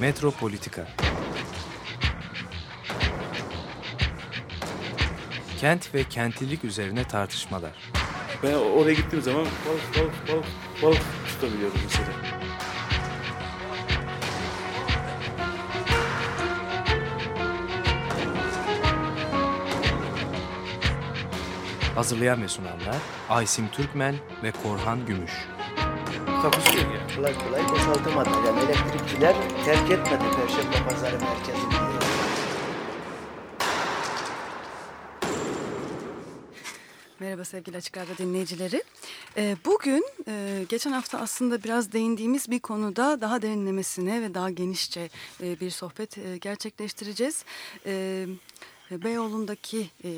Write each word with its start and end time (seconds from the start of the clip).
Metropolitika 0.00 0.86
Kent 5.60 5.94
ve 5.94 6.04
kentlilik 6.04 6.64
üzerine 6.64 7.04
tartışmalar. 7.04 7.72
Ben 8.42 8.54
oraya 8.54 8.92
gittiğim 8.94 9.24
zaman 9.24 9.44
balık 9.44 9.98
balık 9.98 10.28
balık 10.28 10.46
balık 10.82 11.02
tutabiliyorum 11.28 11.78
mesela. 11.84 12.08
Hazırlayan 21.94 22.42
ve 22.42 22.48
sunanlar 22.48 22.96
Aysim 23.28 23.68
Türkmen 23.68 24.14
ve 24.42 24.52
Korhan 24.62 25.06
Gümüş. 25.06 25.32
Takusu 26.50 26.76
yok 26.78 26.86
yani. 26.94 27.16
Kolay 27.16 27.34
kolay 27.38 27.68
boşaltamadı. 27.68 28.30
Yani 28.46 28.60
elektrikçiler 28.60 29.36
terk 29.64 29.90
etmedi 29.90 30.24
Perşembe 30.36 30.88
Pazarı 30.88 31.18
merkezini. 31.20 31.74
Merhaba 37.20 37.44
sevgili 37.44 37.76
Açık 37.76 37.96
Radyo 37.96 38.16
dinleyicileri. 38.18 38.82
Ee, 39.36 39.56
Bugün 39.64 40.06
e, 40.28 40.64
geçen 40.68 40.92
hafta 40.92 41.18
aslında 41.18 41.64
biraz 41.64 41.92
değindiğimiz 41.92 42.50
bir 42.50 42.60
konuda 42.60 43.20
daha 43.20 43.42
derinlemesine 43.42 44.22
ve 44.22 44.34
daha 44.34 44.50
genişçe 44.50 45.10
e, 45.42 45.60
bir 45.60 45.70
sohbet 45.70 46.18
e, 46.18 46.36
gerçekleştireceğiz. 46.36 47.44
Ee, 47.86 48.26
Beyoğlu'ndaki 48.90 49.90
e, 50.04 50.10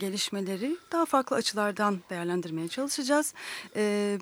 gelişmeleri 0.00 0.76
daha 0.92 1.06
farklı 1.06 1.36
açılardan 1.36 1.98
değerlendirmeye 2.10 2.68
çalışacağız. 2.68 3.34
Ee, 3.76 3.82
e, 3.82 4.18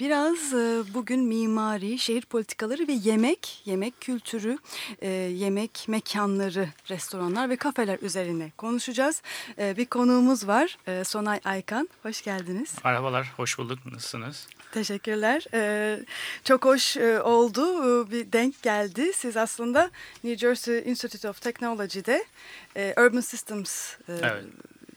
Biraz 0.00 0.54
e, 0.54 0.82
bugün 0.94 1.20
mimari, 1.24 1.98
şehir 1.98 2.22
politikaları 2.22 2.88
ve 2.88 2.92
yemek, 2.92 3.62
yemek 3.64 4.00
kültürü, 4.00 4.58
e, 5.00 5.08
yemek 5.10 5.84
mekanları, 5.88 6.68
restoranlar 6.90 7.50
ve 7.50 7.56
kafeler 7.56 7.98
üzerine 8.02 8.50
konuşacağız. 8.58 9.22
E, 9.58 9.76
Bir 9.76 9.86
konuğumuz 9.86 10.46
var, 10.48 10.78
e, 10.86 11.04
Sonay 11.04 11.40
Aykan. 11.44 11.88
Hoş 12.02 12.22
geldiniz. 12.22 12.74
Merhabalar, 12.84 13.32
hoş 13.36 13.58
bulduk. 13.58 13.78
Nasılsınız? 13.92 14.46
Teşekkürler. 14.72 15.44
E, 15.54 16.00
Çok 16.44 16.64
hoş 16.64 16.96
oldu, 17.24 18.10
bir 18.10 18.32
denk 18.32 18.62
geldi. 18.62 19.12
Siz 19.14 19.36
aslında 19.36 19.90
New 20.24 20.38
Jersey 20.48 20.82
Institute 20.90 21.28
of 21.28 21.40
Technology'de 21.40 22.24
Urban 22.76 23.20
Systems 23.20 23.94
Evet. 24.08 24.44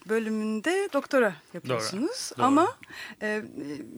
Bölümünde 0.09 0.89
doktora 0.94 1.33
yapıyorsunuz. 1.53 2.31
doğru. 2.38 2.45
Ama 2.45 2.77
e, 3.22 3.41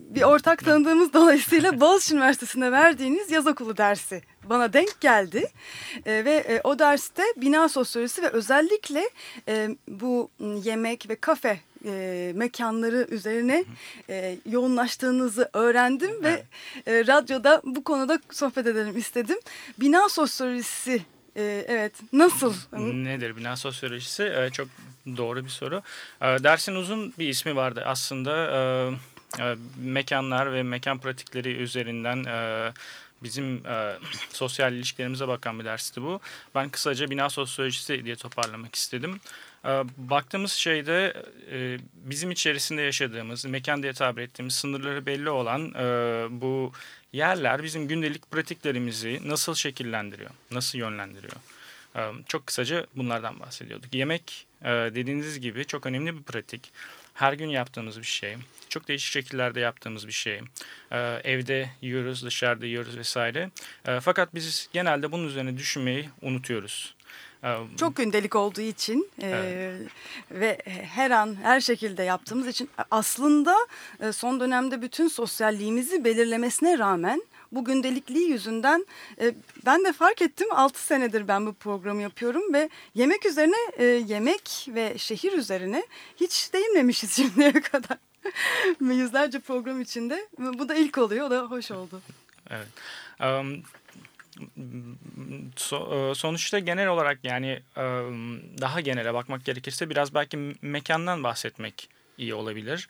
bir 0.09 0.21
ortak 0.21 0.66
tanıdığımız 0.66 1.13
dolayısıyla 1.13 1.79
Boğaziçi 1.81 2.13
Üniversitesi'nde 2.16 2.71
verdiğiniz 2.71 3.31
yaz 3.31 3.47
okulu 3.47 3.77
dersi 3.77 4.21
bana 4.43 4.73
denk 4.73 5.01
geldi. 5.01 5.47
E, 6.05 6.25
ve 6.25 6.31
e, 6.31 6.61
o 6.63 6.79
derste 6.79 7.23
bina 7.38 7.69
sosyolojisi 7.69 8.21
ve 8.21 8.29
özellikle 8.29 9.09
e, 9.47 9.69
bu 9.88 10.29
m, 10.39 10.59
yemek 10.63 11.09
ve 11.09 11.16
kafe 11.16 11.59
e, 11.85 12.31
mekanları 12.35 13.07
üzerine 13.11 13.66
e, 14.09 14.38
yoğunlaştığınızı 14.49 15.49
öğrendim 15.53 16.23
ve 16.23 16.44
e, 16.88 17.07
radyoda 17.07 17.61
bu 17.63 17.83
konuda 17.83 18.19
sohbet 18.31 18.67
edelim 18.67 18.97
istedim. 18.97 19.38
Bina 19.79 20.09
sosyolojisi 20.09 21.01
e, 21.35 21.66
evet 21.67 21.94
nasıl? 22.13 22.53
Nedir 22.77 23.38
bina 23.38 23.55
sosyolojisi? 23.57 24.23
Ee, 24.23 24.49
çok 24.53 24.67
doğru 25.17 25.43
bir 25.45 25.49
soru. 25.49 25.81
Ee, 26.21 26.25
dersin 26.25 26.75
uzun 26.75 27.13
bir 27.19 27.29
ismi 27.29 27.55
vardı 27.55 27.83
aslında. 27.85 28.52
Ee, 28.52 28.93
e, 29.39 29.55
mekanlar 29.77 30.53
ve 30.53 30.63
mekan 30.63 30.99
pratikleri 30.99 31.49
üzerinden 31.49 32.23
e, 32.23 32.71
bizim 33.23 33.66
e, 33.67 33.97
sosyal 34.29 34.73
ilişkilerimize 34.73 35.28
bakan 35.28 35.59
bir 35.59 35.66
dersti 35.66 36.01
bu. 36.01 36.19
Ben 36.56 36.69
kısaca 36.69 37.09
bina 37.09 37.29
sosyolojisi 37.29 38.06
diye 38.06 38.16
toparlamak 38.16 38.75
istedim. 38.75 39.19
Baktığımız 39.97 40.51
şeyde 40.51 41.23
e, 41.51 41.78
bizim 41.94 42.31
içerisinde 42.31 42.81
yaşadığımız, 42.81 43.45
mekan 43.45 43.84
diye 43.84 43.94
tabir 43.94 44.22
ettiğimiz 44.22 44.53
sınırları 44.53 45.05
belli 45.05 45.29
olan 45.29 45.73
e, 45.73 45.84
bu 46.41 46.72
yerler 47.13 47.63
bizim 47.63 47.88
gündelik 47.88 48.31
pratiklerimizi 48.31 49.19
nasıl 49.25 49.55
şekillendiriyor, 49.55 50.31
nasıl 50.51 50.78
yönlendiriyor? 50.79 51.35
Çok 52.28 52.47
kısaca 52.47 52.85
bunlardan 52.95 53.39
bahsediyorduk. 53.39 53.95
Yemek 53.95 54.47
e, 54.62 54.70
dediğiniz 54.70 55.40
gibi 55.40 55.66
çok 55.66 55.86
önemli 55.86 56.18
bir 56.18 56.24
pratik. 56.24 56.72
Her 57.14 57.34
gün 57.34 57.50
yaptığımız 57.50 58.00
bir 58.00 58.03
şey. 58.03 58.36
Çok 58.70 58.88
değişik 58.88 59.12
şekillerde 59.12 59.59
yaptığımız 59.59 60.08
bir 60.08 60.12
şey. 60.14 60.42
Ee, 60.92 60.97
Evde 61.24 61.70
yiyoruz, 61.81 62.25
dışarıda 62.25 62.66
yiyoruz 62.66 62.97
vesaire. 62.97 63.50
Ee, 63.88 64.00
Fakat 64.00 64.36
biz 64.36 64.70
genelde 64.74 65.12
bunun 65.12 65.28
üzerine 65.28 65.58
düşünmeyi 65.58 66.09
unutuyoruz. 66.22 66.96
Ee, 67.44 67.58
Çok 67.80 67.96
gündelik 67.96 68.36
olduğu 68.36 68.62
için 68.62 69.09
e, 69.22 69.72
ve 70.31 70.58
her 70.94 71.12
an 71.12 71.38
her 71.44 71.62
şekilde 71.62 72.03
yaptığımız 72.03 72.47
için 72.47 72.70
aslında 72.91 73.56
e, 74.00 74.12
son 74.12 74.40
dönemde 74.40 74.81
bütün 74.81 75.08
sosyalliğimizi 75.08 76.03
belirlemesine 76.03 76.78
rağmen 76.80 77.24
bu 77.51 77.65
gündelikliği 77.65 78.29
yüzünden 78.29 78.85
e, 79.21 79.33
ben 79.65 79.85
de 79.85 79.93
fark 79.93 80.21
ettim 80.21 80.47
6 80.51 80.83
senedir 80.83 81.27
ben 81.27 81.45
bu 81.45 81.53
programı 81.53 82.01
yapıyorum 82.01 82.53
ve 82.53 82.69
yemek 82.95 83.25
üzerine 83.25 83.55
e, 83.77 83.83
yemek 83.85 84.67
ve 84.67 84.97
şehir 84.97 85.33
üzerine 85.33 85.85
hiç 86.15 86.53
değinmemişiz 86.53 87.11
şimdiye 87.15 87.51
kadar. 87.51 87.97
Yüzlerce 88.81 89.39
program 89.39 89.81
içinde 89.81 90.27
bu 90.39 90.69
da 90.69 90.75
ilk 90.75 90.97
oluyor 90.97 91.27
o 91.27 91.31
da 91.31 91.41
hoş 91.41 91.71
oldu. 91.71 92.01
Evet. 92.49 92.67
Em, 93.19 93.63
so- 95.55 96.11
e, 96.11 96.16
sonuçta 96.16 96.59
genel 96.59 96.87
olarak 96.87 97.19
yani 97.23 97.47
em, 97.77 98.41
daha 98.61 98.81
genele 98.81 99.13
bakmak 99.13 99.45
gerekirse 99.45 99.89
biraz 99.89 100.13
belki 100.13 100.55
mekandan 100.61 101.23
bahsetmek 101.23 101.89
iyi 102.17 102.33
olabilir. 102.33 102.89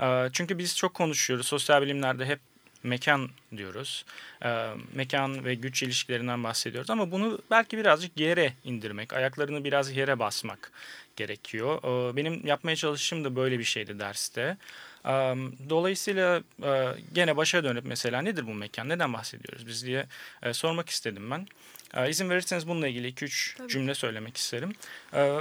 E, 0.00 0.28
Çünkü 0.32 0.58
biz 0.58 0.76
çok 0.76 0.94
konuşuyoruz. 0.94 1.46
Sosyal 1.46 1.82
bilimlerde 1.82 2.26
hep 2.26 2.40
mekan 2.82 3.30
diyoruz. 3.56 4.04
E, 4.44 4.70
Mekan 4.94 5.44
ve 5.44 5.54
güç 5.54 5.82
ilişkilerinden 5.82 6.44
bahsediyoruz 6.44 6.90
ama 6.90 7.10
bunu 7.10 7.38
belki 7.50 7.78
birazcık 7.78 8.20
yere 8.20 8.52
indirmek, 8.64 9.12
ayaklarını 9.12 9.64
biraz 9.64 9.96
yere 9.96 10.18
basmak 10.18 10.72
gerekiyor. 11.16 11.78
E, 12.12 12.16
Benim 12.16 12.46
yapmaya 12.46 12.76
çalıştığım 12.76 13.24
da 13.24 13.36
böyle 13.36 13.58
bir 13.58 13.64
şeydi 13.64 13.98
derste. 13.98 14.56
Um, 15.04 15.54
Dolayısıyla 15.70 16.42
e, 16.62 16.88
gene 17.12 17.36
başa 17.36 17.64
dönüp 17.64 17.84
mesela 17.84 18.22
nedir 18.22 18.46
bu 18.46 18.54
mekan, 18.54 18.88
neden 18.88 19.12
bahsediyoruz 19.12 19.66
biz 19.66 19.86
diye 19.86 20.06
e, 20.42 20.52
sormak 20.52 20.88
istedim 20.90 21.30
ben. 21.30 21.46
E, 21.94 22.10
İzin 22.10 22.30
verirseniz 22.30 22.68
bununla 22.68 22.88
ilgili 22.88 23.08
2-3 23.12 23.68
cümle 23.68 23.94
söylemek 23.94 24.36
isterim. 24.36 24.72
E, 25.14 25.40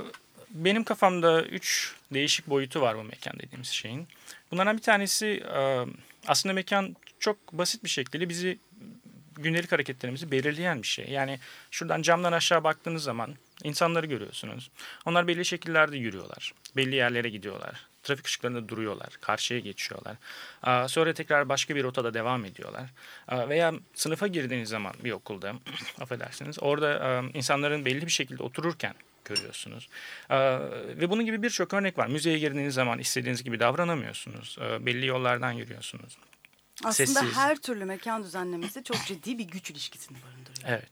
Benim 0.50 0.84
kafamda 0.84 1.44
3 1.44 1.96
değişik 2.14 2.48
boyutu 2.48 2.82
var 2.82 2.98
bu 2.98 3.04
mekan 3.04 3.40
dediğimiz 3.40 3.68
şeyin. 3.68 4.08
Bunlardan 4.52 4.78
bir 4.78 4.82
tanesi 4.82 5.44
e, 5.56 5.86
aslında 6.28 6.54
mekan 6.54 6.96
çok 7.20 7.54
basit 7.54 7.84
bir 7.84 7.90
şekilde 7.90 8.30
bizi 8.30 8.60
gündelik 9.36 9.72
hareketlerimizi 9.72 10.32
belirleyen 10.32 10.82
bir 10.82 10.88
şey. 10.88 11.06
Yani 11.10 11.40
şuradan 11.72 12.02
camdan 12.02 12.32
aşağı 12.32 12.64
baktığınız 12.64 13.04
zaman 13.04 13.36
insanları 13.64 14.06
görüyorsunuz. 14.06 14.72
Onlar 15.06 15.28
belli 15.28 15.46
şekillerde 15.46 15.98
yürüyorlar. 15.98 16.54
Belli 16.76 16.96
yerlere 16.96 17.30
gidiyorlar. 17.30 17.86
Trafik 18.04 18.28
ışıklarında 18.28 18.70
duruyorlar. 18.70 19.10
Karşıya 19.22 19.60
geçiyorlar. 19.60 20.16
Sonra 20.88 21.14
tekrar 21.14 21.50
başka 21.50 21.76
bir 21.76 21.84
rotada 21.84 22.14
devam 22.14 22.46
ediyorlar. 22.46 22.90
Veya 23.32 23.74
sınıfa 23.94 24.28
girdiğiniz 24.28 24.70
zaman 24.70 24.94
bir 25.04 25.12
okulda, 25.12 25.54
affedersiniz, 26.00 26.58
orada 26.64 27.24
insanların 27.34 27.86
belli 27.86 28.06
bir 28.06 28.12
şekilde 28.12 28.44
otururken 28.44 28.94
görüyorsunuz. 29.26 29.90
Ve 31.02 31.10
bunun 31.10 31.26
gibi 31.26 31.44
birçok 31.44 31.74
örnek 31.74 31.98
var. 31.98 32.08
Müzeye 32.08 32.40
girdiğiniz 32.40 32.74
zaman 32.74 33.00
istediğiniz 33.00 33.44
gibi 33.44 33.60
davranamıyorsunuz. 33.60 34.58
Belli 34.80 35.06
yollardan 35.06 35.52
yürüyorsunuz. 35.52 36.18
Aslında 36.84 37.20
Sessiz. 37.20 37.36
her 37.36 37.58
türlü 37.58 37.86
mekan 37.86 38.24
düzenlemesi 38.24 38.84
çok 38.84 39.06
ciddi 39.06 39.38
bir 39.38 39.44
güç 39.44 39.72
ilişkisini 39.72 40.18
barındırıyor. 40.22 40.70
Evet. 40.70 40.92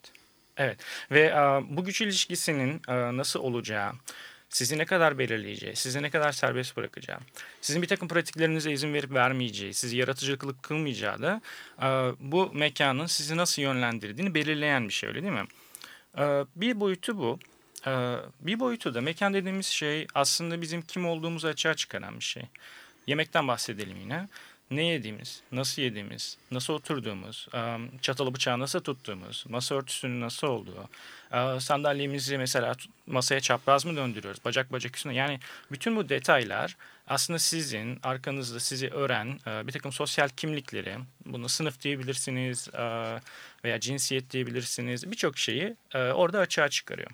Evet. 0.57 0.79
Ve 1.11 1.33
bu 1.69 1.85
güç 1.85 2.01
ilişkisinin 2.01 2.81
nasıl 3.17 3.39
olacağı, 3.39 3.91
sizi 4.49 4.77
ne 4.77 4.85
kadar 4.85 5.17
belirleyeceği, 5.17 5.75
sizi 5.75 6.01
ne 6.01 6.09
kadar 6.09 6.31
serbest 6.31 6.77
bırakacağı, 6.77 7.19
sizin 7.61 7.81
bir 7.81 7.87
takım 7.87 8.07
pratiklerinize 8.07 8.71
izin 8.71 8.93
verip 8.93 9.13
vermeyeceği, 9.13 9.73
sizi 9.73 9.97
yaratıcılık 9.97 10.63
kılmayacağı 10.63 11.21
da 11.21 11.41
bu 12.19 12.51
mekanın 12.53 13.05
sizi 13.05 13.37
nasıl 13.37 13.61
yönlendirdiğini 13.61 14.33
belirleyen 14.33 14.87
bir 14.87 14.93
şey 14.93 15.09
öyle 15.09 15.23
değil 15.23 15.33
mi? 15.33 15.45
Bir 16.55 16.79
boyutu 16.79 17.17
bu. 17.17 17.39
Bir 18.39 18.59
boyutu 18.59 18.93
da 18.93 19.01
mekan 19.01 19.33
dediğimiz 19.33 19.65
şey 19.65 20.07
aslında 20.15 20.61
bizim 20.61 20.81
kim 20.81 21.07
olduğumuzu 21.07 21.47
açığa 21.47 21.73
çıkaran 21.73 22.19
bir 22.19 22.23
şey. 22.23 22.43
Yemekten 23.07 23.47
bahsedelim 23.47 23.97
yine. 23.97 24.27
Ne 24.71 24.85
yediğimiz, 24.85 25.41
nasıl 25.51 25.81
yediğimiz, 25.81 26.37
nasıl 26.51 26.73
oturduğumuz, 26.73 27.47
çatalı 28.01 28.33
bıçağı 28.33 28.59
nasıl 28.59 28.79
tuttuğumuz, 28.79 29.45
masa 29.49 29.75
örtüsünün 29.75 30.21
nasıl 30.21 30.47
olduğu, 30.47 30.89
sandalyemizi 31.59 32.37
mesela 32.37 32.75
masaya 33.05 33.39
çapraz 33.39 33.85
mı 33.85 33.95
döndürüyoruz, 33.95 34.45
bacak 34.45 34.71
bacak 34.71 34.95
üstüne. 34.95 35.15
Yani 35.15 35.39
bütün 35.71 35.95
bu 35.95 36.09
detaylar 36.09 36.77
aslında 37.07 37.39
sizin 37.39 37.99
arkanızda 38.03 38.59
sizi 38.59 38.89
öğren 38.89 39.39
bir 39.67 39.71
takım 39.71 39.91
sosyal 39.91 40.29
kimlikleri, 40.29 40.95
bunu 41.25 41.49
sınıf 41.49 41.81
diyebilirsiniz 41.81 42.69
veya 43.63 43.79
cinsiyet 43.79 44.31
diyebilirsiniz, 44.31 45.11
birçok 45.11 45.37
şeyi 45.37 45.75
orada 45.93 46.39
açığa 46.39 46.69
çıkarıyor. 46.69 47.11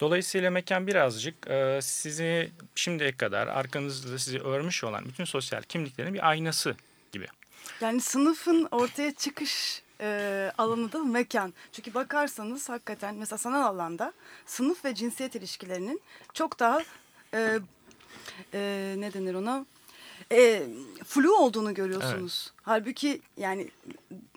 Dolayısıyla 0.00 0.50
mekan 0.50 0.86
birazcık 0.86 1.50
e, 1.50 1.78
sizi 1.82 2.50
şimdiye 2.74 3.12
kadar 3.12 3.46
arkanızda 3.46 4.18
sizi 4.18 4.40
örmüş 4.40 4.84
olan 4.84 5.04
bütün 5.04 5.24
sosyal 5.24 5.62
kimliklerin 5.62 6.14
bir 6.14 6.28
aynası 6.28 6.76
gibi. 7.12 7.26
Yani 7.80 8.00
sınıfın 8.00 8.68
ortaya 8.70 9.14
çıkış 9.14 9.82
e, 10.00 10.52
alanı 10.58 10.92
da 10.92 10.98
mekan. 10.98 11.54
Çünkü 11.72 11.94
bakarsanız 11.94 12.68
hakikaten 12.68 13.14
mesela 13.14 13.38
sanal 13.38 13.66
alanda 13.66 14.12
sınıf 14.46 14.84
ve 14.84 14.94
cinsiyet 14.94 15.34
ilişkilerinin 15.34 16.00
çok 16.34 16.58
daha 16.58 16.82
e, 17.34 17.58
e, 18.54 18.94
ne 18.98 19.12
denir 19.12 19.34
ona 19.34 19.66
e, 20.32 20.62
flu 21.04 21.36
olduğunu 21.36 21.74
görüyorsunuz. 21.74 22.50
Evet. 22.50 22.62
Halbuki 22.62 23.20
yani 23.36 23.70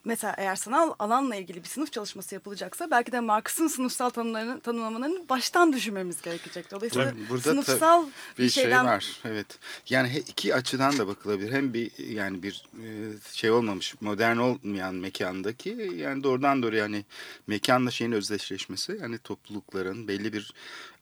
mesela 0.06 0.36
eğer 0.38 0.56
sanal 0.56 0.94
alanla 1.00 1.36
ilgili 1.36 1.64
bir 1.64 1.68
sınıf 1.68 1.92
çalışması 1.92 2.36
yapılacaksa 2.36 2.92
belki 2.92 3.12
de 3.12 3.20
Marx'ın 3.20 3.68
sınıfsal 3.68 4.10
tanımlarını, 4.10 4.60
tanımlamalarını 4.60 5.30
baştan 5.30 5.74
düşünmemiz 5.74 6.22
gerekecek. 6.22 6.72
Dolayısıyla 6.72 7.10
Tabii 7.10 7.30
burada 7.30 7.50
sınıfsal 7.50 8.06
bir, 8.38 8.50
şey 8.50 8.64
şeyden... 8.64 8.84
şey 8.84 8.92
var. 8.94 9.20
Evet. 9.26 9.60
Yani 9.90 10.24
iki 10.28 10.56
açıdan 10.56 10.98
da 10.98 11.08
bakılabilir. 11.08 11.52
Hem 11.52 11.74
bir 11.74 11.92
yani 11.98 12.44
bir 12.44 12.66
e, 12.84 12.88
şey 13.32 13.52
olmamış, 13.52 13.96
modern 14.02 14.38
olmayan 14.38 14.96
mekandaki 14.96 15.92
yani 15.96 16.24
doğrudan 16.24 16.64
doğruya 16.64 16.82
yani 16.82 17.06
mekanla 17.48 17.92
şeyin 17.92 18.12
özdeşleşmesi 18.12 18.98
yani 19.02 19.18
toplulukların 19.18 20.08
belli 20.08 20.34
bir 20.34 20.54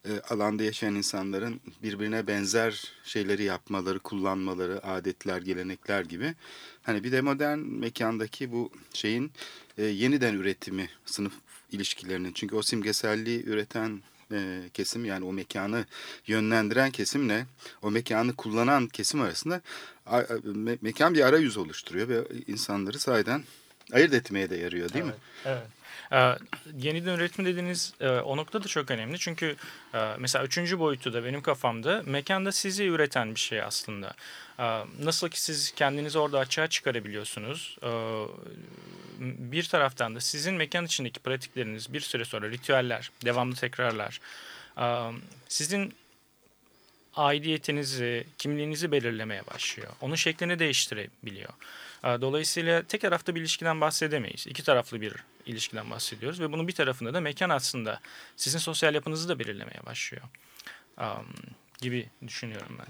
e, 0.05 0.19
alanda 0.29 0.63
yaşayan 0.63 0.95
insanların 0.95 1.61
birbirine 1.83 2.27
benzer 2.27 2.93
şeyleri 3.03 3.43
yapmaları, 3.43 3.99
kullanmaları, 3.99 4.85
adetler, 4.85 5.41
gelenekler 5.41 6.01
gibi. 6.01 6.35
Hani 6.83 7.03
bir 7.03 7.11
de 7.11 7.21
modern 7.21 7.59
mekandaki 7.59 8.51
bu 8.51 8.71
şeyin 8.93 9.31
e, 9.77 9.85
yeniden 9.85 10.33
üretimi 10.33 10.89
sınıf 11.05 11.33
ilişkilerinin. 11.71 12.31
Çünkü 12.33 12.55
o 12.55 12.61
simgeselliği 12.61 13.45
üreten 13.45 14.01
e, 14.31 14.61
kesim 14.73 15.05
yani 15.05 15.25
o 15.25 15.33
mekanı 15.33 15.85
yönlendiren 16.27 16.91
kesimle 16.91 17.45
o 17.81 17.91
mekanı 17.91 18.35
kullanan 18.35 18.87
kesim 18.87 19.21
arasında 19.21 19.61
a, 20.05 20.21
me, 20.43 20.77
mekan 20.81 21.13
bir 21.13 21.21
arayüz 21.21 21.57
oluşturuyor 21.57 22.09
ve 22.09 22.23
insanları 22.47 22.99
sahiden 22.99 23.43
ayırt 23.93 24.13
etmeye 24.13 24.49
de 24.49 24.55
yarıyor 24.55 24.93
değil 24.93 25.05
evet, 25.05 25.15
mi? 25.15 25.21
Evet. 25.45 25.78
Ee, 26.11 26.35
yeniden 26.77 27.15
üretim 27.15 27.45
dediğiniz 27.45 27.93
e, 27.99 28.09
o 28.09 28.37
nokta 28.37 28.63
da 28.63 28.67
çok 28.67 28.91
önemli. 28.91 29.19
Çünkü 29.19 29.55
e, 29.93 30.15
mesela 30.19 30.45
üçüncü 30.45 30.79
boyutu 30.79 31.13
da 31.13 31.23
benim 31.25 31.41
kafamda 31.41 32.03
mekanda 32.05 32.51
sizi 32.51 32.85
üreten 32.85 33.35
bir 33.35 33.39
şey 33.39 33.61
aslında. 33.61 34.13
E, 34.59 34.63
nasıl 34.99 35.29
ki 35.29 35.41
siz 35.41 35.71
kendinizi 35.71 36.19
orada 36.19 36.39
açığa 36.39 36.67
çıkarabiliyorsunuz. 36.67 37.77
E, 37.83 37.89
bir 39.19 39.63
taraftan 39.63 40.15
da 40.15 40.19
sizin 40.19 40.53
mekan 40.55 40.85
içindeki 40.85 41.19
pratikleriniz 41.19 41.93
bir 41.93 42.01
süre 42.01 42.25
sonra 42.25 42.49
ritüeller, 42.49 43.11
devamlı 43.25 43.55
tekrarlar. 43.55 44.19
E, 44.77 44.85
sizin 45.47 45.93
aidiyetinizi, 47.15 48.27
kimliğinizi 48.37 48.91
belirlemeye 48.91 49.47
başlıyor. 49.47 49.89
Onun 50.01 50.15
şeklini 50.15 50.59
değiştirebiliyor. 50.59 51.53
Dolayısıyla 52.03 52.83
tek 52.83 53.01
taraflı 53.01 53.35
bir 53.35 53.41
ilişkiden 53.41 53.81
bahsedemeyiz. 53.81 54.47
İki 54.47 54.63
taraflı 54.63 55.01
bir 55.01 55.13
ilişkiden 55.45 55.91
bahsediyoruz 55.91 56.39
ve 56.39 56.51
bunun 56.51 56.67
bir 56.67 56.73
tarafında 56.73 57.13
da 57.13 57.21
mekan 57.21 57.49
aslında 57.49 57.99
sizin 58.35 58.59
sosyal 58.59 58.95
yapınızı 58.95 59.29
da 59.29 59.39
belirlemeye 59.39 59.85
başlıyor. 59.85 60.23
Um, 60.97 61.27
gibi 61.81 62.09
düşünüyorum 62.27 62.77
ben. 62.79 62.87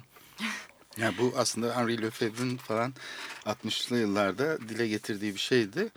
Yani 0.98 1.18
bu 1.18 1.34
aslında 1.38 1.76
Henri 1.76 2.02
Lefebvre'nin 2.02 2.58
falan 2.58 2.94
60'lı 3.46 3.98
yıllarda 3.98 4.62
dile 4.70 4.88
getirdiği 4.88 5.34
bir 5.34 5.40
şeydi. 5.40 5.90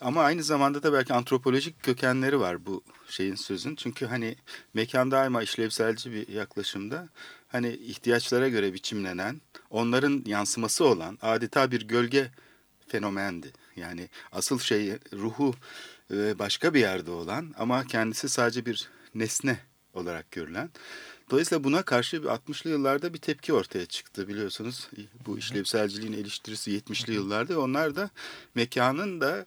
Ama 0.00 0.22
aynı 0.22 0.42
zamanda 0.42 0.82
da 0.82 0.92
belki 0.92 1.14
antropolojik 1.14 1.82
kökenleri 1.82 2.40
var 2.40 2.66
bu 2.66 2.82
şeyin 3.08 3.34
sözün. 3.34 3.76
Çünkü 3.76 4.06
hani 4.06 4.36
mekan 4.74 5.10
daima 5.10 5.42
işlevselci 5.42 6.12
bir 6.12 6.28
yaklaşımda 6.28 7.08
hani 7.48 7.72
ihtiyaçlara 7.72 8.48
göre 8.48 8.74
biçimlenen, 8.74 9.40
onların 9.70 10.22
yansıması 10.26 10.84
olan 10.84 11.18
adeta 11.22 11.70
bir 11.70 11.88
gölge 11.88 12.30
fenomendi. 12.88 13.52
Yani 13.76 14.08
asıl 14.32 14.58
şey 14.58 14.98
ruhu 15.12 15.54
e, 16.10 16.38
başka 16.38 16.74
bir 16.74 16.80
yerde 16.80 17.10
olan 17.10 17.54
ama 17.58 17.84
kendisi 17.84 18.28
sadece 18.28 18.66
bir 18.66 18.88
nesne 19.14 19.58
olarak 19.94 20.30
görülen. 20.30 20.70
Dolayısıyla 21.30 21.64
buna 21.64 21.82
karşı 21.82 22.16
60'lı 22.16 22.70
yıllarda 22.70 23.14
bir 23.14 23.18
tepki 23.18 23.52
ortaya 23.52 23.86
çıktı 23.86 24.28
biliyorsunuz. 24.28 24.88
Bu 25.26 25.38
işlevselciliğin 25.38 26.12
eleştirisi 26.12 26.78
70'li 26.78 27.14
yıllarda. 27.14 27.60
Onlar 27.60 27.96
da 27.96 28.10
mekanın 28.54 29.20
da 29.20 29.46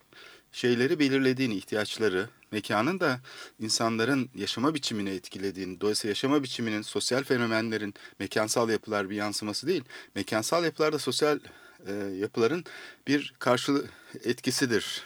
şeyleri 0.52 1.00
belirlediğini, 1.00 1.56
ihtiyaçları, 1.56 2.30
mekanın 2.52 3.00
da 3.00 3.20
insanların 3.60 4.30
yaşama 4.36 4.74
biçimini 4.74 5.10
etkilediğini, 5.10 5.82
dolayısıyla 5.82 6.12
yaşama 6.12 6.44
biçiminin 6.44 6.82
sosyal 6.82 7.24
fenomenlerin 7.24 7.94
mekansal 8.20 8.70
yapılar 8.70 9.10
bir 9.10 9.16
yansıması 9.16 9.68
değil, 9.68 9.84
mekansal 10.16 10.64
yapılar 10.64 10.94
da 10.94 11.00
sosyal 11.00 11.40
e, 11.86 11.94
yapıların 11.94 12.66
bir 13.08 13.34
karşılığı 13.40 13.86
etkisidir 14.24 15.04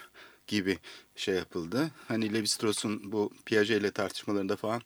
gibi 0.48 0.80
şey 1.16 1.36
yapıldı. 1.36 1.92
Hani 2.08 2.34
Levi-Strauss'un 2.34 3.12
bu 3.12 3.32
Piaget 3.46 3.82
ile 3.82 3.92
tartışmalarında 3.92 4.56
falan 4.56 4.82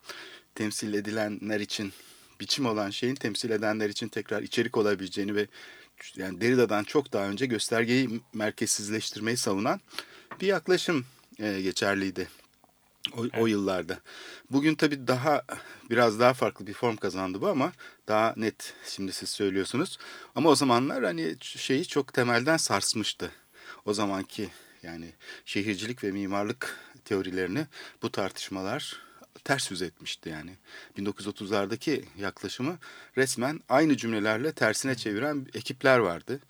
temsil 0.54 0.94
edilenler 0.94 1.60
için 1.60 1.92
biçim 2.40 2.66
olan 2.66 2.90
şeyin 2.90 3.14
temsil 3.14 3.50
edenler 3.50 3.88
için 3.88 4.08
tekrar 4.08 4.42
içerik 4.42 4.76
olabileceğini 4.76 5.34
ve 5.34 5.46
yani 6.16 6.40
Derrida'dan 6.40 6.84
çok 6.84 7.12
daha 7.12 7.28
önce 7.28 7.46
göstergeyi 7.46 8.20
merkezsizleştirmeyi 8.32 9.36
savunan 9.36 9.80
bir 10.40 10.46
yaklaşım 10.46 11.06
e, 11.38 11.60
geçerliydi 11.60 12.28
o, 13.12 13.22
evet. 13.22 13.34
o 13.38 13.46
yıllarda. 13.46 13.98
Bugün 14.50 14.74
tabii 14.74 15.06
daha 15.06 15.42
biraz 15.90 16.20
daha 16.20 16.34
farklı 16.34 16.66
bir 16.66 16.72
form 16.72 16.96
kazandı 16.96 17.40
bu 17.40 17.48
ama 17.48 17.72
daha 18.08 18.34
net 18.36 18.74
şimdi 18.86 19.12
siz 19.12 19.28
söylüyorsunuz. 19.28 19.98
Ama 20.34 20.50
o 20.50 20.54
zamanlar 20.54 21.04
hani 21.04 21.36
şeyi 21.40 21.86
çok 21.86 22.12
temelden 22.12 22.56
sarsmıştı. 22.56 23.30
O 23.84 23.94
zamanki 23.94 24.48
yani 24.82 25.12
şehircilik 25.44 26.04
ve 26.04 26.10
mimarlık 26.10 26.76
teorilerini 27.04 27.66
bu 28.02 28.12
tartışmalar 28.12 28.96
ters 29.44 29.70
yüz 29.70 29.82
etmişti 29.82 30.28
yani. 30.28 30.50
1930'lardaki 30.98 32.04
yaklaşımı 32.18 32.78
resmen 33.16 33.60
aynı 33.68 33.96
cümlelerle 33.96 34.52
tersine 34.52 34.94
çeviren 34.94 35.46
ekipler 35.54 35.98
vardı 35.98 36.40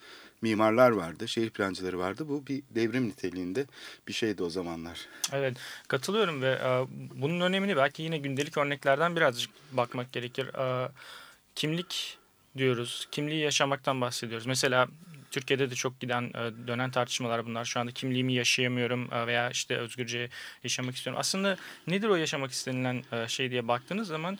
mimarlar 0.42 0.90
vardı, 0.90 1.28
şehir 1.28 1.50
plancıları 1.50 1.98
vardı. 1.98 2.28
Bu 2.28 2.46
bir 2.46 2.62
devrim 2.70 3.08
niteliğinde 3.08 3.66
bir 4.08 4.12
şeydi 4.12 4.42
o 4.42 4.50
zamanlar. 4.50 5.06
Evet, 5.32 5.56
katılıyorum 5.88 6.42
ve 6.42 6.50
e, 6.50 6.86
bunun 7.14 7.40
önemini 7.40 7.76
belki 7.76 8.02
yine 8.02 8.18
gündelik 8.18 8.58
örneklerden 8.58 9.16
birazcık 9.16 9.50
bakmak 9.72 10.12
gerekir. 10.12 10.46
E, 10.46 10.88
kimlik 11.54 12.18
diyoruz, 12.56 13.08
kimliği 13.10 13.40
yaşamaktan 13.40 14.00
bahsediyoruz. 14.00 14.46
Mesela 14.46 14.88
Türkiye'de 15.30 15.70
de 15.70 15.74
çok 15.74 16.00
giden 16.00 16.22
e, 16.22 16.66
dönen 16.66 16.90
tartışmalar 16.90 17.46
bunlar. 17.46 17.64
Şu 17.64 17.80
anda 17.80 17.92
kimliğimi 17.92 18.34
yaşayamıyorum 18.34 19.12
e, 19.12 19.26
veya 19.26 19.50
işte 19.50 19.76
özgürce 19.76 20.28
yaşamak 20.64 20.96
istiyorum. 20.96 21.20
Aslında 21.20 21.56
nedir 21.86 22.08
o 22.08 22.16
yaşamak 22.16 22.50
istenilen 22.50 23.02
e, 23.12 23.28
şey 23.28 23.50
diye 23.50 23.68
baktığınız 23.68 24.08
zaman 24.08 24.38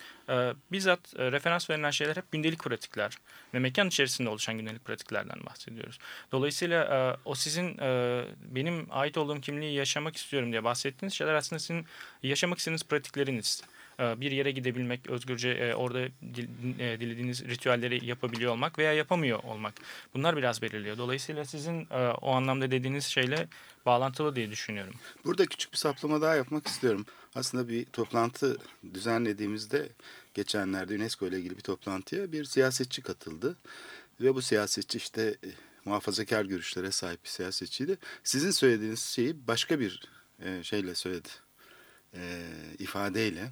bizzat 0.73 1.00
referans 1.19 1.71
verilen 1.71 1.90
şeyler 1.90 2.16
hep 2.16 2.33
gündelik 2.33 2.64
pratikler 2.64 3.12
ve 3.55 3.59
mekan 3.59 3.88
içerisinde 3.88 4.28
oluşan 4.28 4.59
gündelik 4.59 4.85
pratiklerden 4.85 5.47
bahsediyoruz. 5.47 5.99
Dolayısıyla 6.33 7.16
o 7.25 7.35
sizin 7.35 7.78
benim 8.55 8.87
ait 8.90 9.19
olduğum 9.19 9.40
kimliği 9.40 9.75
yaşamak 9.75 10.16
istiyorum 10.16 10.50
diye 10.52 10.64
bahsettiğiniz 10.64 11.14
şeyler 11.14 11.35
aslında 11.35 11.61
sizin 11.61 11.87
yaşamak 12.23 12.59
istediğiniz 12.59 12.85
pratikleriniz. 12.85 13.62
E, 14.00 14.21
bir 14.21 14.31
yere 14.31 14.50
gidebilmek, 14.50 15.11
özgürce 15.11 15.49
e, 15.49 15.75
orada 15.75 16.00
e, 16.00 16.11
dilediğiniz 17.00 17.45
ritüelleri 17.45 18.07
yapabiliyor 18.07 18.53
olmak 18.53 18.79
veya 18.79 18.93
yapamıyor 18.93 19.43
olmak. 19.45 19.75
Bunlar 20.15 20.37
biraz 20.37 20.62
belirliyor. 20.62 20.99
Dolayısıyla 20.99 21.45
sizin 21.45 21.87
o 22.23 22.31
anlamda 22.31 22.71
dediğiniz 22.71 23.05
şeyle 23.05 23.49
bağlantılı 23.87 24.37
diye 24.37 24.50
düşünüyorum. 24.50 24.95
Burada 25.25 25.47
küçük 25.47 25.73
bir 25.73 25.79
saplama 25.79 26.21
daha 26.21 26.35
yapmak 26.35 26.67
istiyorum. 26.67 27.07
Aslında 27.35 27.69
bir 27.69 27.85
toplantı 27.85 28.57
düzenlediğimizde 28.95 29.88
geçenlerde 30.35 30.97
UNESCO 30.97 31.26
ile 31.26 31.38
ilgili 31.38 31.57
bir 31.57 31.62
toplantıya 31.62 32.33
bir 32.33 32.45
siyasetçi 32.45 33.03
katıldı. 33.03 33.57
Ve 34.21 34.35
bu 34.35 34.43
siyasetçi 34.43 34.99
işte 34.99 35.37
muhafazakar 35.85 36.45
görüşlere 36.45 36.91
sahip 36.91 37.25
bir 37.25 37.29
siyasetçiydi. 37.29 37.99
Sizin 38.25 38.50
söylediğiniz 38.50 39.00
şeyi 39.00 39.47
başka 39.47 39.81
bir 39.81 40.09
şeyle 40.62 40.95
söyledi. 40.95 41.29
E, 42.15 42.21
ifadeyle. 42.79 43.50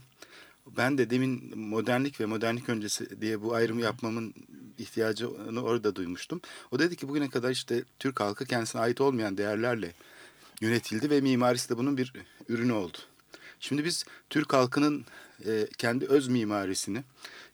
Ben 0.66 0.98
de 0.98 1.10
demin 1.10 1.58
modernlik 1.58 2.20
ve 2.20 2.26
modernlik 2.26 2.68
öncesi 2.68 3.20
diye 3.20 3.42
bu 3.42 3.54
ayrımı 3.54 3.80
yapmamın 3.80 4.34
ihtiyacını 4.78 5.62
orada 5.62 5.96
duymuştum. 5.96 6.40
O 6.70 6.78
dedi 6.78 6.96
ki 6.96 7.08
bugüne 7.08 7.30
kadar 7.30 7.50
işte 7.50 7.84
Türk 7.98 8.20
halkı 8.20 8.44
kendisine 8.44 8.82
ait 8.82 9.00
olmayan 9.00 9.36
değerlerle 9.38 9.92
yönetildi 10.60 11.10
ve 11.10 11.20
mimarisi 11.20 11.70
de 11.70 11.78
bunun 11.78 11.96
bir 11.96 12.12
ürünü 12.48 12.72
oldu. 12.72 12.98
Şimdi 13.60 13.84
biz 13.84 14.04
Türk 14.30 14.52
halkının 14.52 15.04
e, 15.46 15.66
kendi 15.78 16.06
öz 16.06 16.28
mimarisini, 16.28 17.04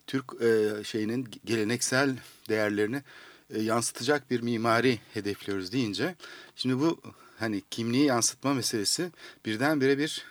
Türk 0.07 0.43
e, 0.43 0.71
şeyinin 0.85 1.29
geleneksel 1.45 2.17
değerlerini 2.49 3.03
e, 3.51 3.61
yansıtacak 3.61 4.31
bir 4.31 4.41
mimari 4.41 5.01
hedefliyoruz 5.15 5.73
deyince 5.73 6.15
şimdi 6.57 6.79
bu 6.79 7.01
hani 7.39 7.63
kimliği 7.71 8.05
yansıtma 8.05 8.55
meselesi 8.55 9.11
birdenbire 9.47 9.99
bir 9.99 10.25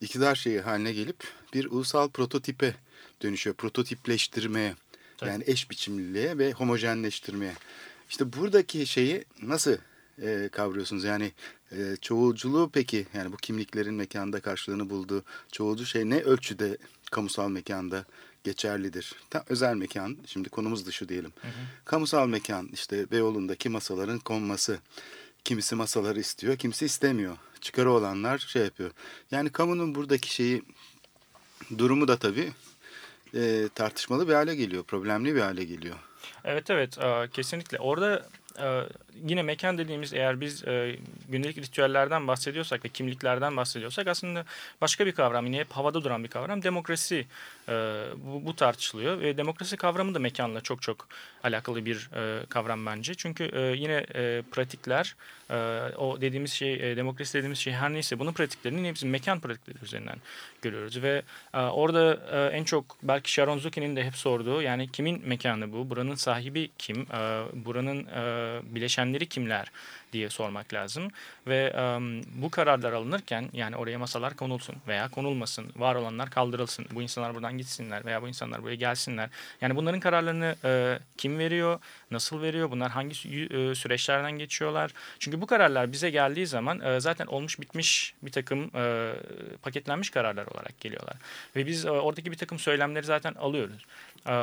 iktidar 0.00 0.34
şeyi 0.34 0.60
haline 0.60 0.92
gelip 0.92 1.16
bir 1.54 1.64
ulusal 1.64 2.08
prototipe 2.08 2.74
dönüşüyor. 3.22 3.56
Prototipleştirmeye 3.56 4.74
yani 5.22 5.44
eş 5.46 5.70
biçimliliğe 5.70 6.38
ve 6.38 6.52
homojenleştirmeye. 6.52 7.54
İşte 8.10 8.32
buradaki 8.32 8.86
şeyi 8.86 9.24
nasıl 9.42 9.76
e, 10.22 10.48
kavruyorsunuz? 10.52 11.04
Yani 11.04 11.32
e, 11.72 11.96
çoğulculuğu 12.00 12.70
peki 12.72 13.06
yani 13.14 13.32
bu 13.32 13.36
kimliklerin 13.36 13.94
mekanda 13.94 14.40
karşılığını 14.40 14.90
bulduğu 14.90 15.24
çoğulcu 15.52 15.86
şey 15.86 16.10
ne 16.10 16.20
ölçüde 16.20 16.78
kamusal 17.10 17.48
mekanda 17.48 18.04
geçerlidir? 18.44 19.14
Ta, 19.30 19.44
özel 19.48 19.74
mekan 19.74 20.16
şimdi 20.26 20.48
konumuz 20.48 20.86
dışı 20.86 21.08
diyelim. 21.08 21.32
Hı 21.42 21.48
hı. 21.48 21.52
Kamusal 21.84 22.26
mekan 22.28 22.68
işte 22.72 23.10
Beyoğlu'ndaki 23.10 23.68
masaların 23.68 24.18
konması. 24.18 24.78
Kimisi 25.46 25.74
masaları 25.74 26.20
istiyor, 26.20 26.56
kimisi 26.56 26.84
istemiyor. 26.84 27.36
Çıkarı 27.60 27.90
olanlar 27.90 28.38
şey 28.38 28.62
yapıyor. 28.62 28.90
Yani 29.30 29.50
kamunun 29.50 29.94
buradaki 29.94 30.34
şeyi 30.34 30.62
durumu 31.78 32.08
da 32.08 32.16
tabii 32.16 32.52
e, 33.34 33.68
tartışmalı 33.74 34.28
bir 34.28 34.34
hale 34.34 34.54
geliyor, 34.54 34.84
problemli 34.84 35.34
bir 35.34 35.40
hale 35.40 35.64
geliyor. 35.64 35.96
Evet 36.44 36.70
evet 36.70 36.98
kesinlikle. 37.32 37.78
Orada 37.78 38.26
ee, 38.60 38.82
yine 39.24 39.42
mekan 39.42 39.78
dediğimiz 39.78 40.12
eğer 40.12 40.40
biz 40.40 40.64
e, 40.64 40.96
gündelik 41.28 41.58
ritüellerden 41.58 42.28
bahsediyorsak 42.28 42.84
ve 42.84 42.88
kimliklerden 42.88 43.56
bahsediyorsak 43.56 44.06
aslında 44.06 44.44
başka 44.80 45.06
bir 45.06 45.12
kavram 45.12 45.46
yine 45.46 45.58
hep 45.58 45.72
havada 45.72 46.04
duran 46.04 46.24
bir 46.24 46.28
kavram 46.28 46.62
demokrasi 46.62 47.26
e, 47.68 47.72
bu, 48.16 48.46
bu 48.46 48.56
tartışılıyor. 48.56 49.20
Ve 49.20 49.36
demokrasi 49.36 49.76
kavramı 49.76 50.14
da 50.14 50.18
mekanla 50.18 50.60
çok 50.60 50.82
çok 50.82 51.08
alakalı 51.42 51.86
bir 51.86 52.10
e, 52.14 52.46
kavram 52.46 52.86
bence. 52.86 53.14
Çünkü 53.14 53.44
e, 53.44 53.60
yine 53.60 54.06
e, 54.14 54.42
pratikler 54.52 55.16
o 55.96 56.20
dediğimiz 56.20 56.52
şey 56.52 56.74
e, 56.74 56.96
demokrasi 56.96 57.34
dediğimiz 57.34 57.58
şey 57.58 57.72
her 57.72 57.92
neyse 57.92 58.18
bunun 58.18 58.32
pratiklerini 58.32 58.78
yine 58.78 58.94
bizim 58.94 59.10
mekan 59.10 59.40
pratikleri 59.40 59.78
üzerinden 59.82 60.16
görüyoruz. 60.62 61.02
Ve 61.02 61.22
e, 61.54 61.58
orada 61.58 62.18
e, 62.32 62.56
en 62.56 62.64
çok 62.64 62.96
belki 63.02 63.32
Sharon 63.32 63.58
Zucchi'nin 63.58 63.96
de 63.96 64.04
hep 64.04 64.16
sorduğu 64.16 64.62
yani 64.62 64.88
kimin 64.92 65.28
mekanı 65.28 65.72
bu? 65.72 65.90
Buranın 65.90 66.14
sahibi 66.14 66.70
kim? 66.78 67.06
Buranın 67.52 68.06
bileşenleri 68.74 69.26
kimler 69.26 69.70
diye 70.12 70.30
sormak 70.30 70.74
lazım. 70.74 71.08
Ve 71.46 71.72
um, 71.96 72.22
bu 72.42 72.50
kararlar 72.50 72.92
alınırken 72.92 73.48
yani 73.52 73.76
oraya 73.76 73.98
masalar 73.98 74.36
konulsun 74.36 74.76
veya 74.88 75.08
konulmasın, 75.08 75.66
var 75.76 75.94
olanlar 75.94 76.30
kaldırılsın, 76.30 76.86
bu 76.94 77.02
insanlar 77.02 77.34
buradan 77.34 77.58
gitsinler 77.58 78.04
veya 78.04 78.22
bu 78.22 78.28
insanlar 78.28 78.62
buraya 78.62 78.74
gelsinler. 78.74 79.30
Yani 79.60 79.76
bunların 79.76 80.00
kararlarını 80.00 80.56
e, 80.64 80.98
kim 81.16 81.38
veriyor, 81.38 81.80
nasıl 82.10 82.42
veriyor, 82.42 82.70
bunlar 82.70 82.90
hangi 82.90 83.14
e, 83.14 83.74
süreçlerden 83.74 84.32
geçiyorlar. 84.32 84.90
Çünkü 85.18 85.40
bu 85.40 85.46
kararlar 85.46 85.92
bize 85.92 86.10
geldiği 86.10 86.46
zaman 86.46 86.80
e, 86.80 87.00
zaten 87.00 87.26
olmuş 87.26 87.60
bitmiş 87.60 88.14
bir 88.22 88.32
takım 88.32 88.70
e, 88.76 89.12
paketlenmiş 89.62 90.10
kararlar 90.10 90.46
olarak 90.46 90.80
geliyorlar. 90.80 91.16
Ve 91.56 91.66
biz 91.66 91.84
e, 91.84 91.90
oradaki 91.90 92.32
bir 92.32 92.36
takım 92.36 92.58
söylemleri 92.58 93.06
zaten 93.06 93.34
alıyoruz 93.34 93.86
e, 94.26 94.34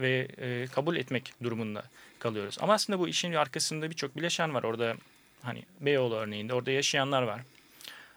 ve 0.00 0.28
e, 0.38 0.66
kabul 0.66 0.96
etmek 0.96 1.32
durumunda 1.42 1.82
kalıyoruz. 2.18 2.56
Ama 2.60 2.72
aslında 2.72 2.98
bu 2.98 3.08
işin 3.08 3.32
arkasında 3.32 3.90
birçok 3.90 4.16
bileşen 4.16 4.54
var. 4.54 4.62
Orada 4.62 4.94
hani 5.42 5.64
Beyoğlu 5.80 6.14
örneğinde 6.14 6.54
orada 6.54 6.70
yaşayanlar 6.70 7.22
var. 7.22 7.40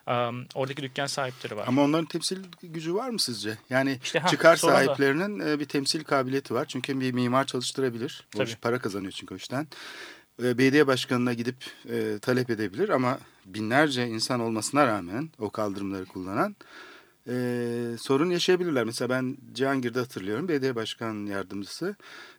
Um, 0.08 0.46
oradaki 0.56 0.82
dükkan 0.82 1.06
sahipleri 1.06 1.58
var. 1.58 1.66
Ama 1.68 1.84
onların 1.84 2.06
temsil 2.06 2.44
gücü 2.64 2.96
var 2.96 3.10
mı 3.10 3.20
sizce? 3.20 3.58
Yani 3.70 4.00
işte, 4.04 4.20
ha, 4.20 4.28
çıkar 4.28 4.56
sahiplerinin 4.56 5.40
da. 5.40 5.50
E, 5.50 5.60
bir 5.60 5.66
temsil 5.66 6.04
kabiliyeti 6.04 6.54
var. 6.54 6.66
Çünkü 6.66 7.00
bir 7.00 7.12
mimar 7.12 7.46
çalıştırabilir. 7.46 8.28
O 8.38 8.44
para 8.62 8.80
kazanıyor 8.80 9.12
çünkü 9.12 9.34
o 9.34 9.38
işten. 9.38 9.68
E, 10.44 10.58
belediye 10.58 10.88
başkanına 10.88 11.34
gidip 11.34 11.56
e, 11.90 12.20
talep 12.22 12.50
edebilir 12.50 12.90
ama 12.90 13.20
binlerce 13.46 14.08
insan 14.08 14.40
olmasına 14.40 14.88
rağmen 14.88 15.30
o 15.40 15.50
kaldırımları 15.50 16.06
kullanan 16.06 16.56
e, 17.28 17.98
sorun 18.00 18.30
yaşayabilirler. 18.30 18.84
Mesela 18.84 19.10
ben 19.10 19.38
Cihangir'de 19.54 20.00
hatırlıyorum 20.00 20.48
belediye 20.48 20.76
başkan 20.76 21.26
yardımcısı 21.26 21.96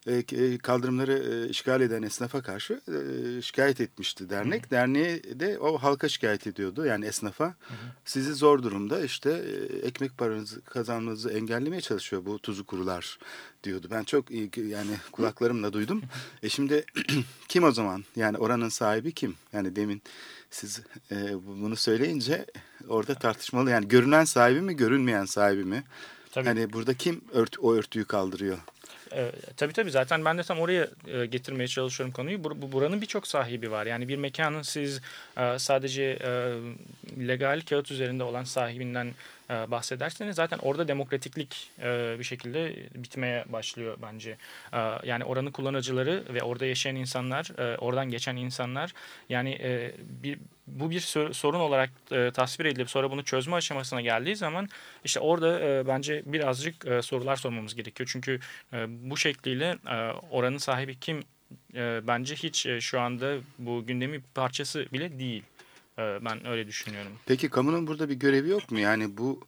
e, 0.07 0.15
e, 0.15 0.59
kaldırımları 0.59 1.13
e, 1.13 1.49
işgal 1.49 1.81
eden 1.81 2.03
esnafa 2.03 2.43
karşı 2.43 2.81
e, 2.89 3.43
şikayet 3.43 3.81
etmişti 3.81 4.31
dernek. 4.31 4.63
Hı 4.63 4.67
hı. 4.67 4.71
Derneği 4.71 5.41
de 5.41 5.59
o 5.59 5.79
halka 5.79 6.09
şikayet 6.09 6.47
ediyordu 6.47 6.87
yani 6.87 7.07
esnafa. 7.07 7.45
Hı 7.45 7.51
hı. 7.51 7.77
Sizi 8.05 8.35
zor 8.35 8.63
durumda 8.63 9.05
işte 9.05 9.31
e, 9.31 9.87
ekmek 9.87 10.19
paranızı 10.19 10.63
kazanmanızı 10.63 11.31
engellemeye 11.31 11.81
çalışıyor 11.81 12.27
bu 12.27 12.39
tuzu 12.39 12.67
kurular 12.67 13.19
diyordu. 13.65 13.89
Ben 13.91 14.05
çok 14.05 14.31
iyi 14.31 14.51
yani 14.57 14.91
kulaklarımla 15.13 15.73
duydum. 15.73 16.03
E 16.43 16.49
şimdi 16.49 16.85
kim 17.49 17.65
o 17.65 17.73
zaman? 17.73 18.05
Yani 18.17 18.39
oranın 18.39 18.69
sahibi 18.69 19.13
kim? 19.13 19.35
Yani 19.53 19.77
demin 19.77 20.03
siz 20.57 20.83
e, 21.11 21.17
bunu 21.47 21.77
söyleyince 21.77 22.47
orada 22.89 23.15
tartışmalı. 23.15 23.71
Yani 23.71 23.89
görünen 23.89 24.25
sahibi 24.25 24.61
mi, 24.61 24.77
görünmeyen 24.77 25.25
sahibi 25.25 25.65
mi? 25.65 25.85
Tabii. 26.33 26.47
Hani 26.47 26.73
burada 26.73 26.95
kim 26.95 27.21
ört, 27.33 27.59
o 27.59 27.75
örtüyü 27.75 28.05
kaldırıyor? 28.05 28.59
E, 29.13 29.33
tabii 29.57 29.73
tabii 29.73 29.91
zaten 29.91 30.25
ben 30.25 30.39
de 30.39 30.43
tam 30.43 30.59
oraya 30.61 30.89
e, 31.07 31.27
getirmeye 31.27 31.69
çalışıyorum 31.69 32.13
konuyu. 32.13 32.45
Bur, 32.45 32.53
bu, 32.63 32.73
buranın 32.73 33.01
birçok 33.01 33.27
sahibi 33.27 33.71
var. 33.71 33.87
Yani 33.87 34.09
bir 34.09 34.17
mekanın 34.17 34.63
siz 34.63 35.01
e, 35.37 35.59
sadece 35.59 36.03
e, 36.03 36.31
legal 37.29 37.61
kağıt 37.61 37.91
üzerinde 37.91 38.25
olan 38.25 38.45
sahibinden 38.45 39.13
e, 39.51 39.71
bahsederseniz 39.71 40.37
zaten 40.37 40.59
orada 40.63 40.89
demokratiklik 40.89 41.71
e, 41.83 42.17
bir 42.19 42.25
şekilde 42.25 42.77
bitmeye 42.95 43.45
başlıyor 43.49 43.97
bence. 44.03 44.37
E, 44.73 44.79
yani 45.05 45.25
oranın 45.25 45.51
kullanıcıları 45.51 46.25
ve 46.35 46.43
orada 46.43 46.67
yaşayan 46.67 46.97
insanlar, 46.97 47.59
e, 47.59 47.79
oradan 47.79 48.11
geçen 48.11 48.37
insanlar 48.37 48.93
yani 49.29 49.59
bir 50.23 50.39
bu 50.67 50.91
bir 50.91 51.01
sorun 51.33 51.61
olarak 51.61 51.91
e, 52.13 52.31
tasvir 52.31 52.65
edilip 52.65 52.91
sonra 52.91 53.11
bunu 53.11 53.25
çözme 53.25 53.57
aşamasına 53.57 54.01
geldiği 54.01 54.37
zaman 54.37 54.69
işte 55.05 55.21
orada 55.21 55.61
e, 55.61 55.87
bence 55.87 56.23
birazcık 56.27 56.87
e, 56.87 57.03
sorular 57.03 57.37
sormamız 57.37 57.75
gerekiyor. 57.75 58.09
Çünkü 58.13 58.41
e, 58.73 58.87
bu 59.11 59.17
şekliyle 59.17 59.77
e, 59.87 59.95
oranın 60.31 60.59
sahibi 60.59 61.01
kim 61.01 61.23
e, 61.75 62.01
bence 62.07 62.35
hiç 62.35 62.67
e, 62.67 62.81
şu 62.81 63.01
anda 63.01 63.37
bu 63.59 63.87
gündemin 63.87 64.25
parçası 64.35 64.87
bile 64.93 65.19
değil. 65.19 65.43
E, 65.99 66.25
ben 66.25 66.47
öyle 66.47 66.67
düşünüyorum. 66.67 67.13
Peki 67.27 67.49
kamunun 67.49 67.87
burada 67.87 68.09
bir 68.09 68.15
görevi 68.15 68.49
yok 68.49 68.71
mu? 68.71 68.79
Yani 68.79 69.17
bu 69.17 69.41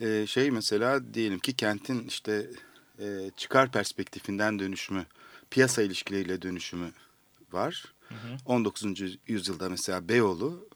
e, 0.00 0.26
şey 0.26 0.50
mesela 0.50 1.14
diyelim 1.14 1.38
ki 1.38 1.56
kentin 1.56 2.08
işte 2.08 2.50
e, 2.98 3.30
çıkar 3.36 3.72
perspektifinden 3.72 4.58
dönüşümü, 4.58 5.06
piyasa 5.50 5.82
ilişkileriyle 5.82 6.42
dönüşümü 6.42 6.92
var. 7.52 7.94
Hı 8.08 8.14
hı. 8.14 8.36
19. 8.46 8.84
yüzyılda 9.26 9.68
mesela 9.68 10.08
Beyoğlu 10.08 10.68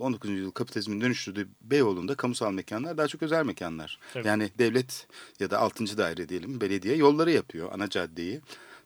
19. 0.00 0.30
yüzyıl 0.30 0.50
kapitalizmin 0.50 1.00
dönüştürdüğü 1.00 1.48
Beyoğlu'nda 1.62 2.14
kamusal 2.14 2.52
mekanlar 2.52 2.98
daha 2.98 3.08
çok 3.08 3.22
özel 3.22 3.44
mekanlar. 3.44 3.98
Tabii. 4.14 4.28
Yani 4.28 4.50
devlet 4.58 5.06
ya 5.40 5.50
da 5.50 5.58
6. 5.58 5.98
daire 5.98 6.28
diyelim 6.28 6.60
belediye 6.60 6.96
yolları 6.96 7.30
yapıyor 7.30 7.68
ana 7.72 7.88
caddeyi. 7.88 8.40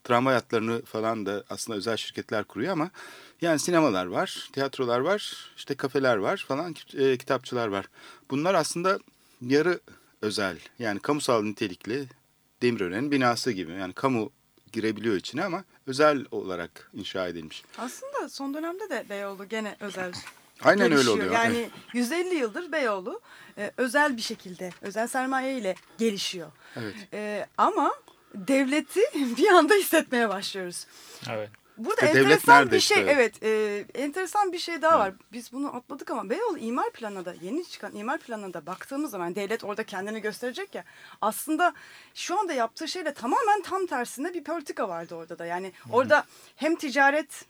Tramvay 0.05 0.35
hatlarını 0.35 0.83
falan 0.83 1.27
da 1.27 1.45
aslında 1.49 1.79
özel 1.79 1.97
şirketler 1.97 2.45
kuruyor 2.45 2.73
ama 2.73 2.91
yani 3.43 3.59
sinemalar 3.59 4.07
var, 4.07 4.49
tiyatrolar 4.53 5.01
var, 5.01 5.51
işte 5.57 5.75
kafeler 5.75 6.17
var 6.17 6.45
falan, 6.49 6.75
e, 6.99 7.19
kitapçılar 7.19 7.69
var. 7.69 7.87
Bunlar 8.31 8.55
aslında 8.55 8.99
yarı 9.41 9.81
özel 10.23 10.59
yani 10.79 11.01
kamusal 11.01 11.43
nitelikli 11.43 12.07
Demirören'in 12.63 13.11
binası 13.11 13.53
gibi. 13.53 13.73
Yani 13.73 13.93
kamu 13.93 14.31
girebiliyor 14.73 15.17
içine 15.17 15.45
ama 15.45 15.65
özel 15.87 16.25
olarak 16.31 16.91
inşa 16.95 17.29
edilmiş. 17.29 17.65
Aslında 17.79 18.29
son 18.29 18.55
dönemde 18.55 18.91
de 18.91 19.07
Beyoğlu 19.11 19.49
gene 19.49 19.77
özel 19.81 20.13
Aynen 20.63 20.89
gelişiyor. 20.89 21.15
öyle 21.17 21.23
oluyor. 21.23 21.35
Yani 21.35 21.71
150 21.93 22.35
yıldır 22.35 22.73
Beyoğlu 22.73 23.21
e, 23.59 23.73
özel 23.77 24.17
bir 24.17 24.23
şekilde, 24.23 24.71
özel 24.81 25.07
sermaye 25.07 25.59
ile 25.59 25.75
gelişiyor. 25.99 26.51
Evet. 26.77 26.95
E, 27.13 27.47
ama 27.59 27.93
devleti 28.35 29.01
bir 29.15 29.49
anda 29.49 29.75
hissetmeye 29.75 30.29
başlıyoruz. 30.29 30.87
Evet. 31.31 31.51
Burada 31.85 32.07
e, 32.07 32.09
enteresan 32.09 32.71
bir 32.71 32.81
şey, 32.81 32.99
işte. 32.99 33.11
evet, 33.11 33.43
e, 33.43 33.85
enteresan 33.95 34.53
bir 34.53 34.59
şey 34.59 34.83
daha 34.83 34.99
var. 34.99 35.13
Biz 35.33 35.53
bunu 35.53 35.77
atladık 35.77 36.11
ama 36.11 36.31
Beyoğlu 36.31 36.59
imar 36.59 36.91
planına 36.91 37.25
da 37.25 37.35
yeni 37.43 37.65
çıkan 37.65 37.97
imar 37.97 38.19
planına 38.19 38.55
da 38.55 38.67
baktığımız 38.67 39.11
zaman 39.11 39.35
devlet 39.35 39.65
orada 39.65 39.85
kendini 39.85 40.21
gösterecek 40.21 40.75
ya. 40.75 40.85
Aslında 41.21 41.75
şu 42.15 42.41
anda 42.41 42.53
yaptığı 42.53 42.89
şeyle 42.89 43.15
tamamen 43.15 43.63
tam 43.63 43.87
tersinde 43.87 44.35
bir 44.35 44.45
politika 44.45 44.89
vardı 44.89 45.15
orada 45.15 45.39
da. 45.39 45.47
Yani 45.47 45.67
Hı. 45.67 45.93
orada 45.93 46.25
hem 46.57 46.75
ticaret 46.75 47.45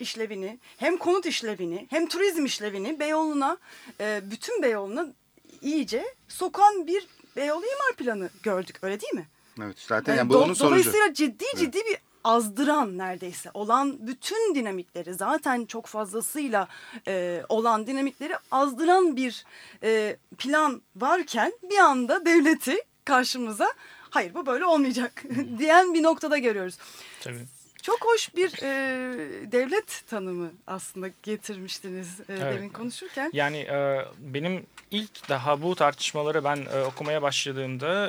işlevini, 0.00 0.58
hem 0.76 0.96
konut 0.96 1.26
işlevini, 1.26 1.86
hem 1.90 2.08
turizm 2.08 2.44
işlevini 2.44 3.00
Beyoğlu'na, 3.00 3.56
e, 4.00 4.20
bütün 4.30 4.62
Beyoğlu'na 4.62 5.06
iyice 5.62 6.04
sokan 6.28 6.86
bir 6.86 7.06
Beyoğlu 7.36 7.66
imar 7.66 7.96
planı 7.96 8.30
gördük. 8.42 8.76
Öyle 8.82 9.00
değil 9.00 9.14
mi? 9.14 9.26
Evet 9.62 9.76
zaten 9.78 10.12
yani, 10.12 10.18
yani 10.18 10.28
bu 10.28 10.34
do- 10.34 10.36
onun 10.36 10.54
sonucu. 10.54 10.70
Dolayısıyla 10.70 11.14
ciddi 11.14 11.44
ciddi 11.56 11.78
evet. 11.78 11.88
bir 11.90 11.98
azdıran 12.24 12.98
neredeyse 12.98 13.50
olan 13.54 14.06
bütün 14.06 14.54
dinamikleri 14.54 15.14
zaten 15.14 15.64
çok 15.64 15.86
fazlasıyla 15.86 16.68
e, 17.08 17.42
olan 17.48 17.86
dinamikleri 17.86 18.34
azdıran 18.50 19.16
bir 19.16 19.44
e, 19.82 20.16
plan 20.38 20.82
varken 20.96 21.52
bir 21.62 21.78
anda 21.78 22.26
devleti 22.26 22.76
karşımıza 23.04 23.72
hayır 24.10 24.34
bu 24.34 24.46
böyle 24.46 24.64
olmayacak 24.64 25.22
diyen 25.58 25.94
bir 25.94 26.02
noktada 26.02 26.38
görüyoruz. 26.38 26.78
Tabii. 27.20 27.46
Çok 27.84 28.04
hoş 28.04 28.34
bir 28.34 28.62
e, 28.62 29.52
devlet 29.52 30.02
tanımı 30.10 30.52
aslında 30.66 31.08
getirmiştiniz 31.22 32.20
e, 32.20 32.24
Evet. 32.28 32.54
demin 32.54 32.68
konuşurken. 32.68 33.30
Yani 33.32 33.56
e, 33.58 34.04
benim 34.18 34.66
ilk 34.90 35.28
daha 35.28 35.62
bu 35.62 35.74
tartışmaları 35.74 36.44
ben 36.44 36.66
e, 36.74 36.82
okumaya 36.82 37.22
başladığımda 37.22 38.06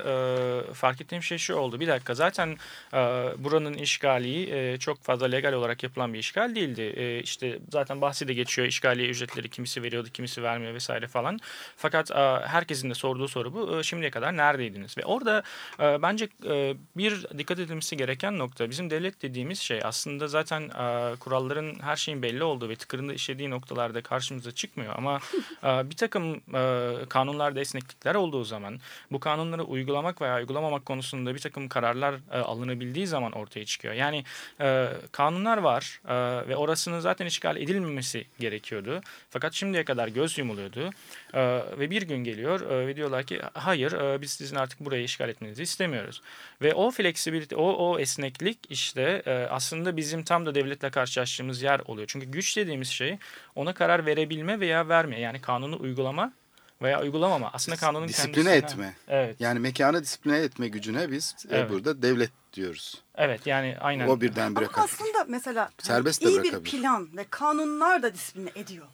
e, 0.69 0.73
fark 0.73 1.01
ettiğim 1.01 1.23
şey 1.23 1.37
şu 1.37 1.55
oldu. 1.55 1.79
Bir 1.79 1.87
dakika 1.87 2.13
zaten 2.15 2.57
e, 2.93 2.97
buranın 3.37 3.73
işgali 3.73 4.49
e, 4.49 4.79
çok 4.79 5.03
fazla 5.03 5.25
legal 5.25 5.53
olarak 5.53 5.83
yapılan 5.83 6.13
bir 6.13 6.19
işgal 6.19 6.55
değildi. 6.55 6.81
E, 6.81 7.19
işte 7.19 7.59
zaten 7.71 8.01
bahsi 8.01 8.27
de 8.27 8.33
geçiyor 8.33 8.67
işgaliye 8.67 9.09
ücretleri 9.09 9.49
kimisi 9.49 9.83
veriyordu 9.83 10.09
kimisi 10.13 10.43
vermiyor 10.43 10.73
vesaire 10.73 11.07
falan. 11.07 11.39
Fakat 11.77 12.11
e, 12.11 12.15
herkesin 12.47 12.89
de 12.89 12.93
sorduğu 12.93 13.27
soru 13.27 13.53
bu. 13.53 13.79
E, 13.79 13.83
şimdiye 13.83 14.11
kadar 14.11 14.37
neredeydiniz? 14.37 14.97
Ve 14.97 15.05
orada 15.05 15.43
e, 15.79 16.01
bence 16.01 16.27
e, 16.49 16.75
bir 16.97 17.25
dikkat 17.37 17.59
edilmesi 17.59 17.97
gereken 17.97 18.39
nokta 18.39 18.69
bizim 18.69 18.89
devlet 18.89 19.21
dediğimiz 19.21 19.64
şey 19.65 19.79
aslında 19.83 20.27
zaten 20.27 20.61
e, 20.61 21.15
kuralların 21.15 21.79
her 21.81 21.95
şeyin 21.95 22.21
belli 22.21 22.43
olduğu 22.43 22.69
ve 22.69 22.75
tıkırında 22.75 23.13
işlediği 23.13 23.49
noktalarda 23.49 24.01
karşımıza 24.01 24.51
çıkmıyor 24.51 24.93
ama 24.97 25.19
e, 25.63 25.89
bir 25.89 25.95
takım 25.95 26.35
e, 26.35 26.93
kanunlarda 27.09 27.59
esneklikler 27.59 28.15
olduğu 28.15 28.43
zaman 28.43 28.79
bu 29.11 29.19
kanunları 29.19 29.63
uygulamak 29.63 30.21
veya 30.21 30.37
uygulamamak 30.37 30.85
konusunda 30.85 31.35
bir 31.35 31.39
takım 31.39 31.69
kararlar 31.69 32.15
e, 32.31 32.37
alınabildiği 32.37 33.07
zaman 33.07 33.31
ortaya 33.31 33.65
çıkıyor. 33.65 33.93
Yani 33.93 34.23
e, 34.61 34.87
kanunlar 35.11 35.57
var 35.57 36.01
e, 36.07 36.47
ve 36.47 36.55
orasının 36.55 36.99
zaten 36.99 37.25
işgal 37.25 37.57
edilmemesi 37.57 38.27
gerekiyordu. 38.39 39.01
Fakat 39.29 39.53
şimdiye 39.53 39.85
kadar 39.85 40.07
göz 40.07 40.37
yumuluyordu 40.37 40.89
E, 41.33 41.41
ve 41.79 41.89
bir 41.89 42.01
gün 42.01 42.17
geliyor 42.23 42.61
e, 42.61 42.87
ve 42.87 42.95
diyorlar 42.95 43.23
ki 43.23 43.41
hayır 43.53 43.91
e, 43.91 44.21
biz 44.21 44.31
sizin 44.31 44.55
artık 44.55 44.79
burayı 44.79 45.03
işgal 45.03 45.29
etmenizi 45.29 45.63
istemiyoruz. 45.63 46.21
Ve 46.61 46.73
o 46.73 46.91
fleksibilite, 46.91 47.55
o, 47.55 47.63
o 47.71 47.99
esneklik 47.99 48.59
işte 48.69 49.23
e, 49.25 49.31
aslında 49.55 49.97
bizim 49.97 50.23
tam 50.23 50.45
da 50.45 50.55
devletle 50.55 50.89
karşılaştığımız 50.91 51.61
yer 51.61 51.79
oluyor. 51.79 52.07
Çünkü 52.11 52.25
güç 52.25 52.57
dediğimiz 52.57 52.87
şey 52.87 53.17
ona 53.55 53.73
karar 53.73 54.05
verebilme 54.05 54.59
veya 54.59 54.89
verme. 54.89 55.19
Yani 55.19 55.41
kanunu 55.41 55.79
uygulama 55.81 56.33
veya 56.81 57.01
uygulamama. 57.01 57.49
Aslında 57.53 57.75
kanunun 57.77 58.07
Disipline 58.07 58.33
kendisine- 58.33 58.55
etme. 58.55 58.95
Evet. 59.07 59.35
Yani 59.39 59.59
mekanı 59.59 60.03
disipline 60.03 60.37
etme 60.37 60.67
gücüne 60.67 61.11
biz 61.11 61.35
e, 61.49 61.55
Evet. 61.57 61.69
burada 61.69 62.01
devlet 62.01 62.31
diyoruz. 62.53 63.01
Evet 63.15 63.47
yani 63.47 63.77
aynen. 63.81 64.07
O 64.07 64.21
birdenbire 64.21 64.65
Ama 64.65 64.71
kar- 64.73 64.83
aslında 64.83 65.25
mesela 65.27 65.69
Serbest 65.79 66.25
de 66.25 66.29
iyi 66.29 66.43
bir 66.43 66.63
plan 66.63 67.09
ve 67.17 67.25
kanunlar 67.29 68.03
da 68.03 68.13
disipline 68.13 68.49
ediyor. 68.55 68.85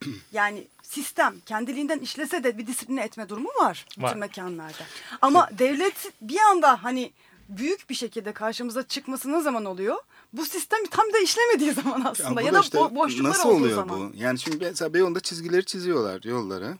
Yani 0.32 0.64
sistem 0.82 1.34
kendiliğinden 1.46 1.98
işlese 1.98 2.44
de 2.44 2.58
bir 2.58 2.66
disipline 2.66 3.04
etme 3.04 3.28
durumu 3.28 3.48
var 3.48 3.84
bütün 3.90 4.02
Var. 4.02 4.14
mekanlarda. 4.16 4.84
Ama 5.22 5.48
devlet 5.58 6.12
bir 6.22 6.38
anda 6.50 6.84
hani 6.84 7.12
büyük 7.56 7.90
bir 7.90 7.94
şekilde 7.94 8.32
karşımıza 8.32 8.82
çıkması 8.82 9.32
ne 9.32 9.40
zaman 9.40 9.64
oluyor? 9.64 9.96
Bu 10.32 10.44
sistem 10.44 10.78
tam 10.90 11.12
da 11.12 11.18
işlemediği 11.18 11.72
zaman 11.72 12.02
aslında 12.04 12.40
ya, 12.40 12.46
burada 12.46 12.58
da 12.58 12.62
işte 12.62 12.78
bo- 12.78 12.94
boşluklar 12.94 13.30
nasıl 13.30 13.48
olduğu 13.48 13.56
oluyor 13.56 13.76
zaman. 13.76 14.12
bu? 14.12 14.16
Yani 14.16 14.38
şimdi 14.38 14.56
mesela 14.60 14.94
Beyoğlu'nda 14.94 15.20
çizgileri 15.20 15.64
çiziyorlar 15.64 16.22
yolları. 16.24 16.78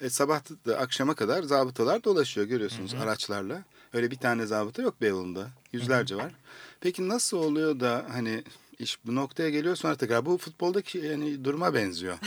E, 0.00 0.10
sabah 0.10 0.40
da 0.66 0.78
akşama 0.78 1.14
kadar 1.14 1.42
zabıtalar 1.42 2.04
dolaşıyor 2.04 2.46
görüyorsunuz 2.46 2.94
araçlarla. 2.94 3.62
Öyle 3.92 4.10
bir 4.10 4.16
tane 4.16 4.46
zabıta 4.46 4.82
yok 4.82 5.00
Beyoğlu'nda. 5.00 5.48
Yüzlerce 5.72 6.16
var. 6.16 6.32
Peki 6.80 7.08
nasıl 7.08 7.36
oluyor 7.36 7.80
da 7.80 8.06
hani 8.12 8.44
iş 8.78 8.98
bu 9.06 9.14
noktaya 9.14 9.50
geliyor 9.50 9.76
sonra 9.76 9.94
tekrar 9.96 10.26
bu 10.26 10.38
futboldaki 10.38 10.98
yani 10.98 11.44
duruma 11.44 11.74
benziyor. 11.74 12.18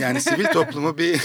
Yani 0.00 0.20
sivil 0.20 0.44
toplumu 0.44 0.98
bir 0.98 1.20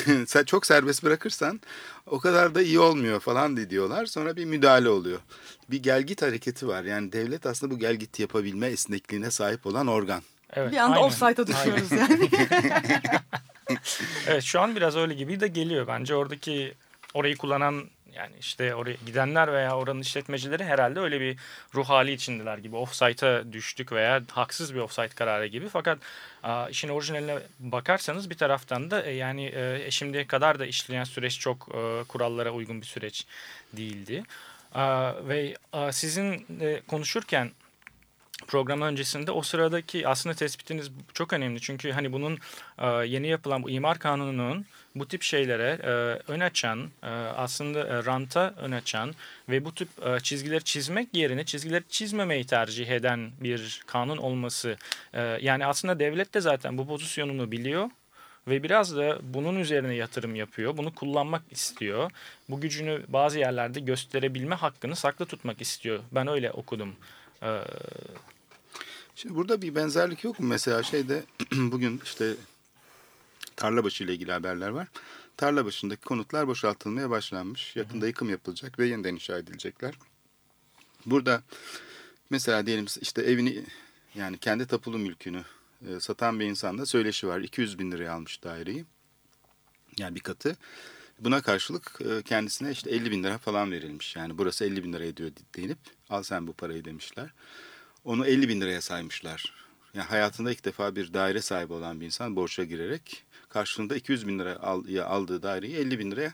çok 0.45 0.65
serbest 0.65 1.03
bırakırsan 1.03 1.61
o 2.05 2.19
kadar 2.19 2.55
da 2.55 2.61
iyi 2.61 2.79
olmuyor 2.79 3.19
falan 3.19 3.57
di- 3.57 3.69
diyorlar. 3.69 4.05
Sonra 4.05 4.35
bir 4.35 4.45
müdahale 4.45 4.89
oluyor. 4.89 5.19
Bir 5.69 5.83
gelgit 5.83 6.21
hareketi 6.21 6.67
var. 6.67 6.83
Yani 6.83 7.11
devlet 7.11 7.45
aslında 7.45 7.73
bu 7.75 7.79
gelgit 7.79 8.19
yapabilme 8.19 8.67
esnekliğine 8.67 9.31
sahip 9.31 9.65
olan 9.65 9.87
organ. 9.87 10.21
Evet, 10.53 10.71
Bir 10.71 10.77
anda 10.77 10.95
aynen. 10.95 11.07
offside'a 11.07 11.47
düşüyoruz 11.47 11.91
yani. 11.99 12.29
Evet 14.27 14.43
şu 14.43 14.59
an 14.61 14.75
biraz 14.75 14.95
öyle 14.95 15.13
gibi 15.13 15.39
de 15.39 15.47
geliyor. 15.47 15.87
Bence 15.87 16.15
oradaki 16.15 16.73
orayı 17.13 17.37
kullanan 17.37 17.83
yani 18.15 18.35
işte 18.39 18.75
oraya 18.75 18.95
gidenler 19.05 19.53
veya 19.53 19.77
oranın 19.77 20.01
işletmecileri 20.01 20.63
herhalde 20.63 20.99
öyle 20.99 21.21
bir 21.21 21.37
ruh 21.75 21.89
hali 21.89 22.11
içindeler 22.11 22.57
gibi. 22.57 22.75
Offside'a 22.75 23.53
düştük 23.53 23.91
veya 23.91 24.21
haksız 24.31 24.75
bir 24.75 24.79
offside 24.79 25.07
kararı 25.07 25.47
gibi. 25.47 25.69
Fakat 25.69 25.97
işin 26.69 26.89
orijinaline 26.89 27.39
bakarsanız 27.59 28.29
bir 28.29 28.37
taraftan 28.37 28.91
da 28.91 29.03
e, 29.03 29.11
yani 29.11 29.45
e, 29.45 29.91
şimdiye 29.91 30.27
kadar 30.27 30.59
da 30.59 30.65
işleyen 30.65 31.03
süreç 31.03 31.39
çok 31.39 31.69
e, 31.75 32.03
kurallara 32.07 32.51
uygun 32.51 32.81
bir 32.81 32.85
süreç 32.85 33.25
değildi. 33.73 34.23
Ve 35.27 35.55
sizin 35.91 36.45
e, 36.61 36.81
konuşurken 36.87 37.51
program 38.47 38.81
öncesinde 38.81 39.31
o 39.31 39.41
sıradaki 39.41 40.07
aslında 40.07 40.35
tespitiniz 40.35 40.91
çok 41.13 41.33
önemli. 41.33 41.61
Çünkü 41.61 41.91
hani 41.91 42.13
bunun 42.13 42.37
e, 42.79 42.87
yeni 42.87 43.27
yapılan 43.27 43.63
bu 43.63 43.69
imar 43.69 43.99
kanununun 43.99 44.65
bu 44.95 45.07
tip 45.07 45.23
şeylere 45.23 45.79
e, 45.83 45.91
ön 46.31 46.39
açan, 46.39 46.89
e, 47.03 47.07
aslında 47.09 48.05
ranta 48.05 48.53
ön 48.57 48.71
açan 48.71 49.15
ve 49.49 49.65
bu 49.65 49.75
tip 49.75 49.89
çizgileri 50.23 50.63
çizmek 50.63 51.13
yerine 51.13 51.45
çizgileri 51.45 51.83
çizmemeyi 51.89 52.45
tercih 52.45 52.87
eden 52.87 53.31
bir 53.39 53.83
kanun 53.87 54.17
olması. 54.17 54.77
Yani 55.41 55.65
aslında 55.65 55.99
devlet 55.99 56.33
de 56.33 56.41
zaten 56.41 56.77
bu 56.77 56.87
pozisyonunu 56.87 57.51
biliyor 57.51 57.89
ve 58.47 58.63
biraz 58.63 58.97
da 58.97 59.17
bunun 59.21 59.59
üzerine 59.59 59.95
yatırım 59.95 60.35
yapıyor. 60.35 60.77
Bunu 60.77 60.95
kullanmak 60.95 61.41
istiyor. 61.51 62.11
Bu 62.49 62.61
gücünü 62.61 63.03
bazı 63.07 63.39
yerlerde 63.39 63.79
gösterebilme 63.79 64.55
hakkını 64.55 64.95
saklı 64.95 65.25
tutmak 65.25 65.61
istiyor. 65.61 65.99
Ben 66.11 66.27
öyle 66.27 66.51
okudum. 66.51 66.95
Şimdi 69.15 69.35
burada 69.35 69.61
bir 69.61 69.75
benzerlik 69.75 70.23
yok 70.23 70.39
mu? 70.39 70.47
Mesela 70.47 70.83
şeyde 70.83 71.23
bugün 71.51 72.01
işte 72.03 72.35
Tarlabaşı 73.55 74.03
ile 74.03 74.13
ilgili 74.13 74.31
haberler 74.31 74.69
var. 74.69 74.87
Tarlabaşı'ndaki 75.37 76.01
konutlar 76.01 76.47
boşaltılmaya 76.47 77.09
başlanmış. 77.09 77.75
Yakında 77.75 78.07
yıkım 78.07 78.29
yapılacak 78.29 78.79
ve 78.79 78.87
yeniden 78.87 79.13
inşa 79.13 79.37
edilecekler. 79.37 79.93
Burada 81.05 81.43
mesela 82.29 82.65
diyelim 82.65 82.85
işte 83.01 83.21
evini 83.21 83.65
yani 84.15 84.37
kendi 84.37 84.67
tapulu 84.67 84.97
mülkünü 84.97 85.43
e, 85.87 85.99
satan 85.99 86.39
bir 86.39 86.45
insanla 86.45 86.85
söyleşi 86.85 87.27
var. 87.27 87.39
200 87.39 87.79
bin 87.79 87.91
liraya 87.91 88.13
almış 88.13 88.43
daireyi. 88.43 88.85
Yani 89.97 90.15
bir 90.15 90.19
katı. 90.19 90.57
Buna 91.19 91.41
karşılık 91.41 91.99
e, 92.01 92.21
kendisine 92.23 92.71
işte 92.71 92.89
50 92.91 93.11
bin 93.11 93.23
lira 93.23 93.37
falan 93.37 93.71
verilmiş. 93.71 94.15
Yani 94.15 94.37
burası 94.37 94.65
50 94.65 94.83
bin 94.83 94.93
lira 94.93 95.05
ediyor 95.05 95.31
denip 95.57 95.79
al 96.09 96.23
sen 96.23 96.47
bu 96.47 96.53
parayı 96.53 96.85
demişler. 96.85 97.29
Onu 98.05 98.27
50 98.27 98.49
bin 98.49 98.61
liraya 98.61 98.81
saymışlar. 98.81 99.53
Yani 99.93 100.07
hayatında 100.07 100.51
ilk 100.51 100.65
defa 100.65 100.95
bir 100.95 101.13
daire 101.13 101.41
sahibi 101.41 101.73
olan 101.73 102.01
bir 102.01 102.05
insan 102.05 102.35
borça 102.35 102.63
girerek 102.63 103.23
karşılığında 103.49 103.95
200 103.95 104.27
bin 104.27 104.39
lira 104.39 104.59
aldığı 105.05 105.43
daireyi 105.43 105.75
50 105.75 105.99
bin 105.99 106.11
liraya 106.11 106.33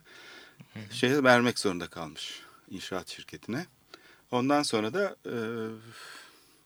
şeye 0.92 1.24
vermek 1.24 1.60
zorunda 1.60 1.88
kalmış 1.88 2.42
inşaat 2.70 3.10
şirketine. 3.10 3.66
Ondan 4.32 4.64
sonra 4.64 4.94
da 4.94 5.16
e, 5.26 5.36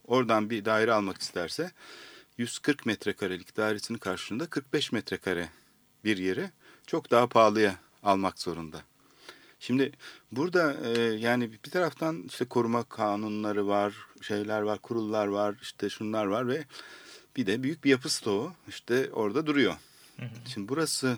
oradan 0.05 0.49
bir 0.49 0.65
daire 0.65 0.93
almak 0.93 1.21
isterse 1.21 1.71
140 2.37 2.85
metrekarelik 2.85 3.57
dairesinin 3.57 3.97
karşılığında 3.97 4.45
45 4.45 4.91
metrekare 4.91 5.49
bir 6.03 6.17
yeri 6.17 6.49
çok 6.87 7.11
daha 7.11 7.27
pahalıya 7.27 7.75
almak 8.03 8.39
zorunda. 8.39 8.81
Şimdi 9.61 9.91
burada 10.31 10.77
e, 10.87 11.01
yani 11.01 11.51
bir 11.51 11.71
taraftan 11.71 12.23
işte 12.27 12.45
koruma 12.45 12.83
kanunları 12.83 13.67
var, 13.67 13.93
şeyler 14.21 14.61
var, 14.61 14.79
kurullar 14.79 15.27
var, 15.27 15.55
işte 15.61 15.89
şunlar 15.89 16.25
var 16.25 16.47
ve 16.47 16.65
bir 17.37 17.45
de 17.45 17.63
büyük 17.63 17.83
bir 17.83 17.89
yapı 17.89 18.09
stoğu 18.09 18.53
işte 18.67 19.09
orada 19.13 19.45
duruyor. 19.45 19.73
Şimdi 20.53 20.69
burası 20.69 21.17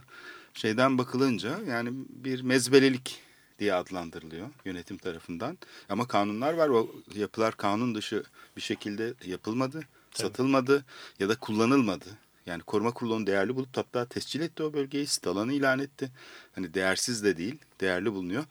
şeyden 0.54 0.98
bakılınca 0.98 1.60
yani 1.68 1.90
bir 2.10 2.42
mezbelelik 2.42 3.22
diye 3.60 3.74
adlandırılıyor 3.74 4.50
yönetim 4.66 4.98
tarafından. 4.98 5.58
Ama 5.90 6.08
kanunlar 6.08 6.54
var. 6.54 6.70
O 6.70 6.92
yapılar 7.16 7.58
kanun 7.58 7.96
dışı 7.96 8.24
bir 8.58 8.62
şekilde 8.62 9.14
yapılmadı, 9.26 9.84
satılmadı 10.12 10.86
ya 11.20 11.30
da 11.30 11.36
kullanılmadı. 11.36 12.06
Yani 12.46 12.64
koruma 12.64 12.92
kurulu 12.92 13.28
değerli 13.28 13.56
bulup 13.56 13.78
hatta 13.78 14.06
tescil 14.06 14.42
etti 14.42 14.64
o 14.64 14.74
bölgeyi, 14.74 15.08
sit 15.08 15.28
alanı 15.28 15.54
ilan 15.54 15.80
etti. 15.80 16.12
Hani 16.56 16.74
değersiz 16.74 17.24
de 17.24 17.38
değil, 17.38 17.56
değerli 17.82 18.12
bulunuyor. 18.12 18.44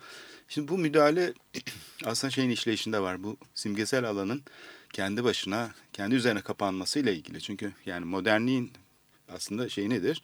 Şimdi 0.48 0.68
bu 0.68 0.78
müdahale 0.78 1.32
aslında 2.04 2.30
şeyin 2.30 2.50
işleyişinde 2.50 3.00
var. 3.00 3.22
Bu 3.22 3.36
simgesel 3.54 4.04
alanın 4.04 4.42
kendi 4.92 5.24
başına, 5.24 5.70
kendi 5.92 6.14
üzerine 6.14 6.40
kapanmasıyla 6.40 7.12
ilgili. 7.12 7.40
Çünkü 7.40 7.72
yani 7.86 8.04
modernliğin 8.04 8.72
aslında 9.28 9.68
şey 9.68 9.90
nedir? 9.90 10.22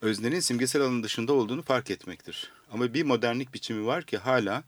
Öznenin 0.00 0.40
simgesel 0.40 0.82
alanın 0.82 1.02
dışında 1.02 1.32
olduğunu 1.32 1.62
fark 1.62 1.90
etmektir. 1.90 2.52
Ama 2.72 2.94
bir 2.94 3.02
modernlik 3.02 3.54
biçimi 3.54 3.86
var 3.86 4.04
ki 4.04 4.18
hala 4.18 4.64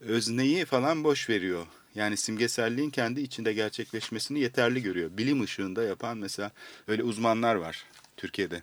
özneyi 0.00 0.64
falan 0.64 1.04
boş 1.04 1.28
veriyor. 1.30 1.66
Yani 1.94 2.16
simgeselliğin 2.16 2.90
kendi 2.90 3.20
içinde 3.20 3.52
gerçekleşmesini 3.52 4.40
yeterli 4.40 4.82
görüyor. 4.82 5.10
Bilim 5.12 5.42
ışığında 5.42 5.82
yapan 5.82 6.18
mesela 6.18 6.50
öyle 6.88 7.02
uzmanlar 7.02 7.54
var 7.54 7.84
Türkiye'de. 8.16 8.62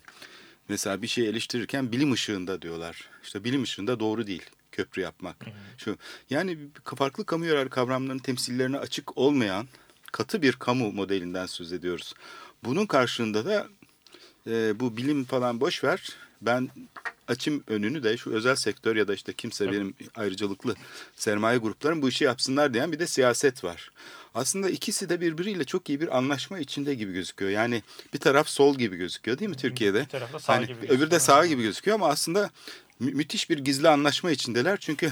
Mesela 0.70 1.02
bir 1.02 1.08
şey 1.08 1.30
eleştirirken 1.30 1.92
bilim 1.92 2.12
ışığında 2.12 2.62
diyorlar. 2.62 3.10
İşte 3.24 3.44
bilim 3.44 3.64
ışığında 3.64 4.00
doğru 4.00 4.28
değil 4.28 4.44
köprü 4.72 5.02
yapmak. 5.02 5.36
Şu 5.78 5.98
yani 6.30 6.58
farklı 6.96 7.26
kamu 7.26 7.46
yararı 7.46 7.70
kavramlarının 7.70 8.20
temsillerine 8.20 8.78
açık 8.78 9.18
olmayan 9.18 9.68
katı 10.12 10.42
bir 10.42 10.54
kamu 10.54 10.92
modelinden 10.92 11.46
söz 11.46 11.74
ediyoruz. 11.74 12.14
Bunun 12.64 12.86
karşılığında 12.86 13.46
da 13.46 13.68
e, 14.48 14.80
bu 14.80 14.98
bilim 14.98 15.24
falan 15.24 15.62
boş 15.62 15.84
ver. 15.84 16.16
Ben 16.42 16.70
açım 17.28 17.64
önünü 17.68 18.04
de 18.04 18.18
şu 18.18 18.32
özel 18.32 18.56
sektör 18.56 18.96
ya 18.96 19.08
da 19.08 19.14
işte 19.14 19.34
kimse 19.34 19.72
benim 19.72 19.94
ayrıcalıklı 20.16 20.76
sermaye 21.16 21.58
gruplarım 21.58 22.02
bu 22.02 22.10
işi 22.10 22.24
yapsınlar 22.24 22.74
diyen 22.74 22.92
bir 22.92 23.00
de 23.00 23.08
siyaset 23.08 23.64
var. 23.64 23.92
Aslında 24.36 24.70
ikisi 24.70 25.10
de 25.10 25.22
birbiriyle 25.22 25.64
çok 25.64 25.90
iyi 25.90 26.02
bir 26.02 26.18
anlaşma 26.18 26.60
içinde 26.60 26.94
gibi 26.96 27.14
gözüküyor. 27.14 27.52
Yani 27.52 27.84
bir 28.14 28.20
taraf 28.20 28.48
sol 28.50 28.76
gibi 28.78 28.96
gözüküyor 28.96 29.40
değil 29.40 29.50
mi 29.50 29.58
Türkiye'de? 29.58 30.02
Bir 30.02 30.06
taraf 30.10 30.34
da 30.34 30.40
sağ 30.40 30.54
Hani 30.54 30.66
gibi 30.68 30.74
Öbürü 30.78 30.88
gözüküyor. 30.88 31.12
de 31.12 31.20
sağ 31.20 31.46
gibi 31.46 31.62
gözüküyor 31.62 31.96
ama 31.96 32.08
aslında 32.08 32.50
mü- 33.00 33.12
müthiş 33.14 33.50
bir 33.50 33.58
gizli 33.58 33.90
anlaşma 33.90 34.32
içindeler. 34.32 34.78
Çünkü 34.78 35.08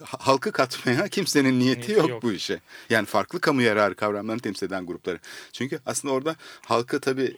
ha- 0.00 0.18
halkı 0.20 0.52
katmaya 0.52 1.08
kimsenin 1.08 1.60
niyeti, 1.60 1.78
Niyeti 1.80 1.92
yok, 1.92 2.08
yok. 2.08 2.22
bu 2.22 2.32
işe. 2.32 2.60
Yani 2.90 3.06
farklı 3.06 3.40
kamu 3.40 3.62
yararı 3.62 3.94
kavramlarını 3.94 4.40
temsil 4.42 4.66
eden 4.66 4.86
grupları. 4.86 5.18
Çünkü 5.52 5.80
aslında 5.86 6.14
orada 6.14 6.36
halkı 6.66 7.00
tabii 7.00 7.36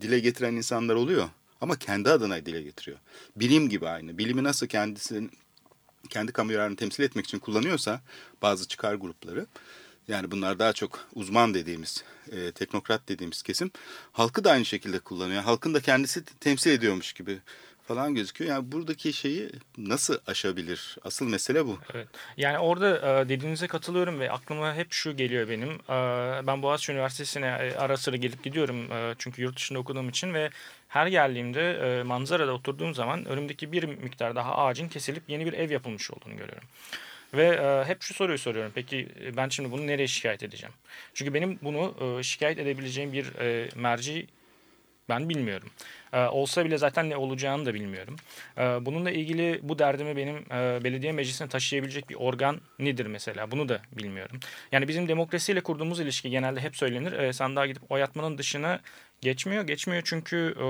dile 0.00 0.18
getiren 0.18 0.54
insanlar 0.54 0.94
oluyor. 0.94 1.28
Ama 1.60 1.76
kendi 1.76 2.10
adına 2.10 2.46
dile 2.46 2.62
getiriyor. 2.62 2.98
Bilim 3.36 3.68
gibi 3.68 3.88
aynı. 3.88 4.18
Bilimi 4.18 4.44
nasıl 4.44 4.66
kendisinin 4.66 5.30
kendi 6.10 6.32
kamu 6.32 6.52
yararını 6.52 6.76
temsil 6.76 7.02
etmek 7.02 7.24
için 7.24 7.38
kullanıyorsa 7.38 8.00
bazı 8.42 8.68
çıkar 8.68 8.94
grupları 8.94 9.46
yani 10.08 10.30
bunlar 10.30 10.58
daha 10.58 10.72
çok 10.72 11.08
uzman 11.14 11.54
dediğimiz, 11.54 12.04
e, 12.32 12.52
teknokrat 12.52 13.08
dediğimiz 13.08 13.42
kesim 13.42 13.70
halkı 14.12 14.44
da 14.44 14.50
aynı 14.50 14.64
şekilde 14.64 14.98
kullanıyor. 14.98 15.42
Halkın 15.42 15.74
da 15.74 15.80
kendisi 15.80 16.24
temsil 16.24 16.70
ediyormuş 16.70 17.12
gibi 17.12 17.38
falan 17.86 18.14
gözüküyor. 18.14 18.50
Yani 18.50 18.72
buradaki 18.72 19.12
şeyi 19.12 19.50
nasıl 19.78 20.18
aşabilir? 20.26 20.96
Asıl 21.02 21.28
mesele 21.28 21.66
bu. 21.66 21.78
Evet. 21.94 22.08
Yani 22.36 22.58
orada 22.58 23.20
e, 23.20 23.28
dediğinize 23.28 23.66
katılıyorum 23.66 24.20
ve 24.20 24.30
aklıma 24.30 24.74
hep 24.74 24.92
şu 24.92 25.16
geliyor 25.16 25.48
benim. 25.48 25.70
E, 25.70 25.96
ben 26.46 26.62
Boğaziçi 26.62 26.92
Üniversitesi'ne 26.92 27.46
e, 27.46 27.76
ara 27.76 27.96
sıra 27.96 28.16
gelip 28.16 28.42
gidiyorum 28.42 28.88
çünkü 29.18 29.42
yurt 29.42 29.56
dışında 29.56 29.78
okuduğum 29.78 30.08
için 30.08 30.34
ve 30.34 30.50
her 30.88 31.06
geldiğimde 31.06 32.02
manzarada 32.02 32.52
oturduğum 32.52 32.94
zaman 32.94 33.24
önümdeki 33.24 33.72
bir 33.72 33.84
miktar 33.84 34.36
daha 34.36 34.56
ağacın 34.56 34.88
kesilip 34.88 35.22
yeni 35.28 35.46
bir 35.46 35.52
ev 35.52 35.70
yapılmış 35.70 36.10
olduğunu 36.10 36.36
görüyorum. 36.36 36.68
Ve 37.34 37.84
hep 37.86 38.02
şu 38.02 38.14
soruyu 38.14 38.38
soruyorum. 38.38 38.72
Peki 38.74 39.08
ben 39.36 39.48
şimdi 39.48 39.70
bunu 39.70 39.86
nereye 39.86 40.06
şikayet 40.06 40.42
edeceğim? 40.42 40.74
Çünkü 41.14 41.34
benim 41.34 41.58
bunu 41.62 41.94
şikayet 42.22 42.58
edebileceğim 42.58 43.12
bir 43.12 43.26
merci 43.76 44.26
ben 45.08 45.28
bilmiyorum. 45.28 45.68
Ee, 46.12 46.26
olsa 46.26 46.64
bile 46.64 46.78
zaten 46.78 47.10
ne 47.10 47.16
olacağını 47.16 47.66
da 47.66 47.74
bilmiyorum. 47.74 48.16
Ee, 48.58 48.62
bununla 48.62 49.10
ilgili 49.10 49.60
bu 49.62 49.78
derdimi 49.78 50.16
benim 50.16 50.36
e, 50.36 50.84
belediye 50.84 51.12
meclisine 51.12 51.48
taşıyabilecek 51.48 52.10
bir 52.10 52.14
organ 52.14 52.60
nedir 52.78 53.06
mesela? 53.06 53.50
Bunu 53.50 53.68
da 53.68 53.82
bilmiyorum. 53.92 54.40
Yani 54.72 54.88
bizim 54.88 55.08
demokrasiyle 55.08 55.60
kurduğumuz 55.60 56.00
ilişki 56.00 56.30
genelde 56.30 56.60
hep 56.60 56.76
söylenir. 56.76 57.12
E, 57.12 57.32
sandığa 57.32 57.66
gidip 57.66 57.92
oy 57.92 58.02
atmanın 58.02 58.38
dışına 58.38 58.80
geçmiyor. 59.20 59.62
Geçmiyor 59.62 60.02
çünkü 60.04 60.54
e, 60.56 60.62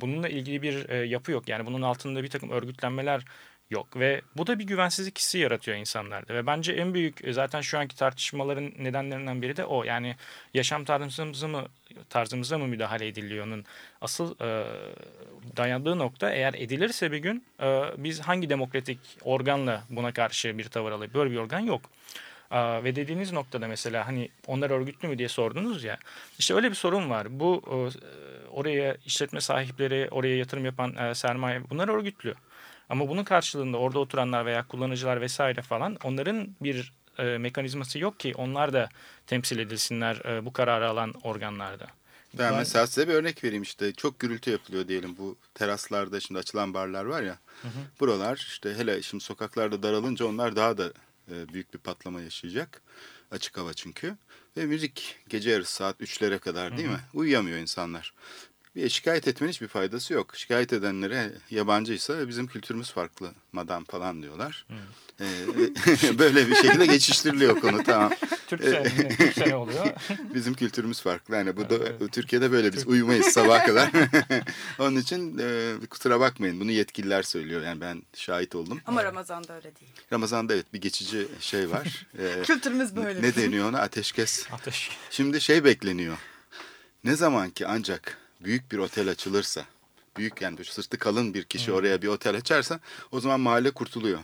bununla 0.00 0.28
ilgili 0.28 0.62
bir 0.62 0.88
e, 0.88 0.96
yapı 0.96 1.32
yok. 1.32 1.48
Yani 1.48 1.66
bunun 1.66 1.82
altında 1.82 2.22
bir 2.22 2.28
takım 2.28 2.50
örgütlenmeler 2.50 3.24
yok 3.72 3.96
ve 3.96 4.22
bu 4.36 4.46
da 4.46 4.58
bir 4.58 4.64
güvensizlik 4.64 5.18
hissi 5.18 5.38
yaratıyor 5.38 5.76
insanlarda 5.76 6.34
ve 6.34 6.46
bence 6.46 6.72
en 6.72 6.94
büyük 6.94 7.24
e, 7.24 7.32
zaten 7.32 7.60
şu 7.60 7.78
anki 7.78 7.96
tartışmaların 7.96 8.72
nedenlerinden 8.78 9.42
biri 9.42 9.56
de 9.56 9.64
o 9.64 9.84
yani 9.84 10.16
yaşam 10.54 10.84
tarzımıza 10.84 11.48
mı 11.48 11.66
tarzımıza 12.10 12.58
mı 12.58 12.68
müdahale 12.68 13.06
ediliyor 13.06 13.46
onun 13.46 13.64
asıl 14.00 14.34
e, 14.40 14.66
dayandığı 15.56 15.98
nokta 15.98 16.30
eğer 16.30 16.54
edilirse 16.54 17.12
bir 17.12 17.18
gün 17.18 17.44
e, 17.62 17.82
biz 17.98 18.20
hangi 18.20 18.50
demokratik 18.50 18.98
organla 19.22 19.82
buna 19.90 20.12
karşı 20.12 20.58
bir 20.58 20.64
tavır 20.64 20.92
alabilir 20.92 21.14
böyle 21.14 21.30
bir 21.30 21.36
organ 21.36 21.60
yok. 21.60 21.82
Aa, 22.50 22.84
ve 22.84 22.96
dediğiniz 22.96 23.32
noktada 23.32 23.68
mesela 23.68 24.06
hani 24.06 24.28
onlar 24.46 24.70
örgütlü 24.70 25.08
mü 25.08 25.18
diye 25.18 25.28
sordunuz 25.28 25.84
ya. 25.84 25.98
İşte 26.38 26.54
öyle 26.54 26.70
bir 26.70 26.74
sorun 26.74 27.10
var. 27.10 27.40
Bu 27.40 27.62
e, 27.66 27.76
oraya 28.48 28.96
işletme 29.06 29.40
sahipleri, 29.40 30.08
oraya 30.10 30.36
yatırım 30.36 30.64
yapan 30.64 30.96
e, 30.96 31.14
sermaye 31.14 31.70
bunlar 31.70 31.88
örgütlü. 31.88 32.34
Ama 32.92 33.08
bunun 33.08 33.24
karşılığında 33.24 33.78
orada 33.78 33.98
oturanlar 33.98 34.46
veya 34.46 34.66
kullanıcılar 34.66 35.20
vesaire 35.20 35.62
falan 35.62 35.96
onların 36.04 36.48
bir 36.60 36.92
e, 37.18 37.38
mekanizması 37.38 37.98
yok 37.98 38.20
ki 38.20 38.32
onlar 38.36 38.72
da 38.72 38.88
temsil 39.26 39.58
edilsinler 39.58 40.16
e, 40.16 40.44
bu 40.44 40.52
kararı 40.52 40.88
alan 40.88 41.14
organlarda. 41.22 41.86
Ben 42.38 42.54
mesela 42.54 42.86
size 42.86 43.08
bir 43.08 43.14
örnek 43.14 43.44
vereyim 43.44 43.62
işte 43.62 43.92
çok 43.92 44.18
gürültü 44.18 44.50
yapılıyor 44.50 44.88
diyelim 44.88 45.16
bu 45.18 45.36
teraslarda 45.54 46.20
şimdi 46.20 46.40
açılan 46.40 46.74
barlar 46.74 47.04
var 47.04 47.22
ya. 47.22 47.38
Buralar 48.00 48.36
işte 48.36 48.74
hele 48.74 49.02
şimdi 49.02 49.24
sokaklarda 49.24 49.82
daralınca 49.82 50.26
onlar 50.26 50.56
daha 50.56 50.78
da 50.78 50.92
e, 51.30 51.48
büyük 51.48 51.74
bir 51.74 51.78
patlama 51.78 52.20
yaşayacak. 52.20 52.82
Açık 53.30 53.58
hava 53.58 53.74
çünkü. 53.74 54.16
Ve 54.56 54.66
müzik 54.66 55.16
gece 55.28 55.50
yarısı 55.50 55.74
saat 55.74 56.00
3'lere 56.00 56.38
kadar 56.38 56.76
değil 56.76 56.88
mi? 56.88 57.00
Uyuyamıyor 57.14 57.58
insanlar. 57.58 58.14
Bir 58.76 58.88
şikayet 58.88 59.28
etmenin 59.28 59.52
hiçbir 59.52 59.68
faydası 59.68 60.12
yok. 60.14 60.36
Şikayet 60.36 60.72
edenlere 60.72 61.32
yabancıysa 61.50 62.28
bizim 62.28 62.46
kültürümüz 62.46 62.90
farklı 62.92 63.32
madam 63.52 63.84
falan 63.84 64.22
diyorlar. 64.22 64.66
Ee, 65.20 65.24
böyle 66.18 66.48
bir 66.48 66.54
şekilde 66.54 66.86
geçiştiriliyor 66.86 67.60
konu 67.60 67.84
tamam. 67.84 68.12
Türkçe, 68.46 68.82
Türkçe 69.18 69.48
ne 69.48 69.56
oluyor? 69.56 69.86
Bizim 70.34 70.54
kültürümüz 70.54 71.00
farklı. 71.00 71.34
Yani 71.34 71.56
bu 71.56 71.70
da 71.70 72.08
Türkiye'de 72.08 72.52
böyle 72.52 72.72
biz 72.72 72.86
uyumayız 72.86 73.26
sabaha 73.26 73.66
kadar. 73.66 73.90
Onun 74.78 74.96
için 74.96 75.38
e, 75.38 75.72
kusura 75.90 76.20
bakmayın 76.20 76.60
bunu 76.60 76.70
yetkililer 76.70 77.22
söylüyor. 77.22 77.62
Yani 77.62 77.80
ben 77.80 78.02
şahit 78.14 78.54
oldum. 78.54 78.80
Ama 78.86 79.04
Ramazan'da 79.04 79.54
öyle 79.54 79.76
değil. 79.76 79.92
Ramazan'da 80.12 80.54
evet 80.54 80.72
bir 80.72 80.80
geçici 80.80 81.28
şey 81.40 81.70
var. 81.70 82.06
Ee, 82.18 82.42
Kültürümüz 82.42 82.96
böyle. 82.96 83.22
ne 83.22 83.36
deniyor 83.36 83.68
ona? 83.68 83.80
Ateşkes. 83.80 84.46
Ateş. 84.52 84.90
Şimdi 85.10 85.40
şey 85.40 85.64
bekleniyor. 85.64 86.16
Ne 87.04 87.16
zaman 87.16 87.50
ki 87.50 87.66
ancak 87.66 88.21
büyük 88.44 88.72
bir 88.72 88.78
otel 88.78 89.08
açılırsa, 89.08 89.64
büyük 90.16 90.40
yani 90.42 90.58
böyle 90.58 90.70
sırtı 90.70 90.98
kalın 90.98 91.34
bir 91.34 91.44
kişi 91.44 91.72
oraya 91.72 92.02
bir 92.02 92.08
otel 92.08 92.36
açarsa 92.36 92.80
o 93.12 93.20
zaman 93.20 93.40
mahalle 93.40 93.70
kurtuluyor. 93.70 94.20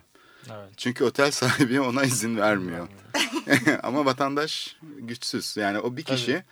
Evet. 0.46 0.68
Çünkü 0.76 1.04
otel 1.04 1.30
sahibi 1.30 1.80
ona 1.80 2.04
izin 2.04 2.36
vermiyor. 2.36 2.88
Ama 3.82 4.04
vatandaş 4.04 4.76
güçsüz. 4.82 5.56
Yani 5.56 5.78
o 5.78 5.96
bir 5.96 6.04
kişi 6.04 6.44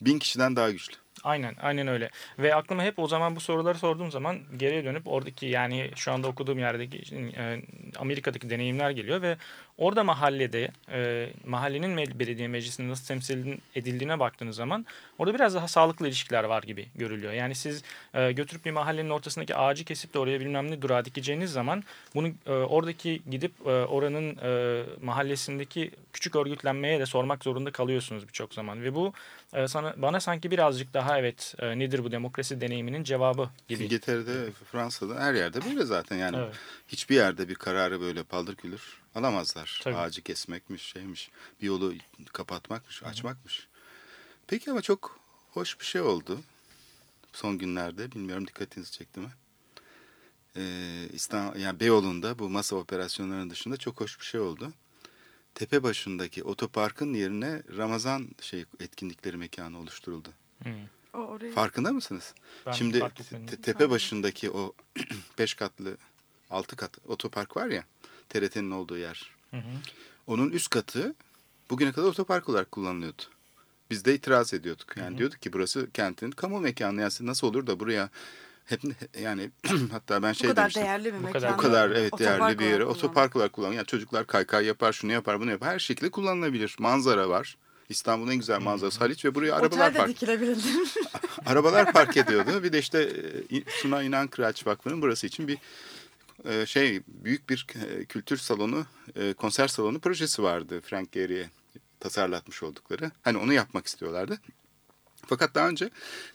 bin 0.00 0.18
kişiden 0.18 0.56
daha 0.56 0.70
güçlü. 0.70 1.03
Aynen, 1.24 1.54
aynen 1.62 1.86
öyle. 1.86 2.10
Ve 2.38 2.54
aklıma 2.54 2.82
hep 2.82 2.98
o 2.98 3.08
zaman 3.08 3.36
bu 3.36 3.40
soruları 3.40 3.78
sorduğum 3.78 4.10
zaman 4.10 4.38
geriye 4.56 4.84
dönüp 4.84 5.06
oradaki 5.08 5.46
yani 5.46 5.90
şu 5.96 6.12
anda 6.12 6.28
okuduğum 6.28 6.58
yerdeki 6.58 7.16
e, 7.36 7.62
Amerika'daki 7.98 8.50
deneyimler 8.50 8.90
geliyor 8.90 9.22
ve 9.22 9.36
orada 9.78 10.04
mahallede 10.04 10.70
e, 10.92 11.28
mahallenin 11.46 11.96
belediye 11.96 12.48
meclisinde 12.48 12.88
nasıl 12.88 13.06
temsil 13.06 13.58
edildiğine 13.74 14.18
baktığınız 14.18 14.56
zaman 14.56 14.86
orada 15.18 15.34
biraz 15.34 15.54
daha 15.54 15.68
sağlıklı 15.68 16.08
ilişkiler 16.08 16.44
var 16.44 16.62
gibi 16.62 16.86
görülüyor. 16.94 17.32
Yani 17.32 17.54
siz 17.54 17.82
e, 18.14 18.32
götürüp 18.32 18.64
bir 18.64 18.70
mahallenin 18.70 19.10
ortasındaki 19.10 19.56
ağacı 19.56 19.84
kesip 19.84 20.14
de 20.14 20.18
oraya 20.18 20.40
bilmem 20.40 20.70
ne 20.70 20.82
durağa 20.82 21.04
dikeceğiniz 21.04 21.52
zaman 21.52 21.84
bunu 22.14 22.28
e, 22.46 22.50
oradaki 22.52 23.22
gidip 23.30 23.52
e, 23.66 23.70
oranın 23.70 24.36
e, 24.42 24.82
mahallesindeki 25.02 25.90
küçük 26.12 26.36
örgütlenmeye 26.36 27.00
de 27.00 27.06
sormak 27.06 27.44
zorunda 27.44 27.70
kalıyorsunuz 27.70 28.28
birçok 28.28 28.54
zaman 28.54 28.82
ve 28.82 28.94
bu 28.94 29.12
e, 29.54 29.68
sana 29.68 29.94
bana 29.96 30.20
sanki 30.20 30.50
birazcık 30.50 30.94
daha 30.94 31.18
evet 31.18 31.54
e, 31.58 31.78
nedir 31.78 32.04
bu 32.04 32.12
demokrasi 32.12 32.60
deneyiminin 32.60 33.04
cevabı 33.04 33.50
gibi. 33.68 33.84
İngiltere'de, 33.84 34.52
Fransa'da 34.72 35.20
her 35.20 35.34
yerde 35.34 35.64
böyle 35.64 35.84
zaten 35.84 36.16
yani. 36.16 36.36
Evet. 36.36 36.54
Hiçbir 36.88 37.14
yerde 37.14 37.48
bir 37.48 37.54
kararı 37.54 38.00
böyle 38.00 38.22
paldır 38.22 38.56
küldür 38.56 38.82
alamazlar. 39.14 39.80
Tabii. 39.84 39.96
Ağacı 39.96 40.22
kesmekmiş, 40.22 40.82
şeymiş, 40.82 41.30
bir 41.62 41.66
yolu 41.66 41.94
kapatmakmış, 42.32 43.02
açmakmış. 43.02 43.68
Peki 44.46 44.70
ama 44.70 44.82
çok 44.82 45.18
hoş 45.52 45.80
bir 45.80 45.84
şey 45.84 46.00
oldu 46.00 46.40
son 47.32 47.58
günlerde. 47.58 48.12
Bilmiyorum 48.12 48.46
dikkatinizi 48.46 48.92
çekti 48.92 49.20
mi? 49.20 49.28
Ee, 50.56 51.08
İstanbul, 51.12 51.60
yani 51.60 51.80
Beyoğlu'nda 51.80 52.38
bu 52.38 52.50
masa 52.50 52.76
operasyonlarının 52.76 53.50
dışında 53.50 53.76
çok 53.76 54.00
hoş 54.00 54.20
bir 54.20 54.24
şey 54.24 54.40
oldu. 54.40 54.72
Tepe 55.54 55.82
başındaki 55.82 56.44
otoparkın 56.44 57.14
yerine 57.14 57.62
Ramazan 57.76 58.28
şey 58.40 58.64
etkinlikleri 58.80 59.36
mekanı 59.36 59.78
oluşturuldu. 59.78 60.28
Hı. 60.64 60.70
O 61.14 61.18
orayı 61.18 61.52
Farkında 61.52 61.92
mısınız? 61.92 62.34
Ben 62.66 62.72
Şimdi 62.72 63.00
te- 63.46 63.60
tepe 63.62 63.90
başındaki 63.90 64.50
o 64.50 64.72
beş 65.38 65.54
katlı, 65.54 65.96
altı 66.50 66.76
kat 66.76 66.98
otopark 67.06 67.56
var 67.56 67.66
ya, 67.66 67.84
TRT'nin 68.28 68.70
olduğu 68.70 68.98
yer. 68.98 69.30
Hı 69.50 69.56
hı. 69.56 69.70
Onun 70.26 70.50
üst 70.50 70.70
katı 70.70 71.14
bugüne 71.70 71.92
kadar 71.92 72.08
otopark 72.08 72.48
olarak 72.48 72.72
kullanılıyordu. 72.72 73.22
Biz 73.90 74.04
de 74.04 74.14
itiraz 74.14 74.54
ediyorduk. 74.54 74.96
Yani 74.96 75.18
diyorduk 75.18 75.42
ki 75.42 75.52
burası 75.52 75.90
kentin 75.90 76.30
kamu 76.30 76.60
mekanı. 76.60 77.00
Yani 77.00 77.12
nasıl 77.20 77.46
olur 77.46 77.66
da 77.66 77.80
buraya 77.80 78.10
hep 78.64 78.80
yani 79.20 79.50
hatta 79.92 80.22
ben 80.22 80.30
Bu 80.30 80.34
şey 80.34 80.50
kadar 80.50 80.62
demiştim. 80.64 80.82
değerli 80.82 81.04
bir 81.14 81.18
Bu 81.18 81.22
mekan. 81.22 81.32
kadar- 81.32 81.52
Bu 81.52 81.56
kadar 81.56 81.90
evet 81.90 82.12
Otopark 82.14 82.38
değerli 82.40 82.58
bir 82.58 82.64
yere 82.64 82.74
kullanmak. 82.76 82.96
otopark 82.96 83.36
olarak 83.36 83.52
kullanılıyor. 83.52 83.78
Yani 83.78 83.86
çocuklar 83.86 84.26
kaykay 84.26 84.64
yapar, 84.66 84.92
şunu 84.92 85.12
yapar, 85.12 85.40
bunu 85.40 85.50
yapar. 85.50 85.68
Her 85.68 85.78
şekilde 85.78 86.10
kullanılabilir. 86.10 86.76
Manzara 86.78 87.28
var. 87.28 87.56
İstanbul'un 87.88 88.30
en 88.30 88.36
güzel 88.36 88.60
manzarası 88.60 88.98
Haliç 88.98 89.24
ve 89.24 89.34
buraya 89.34 89.52
arabalar 89.54 89.66
Otelde 89.88 89.98
park 89.98 90.08
dikilebilir. 90.08 90.58
arabalar 91.46 91.92
park 91.92 92.16
ediyordu. 92.16 92.62
Bir 92.62 92.72
de 92.72 92.78
işte 92.78 93.02
e, 93.52 93.62
Suna 93.82 94.02
İnan 94.02 94.28
Kıraç 94.28 94.66
Vakfı'nın 94.66 95.02
burası 95.02 95.26
için 95.26 95.48
bir 95.48 95.58
e, 96.44 96.66
şey 96.66 97.00
büyük 97.08 97.50
bir 97.50 97.66
e, 97.74 98.04
kültür 98.04 98.36
salonu, 98.36 98.86
konser 99.36 99.68
salonu 99.68 100.00
projesi 100.00 100.42
vardı. 100.42 100.80
Frank 100.80 101.12
Gehry'e 101.12 101.50
tasarlatmış 102.00 102.62
oldukları. 102.62 103.10
Hani 103.22 103.38
onu 103.38 103.52
yapmak 103.52 103.86
istiyorlardı. 103.86 104.38
Fakat 105.28 105.54
daha 105.54 105.68
önce 105.68 105.90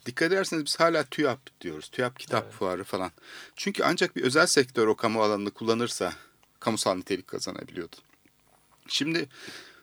dikkat 0.05 0.31
ederseniz 0.31 0.65
biz 0.65 0.79
hala 0.79 1.03
TÜYAP 1.03 1.39
diyoruz. 1.61 1.89
TÜYAP 1.89 2.19
kitap 2.19 2.53
fuarı 2.53 2.83
falan. 2.83 3.11
Çünkü 3.55 3.83
ancak 3.83 4.15
bir 4.15 4.23
özel 4.23 4.45
sektör 4.45 4.87
o 4.87 4.95
kamu 4.95 5.23
alanını 5.23 5.51
kullanırsa 5.51 6.13
kamusal 6.59 6.95
nitelik 6.95 7.27
kazanabiliyordu. 7.27 7.95
Şimdi 8.87 9.29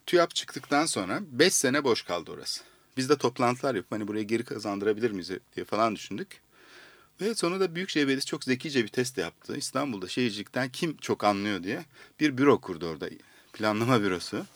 TÜYAP 0.06 0.34
çıktıktan 0.34 0.86
sonra 0.86 1.20
5 1.22 1.54
sene 1.54 1.84
boş 1.84 2.02
kaldı 2.02 2.30
orası. 2.30 2.62
Biz 2.96 3.08
de 3.08 3.16
toplantılar 3.16 3.74
yapıp 3.74 3.92
hani 3.92 4.08
buraya 4.08 4.22
geri 4.22 4.44
kazandırabilir 4.44 5.10
miyiz 5.10 5.30
diye 5.56 5.64
falan 5.64 5.96
düşündük. 5.96 6.40
Ve 7.20 7.34
sonunda 7.34 7.74
Büyükşehir 7.74 8.06
Belediyesi 8.06 8.26
çok 8.26 8.44
zekice 8.44 8.84
bir 8.84 8.88
test 8.88 9.18
yaptı. 9.18 9.56
İstanbul'da 9.56 10.08
şehircilikten 10.08 10.68
kim 10.68 10.96
çok 10.96 11.24
anlıyor 11.24 11.62
diye 11.62 11.84
bir 12.20 12.38
büro 12.38 12.60
kurdu 12.60 12.88
orada. 12.88 13.08
Planlama 13.52 14.02
bürosu. 14.02 14.46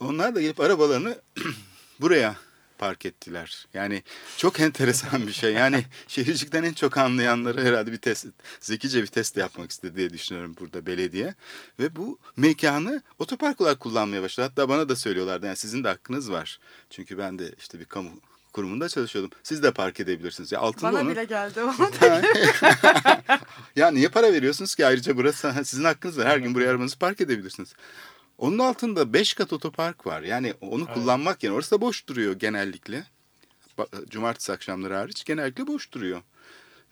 Onlar 0.00 0.34
da 0.34 0.40
gelip 0.40 0.60
arabalarını 0.60 1.20
buraya 2.00 2.36
park 2.82 3.06
ettiler. 3.06 3.66
Yani 3.74 4.02
çok 4.36 4.60
enteresan 4.60 5.26
bir 5.26 5.32
şey. 5.32 5.52
Yani 5.52 5.84
şehircilikten 6.08 6.62
en 6.62 6.72
çok 6.72 6.98
anlayanları 6.98 7.64
herhalde 7.64 7.92
bir 7.92 7.98
test, 7.98 8.26
zekice 8.60 9.02
bir 9.02 9.06
test 9.06 9.36
yapmak 9.36 9.70
istedi 9.70 9.96
diye 9.96 10.10
düşünüyorum 10.10 10.56
burada 10.60 10.86
belediye. 10.86 11.34
Ve 11.78 11.96
bu 11.96 12.18
mekanı 12.36 13.02
otopark 13.18 13.60
olarak 13.60 13.80
kullanmaya 13.80 14.22
başladı. 14.22 14.46
Hatta 14.48 14.68
bana 14.68 14.88
da 14.88 14.96
söylüyorlardı 14.96 15.46
yani 15.46 15.56
sizin 15.56 15.84
de 15.84 15.88
hakkınız 15.88 16.30
var. 16.30 16.58
Çünkü 16.90 17.18
ben 17.18 17.38
de 17.38 17.54
işte 17.58 17.80
bir 17.80 17.84
kamu 17.84 18.10
kurumunda 18.52 18.88
çalışıyordum. 18.88 19.30
Siz 19.42 19.62
de 19.62 19.72
park 19.72 20.00
edebilirsiniz. 20.00 20.52
Ya 20.52 20.60
altında 20.60 20.92
Bana 20.92 21.00
onun... 21.00 21.10
bile 21.10 21.24
geldi 21.24 21.60
o. 21.60 21.74
ya 23.76 23.90
niye 23.90 24.08
para 24.08 24.32
veriyorsunuz 24.32 24.74
ki 24.74 24.86
ayrıca 24.86 25.16
burası 25.16 25.54
sizin 25.64 25.84
hakkınız 25.84 26.18
var. 26.18 26.26
Her 26.26 26.38
gün 26.38 26.54
buraya 26.54 26.70
arabanızı 26.70 26.98
park 26.98 27.20
edebilirsiniz. 27.20 27.74
Onun 28.42 28.58
altında 28.58 29.12
5 29.12 29.34
kat 29.34 29.52
otopark 29.52 30.06
var. 30.06 30.22
Yani 30.22 30.54
onu 30.60 30.86
kullanmak 30.86 31.42
yani 31.42 31.54
orası 31.54 31.70
da 31.70 31.80
boş 31.80 32.08
duruyor 32.08 32.32
genellikle. 32.32 33.04
Cumartesi 34.08 34.52
akşamları 34.52 34.94
hariç 34.94 35.24
genellikle 35.24 35.66
boş 35.66 35.92
duruyor. 35.92 36.22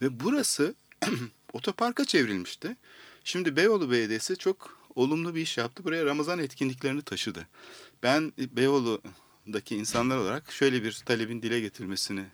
Ve 0.02 0.20
burası 0.20 0.74
otoparka 1.52 2.04
çevrilmişti. 2.04 2.76
Şimdi 3.24 3.56
Beyoğlu 3.56 3.90
Belediyesi 3.90 4.36
çok 4.36 4.78
olumlu 4.94 5.34
bir 5.34 5.40
iş 5.40 5.58
yaptı. 5.58 5.84
Buraya 5.84 6.04
Ramazan 6.04 6.38
etkinliklerini 6.38 7.02
taşıdı. 7.02 7.46
Ben 8.02 8.32
Beyoğlu'daki 8.38 9.76
insanlar 9.76 10.16
olarak 10.16 10.52
şöyle 10.52 10.84
bir 10.84 11.02
talebin 11.06 11.42
dile 11.42 11.60
getirmesini 11.60 12.24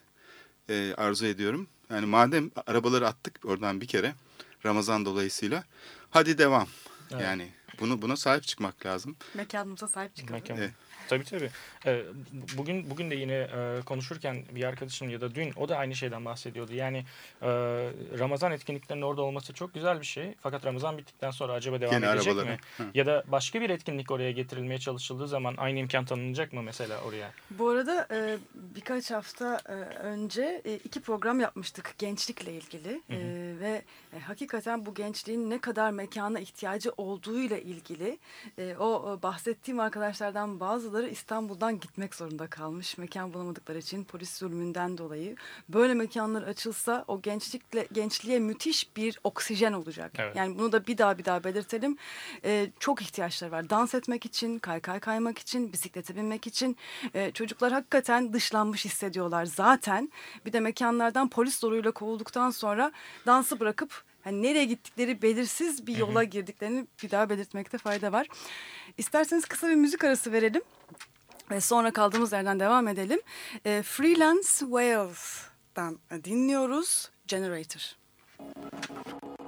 e, 0.68 0.94
arzu 0.96 1.26
ediyorum. 1.26 1.68
Yani 1.90 2.06
madem 2.06 2.50
arabaları 2.66 3.08
attık 3.08 3.44
oradan 3.44 3.80
bir 3.80 3.86
kere 3.86 4.14
Ramazan 4.66 5.04
dolayısıyla 5.04 5.64
hadi 6.10 6.38
devam. 6.38 6.68
Evet. 7.10 7.22
Yani 7.22 7.48
bunu 7.80 8.02
buna 8.02 8.16
sahip 8.16 8.42
çıkmak 8.42 8.86
lazım. 8.86 9.16
Mekanımıza 9.34 9.88
sahip 9.88 10.16
çıkalım. 10.16 10.40
Mekan. 10.40 10.56
Evet. 10.56 10.70
Tabii 11.08 11.24
tabii. 11.24 11.50
Ee, 11.86 12.02
bu- 12.32 12.58
bugün 12.58 12.90
bugün 12.90 13.10
de 13.10 13.14
yine 13.14 13.34
e, 13.34 13.80
konuşurken 13.86 14.44
bir 14.50 14.64
arkadaşım 14.64 15.10
ya 15.10 15.20
da 15.20 15.34
dün 15.34 15.52
o 15.56 15.68
da 15.68 15.76
aynı 15.76 15.94
şeyden 15.94 16.24
bahsediyordu. 16.24 16.74
Yani 16.74 16.98
e, 17.42 17.48
Ramazan 18.18 18.52
etkinliklerinin 18.52 19.02
orada 19.04 19.22
olması 19.22 19.52
çok 19.52 19.74
güzel 19.74 20.00
bir 20.00 20.06
şey. 20.06 20.34
Fakat 20.40 20.66
Ramazan 20.66 20.98
bittikten 20.98 21.30
sonra 21.30 21.52
acaba 21.52 21.80
devam 21.80 21.90
Gene 22.00 22.10
edecek 22.10 22.26
arabaları. 22.28 22.46
mi? 22.48 22.58
Hı. 22.76 22.82
Ya 22.94 23.06
da 23.06 23.24
başka 23.26 23.60
bir 23.60 23.70
etkinlik 23.70 24.10
oraya 24.10 24.30
getirilmeye 24.32 24.78
çalışıldığı 24.78 25.28
zaman 25.28 25.54
aynı 25.58 25.78
imkan 25.78 26.04
tanınacak 26.04 26.52
mı 26.52 26.62
mesela 26.62 27.00
oraya? 27.00 27.30
Bu 27.50 27.68
arada 27.68 28.08
e, 28.10 28.38
birkaç 28.54 29.10
hafta 29.10 29.60
e, 29.68 29.72
önce 29.96 30.62
e, 30.64 30.74
iki 30.74 31.00
program 31.00 31.40
yapmıştık 31.40 31.94
gençlikle 31.98 32.52
ilgili 32.52 33.02
E, 33.10 33.16
ve 33.60 33.82
e, 34.16 34.18
hakikaten 34.20 34.86
bu 34.86 34.94
gençliğin 34.94 35.50
ne 35.50 35.60
kadar 35.60 35.90
mekana 35.90 36.40
ihtiyacı 36.40 36.90
olduğuyla 36.96 37.58
ilgili 37.58 38.18
e, 38.58 38.76
o 38.78 39.16
e, 39.18 39.22
bahsettiğim 39.22 39.80
arkadaşlardan 39.80 40.60
bazıları 40.86 41.08
İstanbul'dan 41.08 41.80
gitmek 41.80 42.14
zorunda 42.14 42.46
kalmış 42.46 42.98
mekan 42.98 43.34
bulamadıkları 43.34 43.78
için 43.78 44.04
polis 44.04 44.38
zulmünden 44.38 44.98
dolayı 44.98 45.36
böyle 45.68 45.94
mekanlar 45.94 46.42
açılsa 46.42 47.04
o 47.08 47.22
gençlikle 47.22 47.88
gençliğe 47.92 48.38
müthiş 48.38 48.96
bir 48.96 49.18
oksijen 49.24 49.72
olacak. 49.72 50.12
Evet. 50.18 50.36
Yani 50.36 50.58
bunu 50.58 50.72
da 50.72 50.86
bir 50.86 50.98
daha 50.98 51.18
bir 51.18 51.24
daha 51.24 51.44
belirtelim. 51.44 51.96
E, 52.44 52.70
çok 52.80 53.02
ihtiyaçları 53.02 53.52
var. 53.52 53.70
Dans 53.70 53.94
etmek 53.94 54.26
için, 54.26 54.58
kaykay 54.58 55.00
kaymak 55.00 55.38
için, 55.38 55.72
bisiklete 55.72 56.16
binmek 56.16 56.46
için. 56.46 56.76
E, 57.14 57.30
çocuklar 57.30 57.72
hakikaten 57.72 58.32
dışlanmış 58.32 58.84
hissediyorlar 58.84 59.44
zaten. 59.44 60.12
Bir 60.46 60.52
de 60.52 60.60
mekanlardan 60.60 61.28
polis 61.28 61.58
zoruyla 61.58 61.90
kovulduktan 61.90 62.50
sonra 62.50 62.92
dansı 63.26 63.60
bırakıp 63.60 64.04
hani 64.26 64.42
nereye 64.42 64.64
gittikleri 64.64 65.22
belirsiz 65.22 65.86
bir 65.86 65.96
yola 65.96 66.24
girdiklerini 66.24 66.86
bir 67.02 67.10
daha 67.10 67.30
belirtmekte 67.30 67.78
fayda 67.78 68.12
var. 68.12 68.26
İsterseniz 68.98 69.44
kısa 69.44 69.68
bir 69.68 69.74
müzik 69.74 70.04
arası 70.04 70.32
verelim. 70.32 70.62
Ve 71.50 71.60
sonra 71.60 71.90
kaldığımız 71.90 72.32
yerden 72.32 72.60
devam 72.60 72.88
edelim. 72.88 73.20
E, 73.64 73.82
Freelance 73.82 74.48
Wales'dan 74.48 75.98
dinliyoruz 76.24 77.10
Generator. 77.26 77.96
Thank 78.38 79.45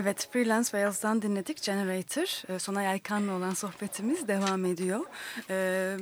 Evet, 0.00 0.28
Freelance 0.32 0.64
Wales'dan 0.64 1.22
dinledik 1.22 1.62
Generator. 1.62 2.54
Ee, 2.54 2.58
Sonay 2.58 2.88
Aykan'la 2.88 3.32
olan 3.32 3.54
sohbetimiz 3.54 4.28
devam 4.28 4.64
ediyor. 4.64 5.00
Ee, 5.50 5.96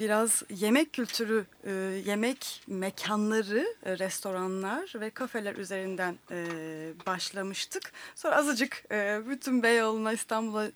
biraz 0.00 0.42
yemek 0.50 0.92
kültürü, 0.92 1.46
e, 1.64 1.72
yemek 2.06 2.62
mekanları, 2.66 3.66
e, 3.84 3.98
restoranlar 3.98 4.92
ve 4.94 5.10
kafeler 5.10 5.54
üzerinden 5.54 6.18
e, 6.30 6.46
başlamıştık. 7.06 7.92
Sonra 8.14 8.36
azıcık 8.36 8.84
bütün 9.28 9.62
Beyoğlu'na, 9.62 10.12
İstanbul'a 10.12 10.70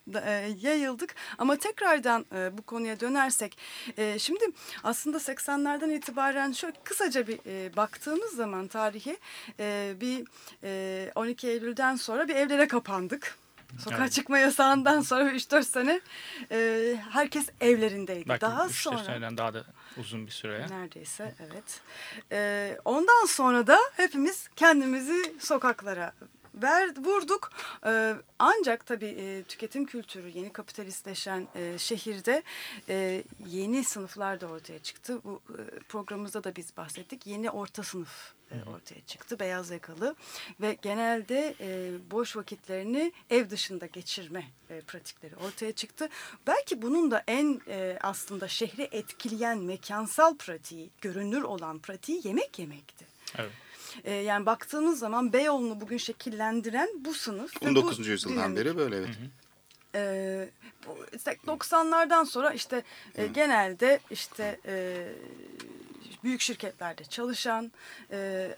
yayıldık. 0.60 1.14
Ama 1.38 1.56
tekrardan 1.56 2.26
bu 2.58 2.62
konuya 2.62 3.00
dönersek, 3.00 3.58
şimdi 4.18 4.44
aslında 4.84 5.16
80'lerden 5.16 5.90
itibaren 5.90 6.52
şöyle 6.52 6.76
kısaca 6.84 7.26
bir 7.26 7.38
baktığımız 7.76 8.30
zaman 8.30 8.68
tarihi 8.68 9.16
bir 10.00 10.24
e, 10.64 11.12
12 11.14 11.48
Eylül'den 11.48 11.96
sonra 11.96 12.28
bir 12.28 12.36
evlere 12.36 12.68
kapandık. 12.68 13.39
Sokağa 13.78 13.96
Evet. 14.02 14.12
çıkma 14.12 14.38
yasağından 14.38 15.00
sonra 15.00 15.30
3-4 15.30 15.62
sene 15.64 16.00
e, 16.50 16.94
herkes 17.10 17.48
evlerindeydi. 17.60 18.28
Belki 18.28 18.40
Daha 18.40 18.66
3 18.66 18.74
sonra 18.74 19.04
seneden 19.04 19.36
daha 19.36 19.54
da 19.54 19.64
uzun 19.96 20.26
bir 20.26 20.32
süre. 20.32 20.66
neredeyse 20.70 21.34
evet. 21.40 21.80
E, 22.32 22.78
ondan 22.84 23.26
sonra 23.26 23.66
da 23.66 23.78
hepimiz 23.96 24.48
kendimizi 24.56 25.34
sokaklara 25.40 26.12
ver, 26.54 26.90
vurduk. 26.96 27.50
E, 27.86 28.14
ancak 28.38 28.86
tabii 28.86 29.16
e, 29.18 29.42
tüketim 29.42 29.86
kültürü 29.86 30.28
yeni 30.28 30.52
kapitalistleşen 30.52 31.48
e, 31.54 31.78
şehirde 31.78 32.42
e, 32.88 33.24
yeni 33.46 33.84
sınıflar 33.84 34.40
da 34.40 34.46
ortaya 34.46 34.78
çıktı. 34.78 35.20
Bu 35.24 35.42
e, 35.48 35.78
programımızda 35.78 36.44
da 36.44 36.56
biz 36.56 36.76
bahsettik. 36.76 37.26
Yeni 37.26 37.50
orta 37.50 37.82
sınıf 37.82 38.34
e, 38.50 38.70
ortaya 38.70 39.00
çıktı. 39.00 39.38
Beyaz 39.38 39.70
yakalı 39.70 40.14
ve 40.60 40.76
genelde 40.82 41.54
e, 41.60 41.92
boş 42.10 42.36
vakitlerini 42.36 43.12
ev 43.30 43.50
dışında 43.50 43.86
geçirme 43.86 44.44
e, 44.70 44.80
pratikleri 44.80 45.36
ortaya 45.36 45.72
çıktı. 45.72 46.08
Belki 46.46 46.82
bunun 46.82 47.10
da 47.10 47.24
en 47.26 47.60
e, 47.68 47.98
aslında 48.02 48.48
şehri 48.48 48.88
etkileyen 48.92 49.58
mekansal 49.58 50.36
pratiği, 50.36 50.90
görünür 51.00 51.42
olan 51.42 51.78
pratiği 51.78 52.20
yemek 52.24 52.58
yemekti. 52.58 53.06
Evet. 53.38 53.52
E, 54.04 54.14
yani 54.14 54.46
baktığınız 54.46 54.98
zaman 54.98 55.32
Beyoğlu'nu 55.32 55.80
bugün 55.80 55.98
şekillendiren 55.98 56.88
bu 56.98 57.14
sınıf. 57.14 57.62
ve 57.62 57.66
bu 57.74 57.80
19. 57.80 58.06
yüzyıldan 58.06 58.38
dinamik. 58.38 58.58
beri 58.58 58.76
böyle 58.76 58.96
evet. 58.96 59.08
Ee, 59.94 60.48
bu 60.86 60.96
işte 61.16 61.36
90'lardan 61.46 62.26
sonra 62.26 62.50
işte 62.50 62.82
e, 63.14 63.26
genelde 63.26 64.00
işte 64.10 64.60
e, 64.66 65.06
büyük 66.24 66.40
şirketlerde 66.40 67.04
çalışan, 67.04 67.72
e, 68.10 68.50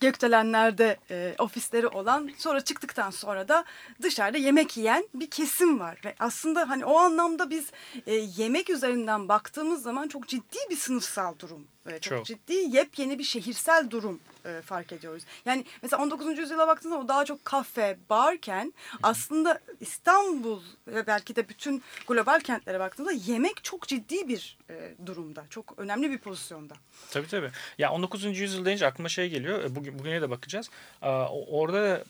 gökdelenlerde 0.00 0.96
e, 1.10 1.34
ofisleri 1.38 1.86
olan, 1.86 2.30
sonra 2.38 2.60
çıktıktan 2.60 3.10
sonra 3.10 3.48
da 3.48 3.64
dışarıda 4.02 4.38
yemek 4.38 4.76
yiyen 4.76 5.08
bir 5.14 5.30
kesim 5.30 5.80
var. 5.80 6.00
Ve 6.04 6.14
aslında 6.18 6.68
hani 6.68 6.84
o 6.84 6.96
anlamda 6.98 7.50
biz 7.50 7.66
e, 8.06 8.14
yemek 8.14 8.70
üzerinden 8.70 9.28
baktığımız 9.28 9.82
zaman 9.82 10.08
çok 10.08 10.28
ciddi 10.28 10.58
bir 10.70 10.76
sınıfsal 10.76 11.38
durum, 11.38 11.66
e, 11.86 11.98
çok, 11.98 12.18
Çok. 12.18 12.26
ciddi 12.26 12.54
yepyeni 12.54 13.18
bir 13.18 13.24
şehirsel 13.24 13.90
durum 13.90 14.20
e, 14.44 14.62
fark 14.62 14.92
ediyoruz. 14.92 15.22
Yani 15.44 15.64
mesela 15.82 16.02
19. 16.02 16.38
yüzyıla 16.38 16.66
baktığınız 16.66 16.92
zaman 16.92 17.04
o 17.04 17.08
daha 17.08 17.24
çok 17.24 17.44
kafe, 17.44 17.98
barken 18.10 18.72
aslında 19.02 19.60
İstanbul 19.80 20.60
ve 20.86 21.06
belki 21.06 21.36
de 21.36 21.48
bütün 21.48 21.82
global 22.08 22.40
kentlere 22.40 22.80
baktığında 22.80 23.12
yemek 23.12 23.64
çok 23.64 23.88
ciddi 23.88 24.28
bir 24.28 24.58
e, 24.70 24.94
durumda. 25.06 25.44
Çok 25.50 25.74
önemli 25.76 26.10
bir 26.10 26.18
pozisyonda. 26.18 26.74
Tabii 27.10 27.26
tabii. 27.26 27.50
Ya 27.78 27.92
19. 27.92 28.24
yüzyıl 28.24 28.64
deyince 28.64 28.86
aklıma 28.86 29.08
şey 29.08 29.28
geliyor. 29.28 29.64
E, 29.64 29.74
Bugün, 29.74 29.98
bugüne 29.98 30.22
de 30.22 30.30
bakacağız. 30.30 30.70
Ee, 31.02 31.08
Orada 31.50 32.04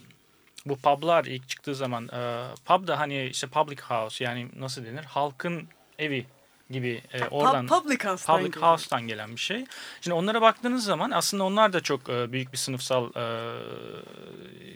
bu 0.66 0.76
publar 0.76 1.24
ilk 1.24 1.48
çıktığı 1.48 1.74
zaman 1.74 2.08
e, 2.08 2.46
pub 2.64 2.86
da 2.88 2.98
hani 3.00 3.24
işte 3.26 3.46
public 3.46 3.80
house 3.82 4.24
yani 4.24 4.48
nasıl 4.56 4.84
denir 4.84 5.04
halkın 5.04 5.68
evi 5.98 6.26
gibi 6.72 7.02
e, 7.12 7.24
oradan 7.28 7.66
Pub- 7.66 7.82
public 7.82 8.04
house'tan 8.08 8.38
public 8.38 8.60
house'tan 8.60 9.02
gelen 9.08 9.30
bir 9.32 9.40
şey. 9.40 9.64
Şimdi 10.00 10.14
onlara 10.14 10.42
baktığınız 10.42 10.84
zaman 10.84 11.10
aslında 11.10 11.44
onlar 11.44 11.72
da 11.72 11.80
çok 11.80 12.08
e, 12.08 12.32
büyük 12.32 12.52
bir 12.52 12.58
sınıfsal 12.58 13.10
e, 13.16 13.24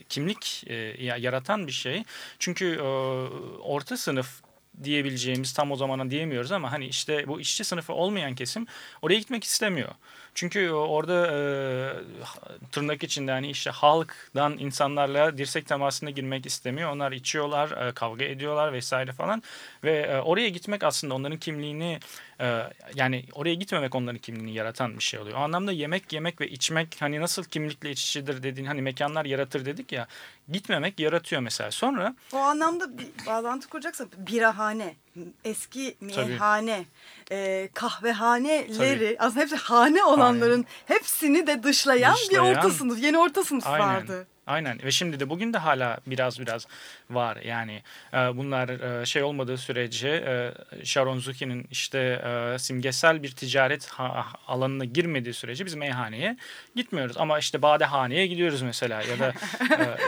kimlik 0.09 0.65
e, 0.67 0.75
ya- 1.05 1.17
yaratan 1.17 1.67
bir 1.67 1.73
şey. 1.73 2.05
Çünkü 2.39 2.75
e, 2.75 2.83
orta 3.63 3.97
sınıf 3.97 4.43
diyebileceğimiz 4.85 5.53
tam 5.53 5.73
o 5.73 5.77
zamana 5.77 6.11
diyemiyoruz 6.11 6.53
ama 6.53 6.73
hani 6.73 6.87
işte 6.87 7.29
bu 7.29 7.41
işçi 7.41 7.65
sınıfı 7.65 7.93
olmayan 7.93 8.35
kesim 8.35 8.67
oraya 9.03 9.19
gitmek 9.19 9.45
istemiyor. 9.45 9.93
Çünkü 10.37 10.71
orada 10.71 11.27
e, 11.27 11.37
tırnak 12.73 13.03
içinde 13.03 13.31
hani 13.31 13.51
işte 13.51 13.71
halktan 13.71 14.59
insanlarla 14.59 15.39
dirsek 15.39 15.67
temasına 15.67 16.11
girmek 16.11 16.47
istemiyor. 16.47 16.91
Onlar 16.91 17.13
içiyorlar, 17.13 17.89
e, 17.89 17.93
kavga 17.93 18.25
ediyorlar 18.25 18.73
vesaire 18.73 19.13
falan 19.13 19.43
ve 19.85 19.99
e, 19.99 20.21
oraya 20.21 20.49
gitmek 20.49 20.85
aslında 20.85 21.15
onların 21.15 21.39
kimliğini 21.39 21.99
e, 22.41 22.63
yani 22.95 23.25
oraya 23.33 23.55
gitmemek 23.55 23.95
onların 23.95 24.19
kimliğini 24.19 24.55
yaratan 24.55 24.99
bir 24.99 25.03
şey 25.03 25.21
oluyor. 25.21 25.39
O 25.39 25.41
anlamda 25.41 25.73
yemek 25.73 26.13
yemek 26.13 26.41
ve 26.41 26.49
içmek 26.49 26.97
hani 27.01 27.21
nasıl 27.21 27.45
kimlikle 27.45 27.91
iç 27.91 28.05
içedir 28.05 28.43
dediğin 28.43 28.67
hani 28.67 28.83
mekanlar 28.83 29.25
yaratır 29.25 29.65
dedik 29.67 29.93
ya 29.93 30.07
gitmemek 30.53 31.01
yaratıyor 31.01 31.43
mesela. 31.43 31.71
Sonra 31.71 32.15
O 32.33 32.37
anlamda 32.37 32.99
bir 32.99 33.09
bağlantı 33.27 33.69
kuracaksa 33.69 34.07
birahane, 34.17 34.95
eski 35.45 35.97
meyhane, 36.01 36.85
e, 37.31 37.69
kahvehaneleri 37.75 38.99
Tabii. 39.07 39.17
aslında 39.19 39.41
hepsi 39.41 39.57
hane 39.57 40.05
olanların 40.05 40.65
hepsini 40.87 41.47
de 41.47 41.63
dışlayan, 41.63 42.15
bir 42.15 42.21
Dışlayan. 42.37 42.47
orta 42.57 42.71
sınıf, 42.71 43.03
yeni 43.03 43.19
orta 43.19 43.45
sınıf 43.45 43.67
Aynen. 43.67 43.87
vardı. 43.87 44.27
Aynen 44.47 44.83
ve 44.83 44.91
şimdi 44.91 45.21
de 45.21 45.31
bugün 45.31 45.53
de 45.53 45.59
hala 45.59 45.99
biraz 46.07 46.41
biraz 46.41 46.67
var 47.11 47.37
yani 47.37 47.83
e, 48.15 48.17
bunlar 48.17 48.69
e, 49.01 49.07
şey 49.07 49.23
olmadığı 49.23 49.57
sürece 49.59 50.09
e, 50.09 50.55
Sharon 50.85 51.19
Zucchi'nin 51.19 51.67
işte 51.71 51.99
e, 51.99 52.59
simgesel 52.59 53.23
bir 53.23 53.31
ticaret 53.31 53.87
ha- 53.87 54.27
alanına 54.47 54.85
girmediği 54.85 55.35
sürece 55.35 55.67
biz 55.67 55.75
meyhaneye 55.75 56.37
gitmiyoruz 56.77 57.17
ama 57.17 57.39
işte 57.39 57.63
badehaneye 57.63 58.27
gidiyoruz 58.27 58.63
mesela 58.63 59.03
ya 59.03 59.19
da 59.19 59.33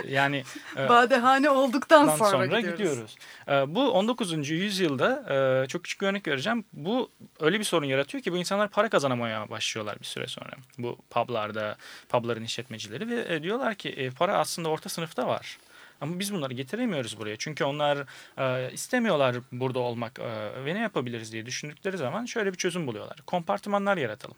e, 0.07 0.09
yani 0.12 0.44
e, 0.77 0.88
Badehane 0.88 1.51
olduktan 1.51 2.09
sonra, 2.16 2.31
sonra, 2.31 2.46
gidiyoruz. 2.46 2.79
gidiyoruz. 2.79 3.16
Ee, 3.48 3.74
bu 3.74 3.90
19. 3.90 4.51
yüzyılda 4.51 5.24
e, 5.64 5.68
çok 5.68 5.85
küçük 5.85 6.01
bir 6.01 6.07
örnek 6.07 6.29
vereceğim. 6.29 6.64
Bu 6.72 7.11
öyle 7.40 7.59
bir 7.59 7.64
sorun 7.64 7.87
yaratıyor 7.87 8.24
ki 8.24 8.33
bu 8.33 8.37
insanlar 8.37 8.68
para 8.68 8.88
kazanamaya 8.88 9.51
başlıyorlar 9.51 10.01
bir 10.01 10.05
süre 10.05 10.27
sonra. 10.27 10.51
Bu 10.79 10.98
publarda, 11.11 11.77
pubların 12.09 12.44
işletmecileri 12.44 13.09
ve 13.09 13.35
e, 13.35 13.42
diyorlar 13.42 13.74
ki 13.74 13.88
e, 13.88 14.11
para 14.11 14.27
aslında 14.32 14.68
orta 14.68 14.88
sınıfta 14.88 15.26
var. 15.26 15.58
Ama 16.00 16.18
biz 16.18 16.34
bunları 16.34 16.54
getiremiyoruz 16.54 17.18
buraya. 17.18 17.36
Çünkü 17.36 17.64
onlar 17.64 17.98
e, 18.38 18.72
istemiyorlar 18.72 19.36
burada 19.52 19.78
olmak 19.78 20.18
e, 20.18 20.64
ve 20.64 20.74
ne 20.74 20.80
yapabiliriz 20.80 21.32
diye 21.32 21.46
düşündükleri 21.46 21.96
zaman 21.96 22.24
şöyle 22.24 22.52
bir 22.52 22.58
çözüm 22.58 22.86
buluyorlar. 22.86 23.16
Kompartımanlar 23.26 23.96
yaratalım. 23.96 24.36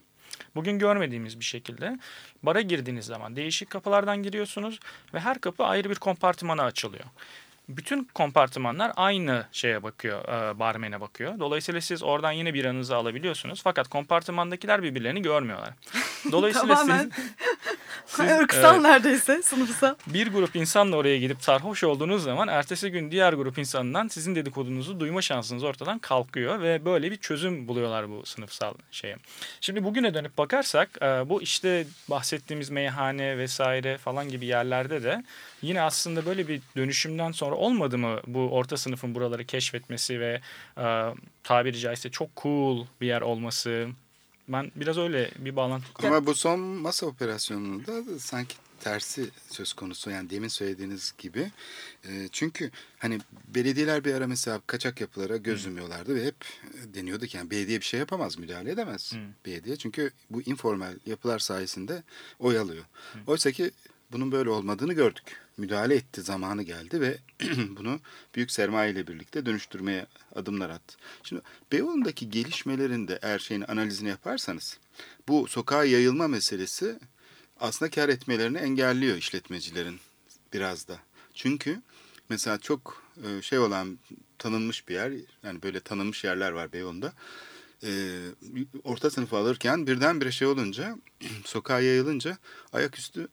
Bugün 0.55 0.79
görmediğimiz 0.79 1.40
bir 1.40 1.44
şekilde 1.44 1.98
bara 2.42 2.61
girdiğiniz 2.61 3.07
zaman 3.07 3.37
değişik 3.37 3.70
kapılardan 3.70 4.22
giriyorsunuz 4.22 4.81
ve 5.14 5.20
her 5.20 5.40
kapı 5.40 5.64
ayrı 5.64 5.90
bir 5.90 5.94
kompartımana 5.94 6.62
açılıyor. 6.62 7.05
Bütün 7.77 8.04
kompartımanlar 8.04 8.92
aynı 8.96 9.46
şeye 9.52 9.83
bakıyor, 9.83 10.25
e, 10.29 10.58
barmene 10.58 11.00
bakıyor. 11.00 11.38
Dolayısıyla 11.38 11.81
siz 11.81 12.02
oradan 12.02 12.33
yine 12.33 12.54
biranızı 12.54 12.96
alabiliyorsunuz. 12.96 13.60
Fakat 13.64 13.88
kompartımandakiler 13.88 14.83
birbirlerini 14.83 15.23
görmüyorlar. 15.23 15.71
Dolayısıyla 16.33 16.75
Tamamen 16.75 17.10
siz, 17.16 17.25
siz, 18.06 18.31
ırksal 18.31 18.81
e, 18.81 18.83
neredeyse, 18.83 19.42
sınıfsal. 19.42 19.94
bir 20.06 20.33
grup 20.33 20.56
insanla 20.56 20.96
oraya 20.96 21.18
gidip 21.18 21.42
sarhoş 21.42 21.85
olduğunuz 21.85 22.23
zaman 22.23 22.48
ertesi 22.48 22.90
gün 22.90 23.10
diğer 23.10 23.33
grup 23.33 23.58
insandan 23.58 24.08
sizin 24.08 24.35
dedikodunuzu 24.35 25.00
duyma 25.00 25.23
şansınız 25.23 25.64
ortadan 25.64 25.98
kalkıyor 25.98 26.60
ve 26.60 26.85
böyle 26.85 27.10
bir 27.10 27.16
çözüm 27.16 27.68
buluyorlar 27.68 28.10
bu 28.10 28.27
sınıfsal 28.27 28.75
şeye. 28.90 29.16
Şimdi 29.60 29.85
bugüne 29.85 30.14
dönüp 30.14 30.38
bakarsak 30.38 30.88
e, 31.02 31.06
bu 31.29 31.42
işte 31.42 31.87
bahsettiğimiz 32.08 32.71
meyhane 32.71 33.38
vesaire 33.38 33.98
falan 33.98 34.29
gibi 34.29 34.46
yerlerde 34.46 35.02
de 35.02 35.25
yine 35.63 35.83
aslında 35.83 36.27
böyle 36.27 36.48
bir 36.48 36.61
dönüşümden 36.77 37.33
sonra 37.33 37.54
olmadı 37.54 37.98
mı 37.98 38.21
bu 38.27 38.40
orta 38.40 38.77
sınıfın 38.77 39.15
buraları 39.15 39.44
keşfetmesi 39.44 40.21
ve 40.21 40.40
e, 40.79 41.15
tabiri 41.42 41.79
caizse 41.79 42.11
çok 42.11 42.37
cool 42.37 42.87
bir 43.00 43.06
yer 43.06 43.21
olması. 43.21 43.88
Ben 44.48 44.73
biraz 44.77 44.98
öyle 44.98 45.31
bir 45.38 45.56
bağlantı 45.56 45.87
Ama 46.06 46.27
bu 46.27 46.35
son 46.35 46.61
masa 46.61 47.06
operasyonunda 47.06 48.06
da 48.06 48.19
sanki 48.19 48.54
tersi 48.81 49.31
söz 49.50 49.73
konusu. 49.73 50.11
Yani 50.11 50.31
demin 50.31 50.48
söylediğiniz 50.48 51.15
gibi. 51.19 51.50
E, 52.08 52.29
çünkü 52.33 52.71
hani 52.98 53.19
belediyeler 53.48 54.04
bir 54.04 54.15
ara 54.15 54.27
mesela 54.27 54.61
kaçak 54.67 55.00
yapılara 55.00 55.37
göz 55.37 55.65
yumuyorlardı 55.65 56.15
ve 56.15 56.27
hep 56.27 56.35
deniyordu 56.94 57.27
ki 57.27 57.37
yani 57.37 57.50
belediye 57.50 57.81
bir 57.81 57.85
şey 57.85 58.00
yapamaz, 58.00 58.38
müdahale 58.38 58.71
edemez 58.71 59.13
belediye. 59.46 59.77
Çünkü 59.77 60.11
bu 60.31 60.42
informal 60.42 60.94
yapılar 61.06 61.38
sayesinde 61.38 62.02
oy 62.38 62.58
alıyor. 62.58 62.85
Oysa 63.27 63.52
ki 63.52 63.71
bunun 64.13 64.33
böyle 64.33 64.50
olmadığını 64.50 64.92
gördük. 64.92 65.23
Müdahale 65.61 65.94
etti, 65.94 66.23
zamanı 66.23 66.63
geldi 66.63 67.00
ve 67.00 67.19
bunu 67.77 68.00
büyük 68.35 68.50
sermaye 68.50 68.92
ile 68.92 69.06
birlikte 69.06 69.46
dönüştürmeye 69.46 70.06
adımlar 70.35 70.71
attı. 70.71 70.96
Şimdi 71.23 71.42
Beyoğlu'ndaki 71.73 72.31
gelişmelerin 72.31 73.08
de 73.08 73.19
eğer 73.23 73.38
şeyin 73.38 73.65
analizini 73.69 74.08
yaparsanız 74.08 74.79
bu 75.29 75.48
sokağa 75.48 75.85
yayılma 75.85 76.29
meselesi 76.29 76.98
aslında 77.61 77.90
kar 77.90 78.08
etmelerini 78.08 78.58
engelliyor 78.58 79.17
işletmecilerin 79.17 80.00
biraz 80.52 80.88
da. 80.88 80.98
Çünkü 81.35 81.83
mesela 82.29 82.58
çok 82.58 83.02
e, 83.25 83.42
şey 83.42 83.58
olan 83.58 83.98
tanınmış 84.38 84.88
bir 84.88 84.94
yer 84.94 85.13
yani 85.42 85.63
böyle 85.63 85.81
tanınmış 85.81 86.25
yerler 86.25 86.50
var 86.50 86.73
Beyoğlu'nda. 86.73 87.13
E, 87.83 88.21
orta 88.85 89.11
sınıfı 89.11 89.37
alırken 89.37 89.87
birdenbire 89.87 90.33
şey 90.33 90.48
olunca 90.48 90.96
sokağa 91.44 91.81
yayılınca 91.81 92.38
ayaküstü 92.73 93.29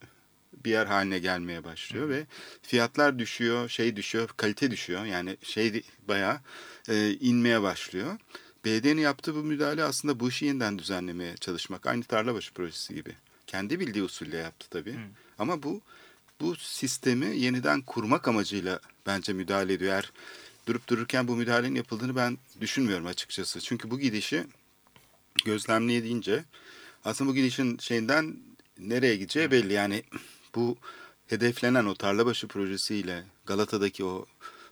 bir 0.65 0.71
yer 0.71 0.85
haline 0.85 1.19
gelmeye 1.19 1.63
başlıyor 1.63 2.09
ve 2.09 2.25
fiyatlar 2.61 3.19
düşüyor, 3.19 3.69
şey 3.69 3.95
düşüyor, 3.95 4.29
kalite 4.37 4.71
düşüyor. 4.71 5.05
Yani 5.05 5.37
şey 5.43 5.83
bayağı 6.07 6.39
e, 6.89 7.13
inmeye 7.13 7.61
başlıyor. 7.61 8.17
Belediyenin 8.65 9.01
yaptığı 9.01 9.35
bu 9.35 9.43
müdahale 9.43 9.83
aslında 9.83 10.19
bu 10.19 10.29
işi 10.29 10.45
yeniden 10.45 10.79
düzenlemeye 10.79 11.37
çalışmak. 11.37 11.87
Aynı 11.87 12.03
Tarlabaşı 12.03 12.53
projesi 12.53 12.95
gibi. 12.95 13.11
Kendi 13.47 13.79
bildiği 13.79 14.03
usulle 14.03 14.37
yaptı 14.37 14.67
tabii. 14.69 14.93
Hı. 14.93 14.99
Ama 15.39 15.63
bu 15.63 15.81
bu 16.41 16.55
sistemi 16.55 17.37
yeniden 17.37 17.81
kurmak 17.81 18.27
amacıyla 18.27 18.79
bence 19.05 19.33
müdahale 19.33 19.73
ediyor. 19.73 19.93
Eğer 19.93 20.11
durup 20.67 20.87
dururken 20.87 21.27
bu 21.27 21.35
müdahalenin 21.35 21.75
yapıldığını 21.75 22.15
ben 22.15 22.37
düşünmüyorum 22.61 23.05
açıkçası. 23.05 23.61
Çünkü 23.61 23.91
bu 23.91 23.99
gidişi 23.99 24.43
gözlemleyince 25.45 26.43
aslında 27.05 27.29
bu 27.29 27.35
gidişin 27.35 27.77
şeyinden 27.77 28.37
nereye 28.79 29.15
gideceği 29.15 29.51
belli. 29.51 29.73
Yani 29.73 30.03
bu 30.57 30.77
hedeflenen 31.27 31.85
o 31.85 31.95
Tarlabaşı 31.95 32.47
projesiyle 32.47 33.23
Galata'daki 33.45 34.05
o 34.05 34.25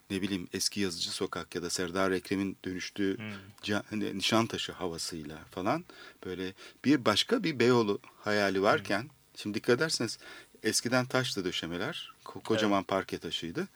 ne 0.10 0.22
bileyim 0.22 0.48
eski 0.54 0.80
yazıcı 0.80 1.12
sokak 1.12 1.56
ya 1.56 1.62
da 1.62 1.70
Serdar 1.70 2.12
Ekrem'in 2.12 2.58
dönüştüğü 2.66 3.18
Hmm. 3.18 3.26
ca- 3.64 3.84
hani 3.90 4.18
Nişantaşı 4.18 4.72
havasıyla 4.72 5.38
falan 5.52 5.86
böyle 6.26 6.54
bir 6.86 7.06
başka 7.06 7.44
bir 7.44 7.60
Beyoğlu 7.60 8.00
hayali 8.20 8.62
varken 8.62 9.10
şimdi 9.36 9.58
dikkat 9.58 9.76
ederseniz 9.76 10.18
eskiden 10.64 11.06
taşlı 11.06 11.46
döşemeler 11.46 12.14
ko- 12.26 12.44
kocaman 12.44 12.84
parke 12.84 13.18
taşıydı. 13.18 13.68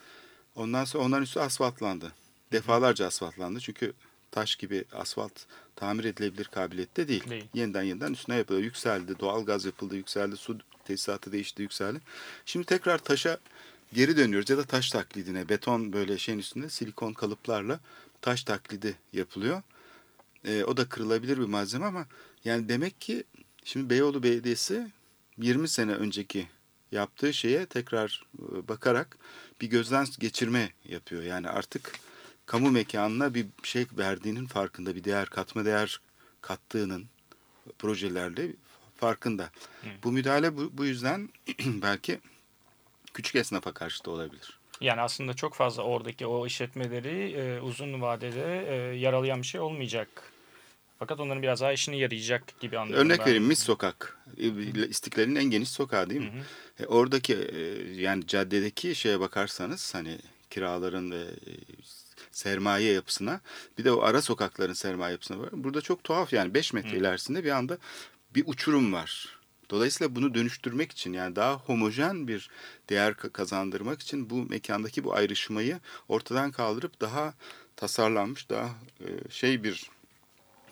Ondan 0.56 0.86
sonra 0.86 1.04
onların 1.04 1.24
üstü 1.24 1.40
asfaltlandı. 1.40 2.12
Defalarca 2.52 3.06
asfaltlandı 3.08 3.60
çünkü 3.60 3.94
taş 4.32 4.56
gibi 4.56 4.86
asfalt 4.94 5.32
tamir 5.76 6.04
edilebilir 6.04 6.46
kabiliyette 6.46 7.08
değil. 7.08 7.30
Değil. 7.30 7.46
Yeniden 7.54 7.84
yeniden 7.84 8.14
üstüne 8.14 8.36
yapıldı. 8.38 8.60
Yükseldi. 8.62 9.20
Doğal 9.20 9.46
gaz 9.46 9.66
yapıldı. 9.66 9.96
Yükseldi. 9.96 10.38
Su 10.38 10.58
tesisatı 10.90 11.32
değişti. 11.32 11.62
Yükseldi. 11.62 12.02
Şimdi 12.46 12.66
tekrar 12.66 12.98
taşa 12.98 13.38
geri 13.94 14.18
dönüyoruz 14.18 14.50
ya 14.50 14.58
da 14.58 14.64
taş 14.64 14.90
taklidine. 14.90 15.50
Beton 15.50 15.94
böyle 15.94 16.18
şeyin 16.18 16.40
üstünde 16.40 16.70
silikon 16.70 17.14
kalıplarla 17.14 17.80
taş 18.22 18.44
taklidi 18.44 18.96
yapılıyor. 19.14 19.62
Ee, 20.46 20.64
o 20.64 20.78
da 20.78 20.90
kırılabilir 20.90 21.38
bir 21.38 21.46
malzeme 21.46 21.86
ama 21.86 22.06
yani 22.46 22.70
demek 22.70 23.02
ki 23.02 23.24
şimdi 23.64 23.90
Beyoğlu 23.90 24.24
Belediyesi 24.24 24.92
20 25.38 25.68
sene 25.68 25.94
önceki 25.94 26.48
yaptığı 26.92 27.34
şeye 27.34 27.66
tekrar 27.66 28.26
e, 28.40 28.68
bakarak 28.68 29.18
bir 29.62 29.68
gözden 29.68 30.08
geçirme 30.20 30.74
yapıyor. 30.86 31.24
Yani 31.24 31.50
artık 31.50 31.92
kamu 32.46 32.72
mekanına 32.72 33.34
bir 33.34 33.46
şey 33.64 33.86
verdiğinin 33.98 34.46
farkında, 34.46 34.96
bir 34.96 35.04
değer 35.04 35.30
katma 35.30 35.66
değer 35.66 36.00
kattığının 36.42 37.06
projelerle 37.80 38.54
farkında. 39.00 39.50
Bu 40.04 40.12
müdahale 40.12 40.58
bu, 40.58 40.70
bu 40.74 40.86
yüzden 40.86 41.30
belki 41.66 42.20
küçük 43.14 43.36
esnafa 43.36 43.72
karşı 43.72 44.06
da 44.06 44.12
olabilir. 44.12 44.60
Yani 44.82 45.02
aslında 45.02 45.34
çok 45.34 45.54
fazla 45.54 45.84
oradaki 45.84 46.26
o 46.26 46.48
işletmeleri 46.48 47.32
e, 47.32 47.62
uzun 47.62 48.02
vadede 48.02 48.66
e, 48.68 48.98
yaralayan 48.98 49.42
bir 49.42 49.48
şey 49.48 49.62
olmayacak. 49.62 50.08
Fakat 51.00 51.20
onların 51.20 51.44
biraz 51.44 51.62
daha 51.62 51.72
işine 51.72 51.98
yarayacak 51.98 52.60
gibi 52.60 52.80
anlıyorum. 52.80 53.06
Örnek 53.06 53.20
ben. 53.20 53.26
vereyim 53.26 53.44
Mis 53.44 53.60
Sokak. 53.60 54.18
İstiklal'in 54.90 55.36
en 55.36 55.44
geniş 55.44 55.70
sokağı 55.70 56.10
değil 56.10 56.22
mi? 56.22 56.44
E, 56.80 56.86
oradaki 56.86 57.36
e, 57.36 57.60
yani 58.02 58.28
caddedeki 58.28 58.96
şeye 58.96 59.20
bakarsanız 59.20 59.96
hani 59.96 60.18
kiraların 60.50 61.12
ve 61.12 61.22
e, 61.22 61.52
sermaye 62.32 62.94
yapısına 62.94 63.42
bir 63.78 63.86
de 63.86 63.92
o 63.92 64.02
ara 64.02 64.22
sokakların 64.22 64.74
sermaye 64.74 65.12
yapısına 65.12 65.40
var. 65.40 65.50
Burada 65.52 65.82
çok 65.82 66.04
tuhaf 66.04 66.34
yani 66.34 66.54
5 66.54 66.74
metre 66.74 66.98
ilerisinde 66.98 67.44
bir 67.44 67.52
anda 67.52 67.78
bir 68.36 68.44
uçurum 68.48 68.94
var. 68.94 69.40
Dolayısıyla 69.70 70.16
bunu 70.16 70.34
dönüştürmek 70.34 70.92
için 70.92 71.14
yani 71.14 71.36
daha 71.36 71.54
homojen 71.54 72.28
bir 72.28 72.50
değer 72.90 73.12
ka- 73.12 73.30
kazandırmak 73.30 74.02
için 74.02 74.30
bu 74.30 74.36
mekandaki 74.36 75.04
bu 75.04 75.14
ayrışmayı 75.14 75.80
ortadan 76.08 76.52
kaldırıp 76.52 77.02
daha 77.02 77.34
tasarlanmış, 77.76 78.50
daha 78.50 78.70
e, 79.00 79.32
şey 79.32 79.64
bir 79.64 79.90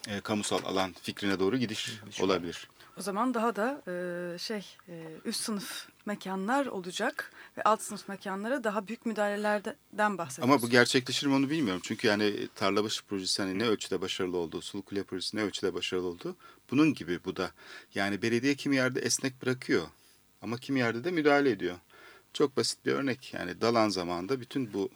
e, 0.07 0.19
kamusal 0.21 0.59
alan 0.65 0.95
fikrine 1.01 1.39
doğru 1.39 1.57
gidiş 1.57 1.91
olabilir. 2.21 2.67
O 2.99 3.01
zaman 3.01 3.33
daha 3.33 3.55
da 3.55 3.81
e, 3.87 4.37
şey 4.37 4.65
e, 4.89 5.03
üst 5.25 5.41
sınıf 5.41 5.87
mekanlar 6.05 6.65
olacak 6.65 7.31
ve 7.57 7.63
alt 7.63 7.81
sınıf 7.81 8.09
mekanlara 8.09 8.63
daha 8.63 8.87
büyük 8.87 9.05
müdahalelerden 9.05 10.17
bahsediyoruz. 10.17 10.53
Ama 10.53 10.61
bu 10.61 10.69
gerçekleşir 10.69 11.27
mi 11.27 11.33
onu 11.33 11.49
bilmiyorum. 11.49 11.81
Çünkü 11.85 12.07
yani 12.07 12.47
Tarlabaşı 12.55 13.05
projesi 13.05 13.41
hani 13.41 13.59
ne 13.59 13.67
ölçüde 13.67 14.01
başarılı 14.01 14.37
oldu, 14.37 14.61
Sulu 14.61 14.81
Kule 14.81 15.03
projesi 15.03 15.37
ne 15.37 15.41
ölçüde 15.41 15.73
başarılı 15.73 16.07
oldu. 16.07 16.35
Bunun 16.71 16.93
gibi 16.93 17.19
bu 17.25 17.35
da. 17.35 17.51
Yani 17.95 18.21
belediye 18.21 18.55
kimi 18.55 18.75
yerde 18.75 18.99
esnek 18.99 19.41
bırakıyor 19.41 19.87
ama 20.41 20.57
kimi 20.57 20.79
yerde 20.79 21.03
de 21.03 21.11
müdahale 21.11 21.49
ediyor. 21.49 21.75
Çok 22.33 22.57
basit 22.57 22.85
bir 22.85 22.91
örnek. 22.91 23.33
Yani 23.33 23.61
Dalan 23.61 23.89
zamanında 23.89 24.39
bütün 24.39 24.73
bu 24.73 24.89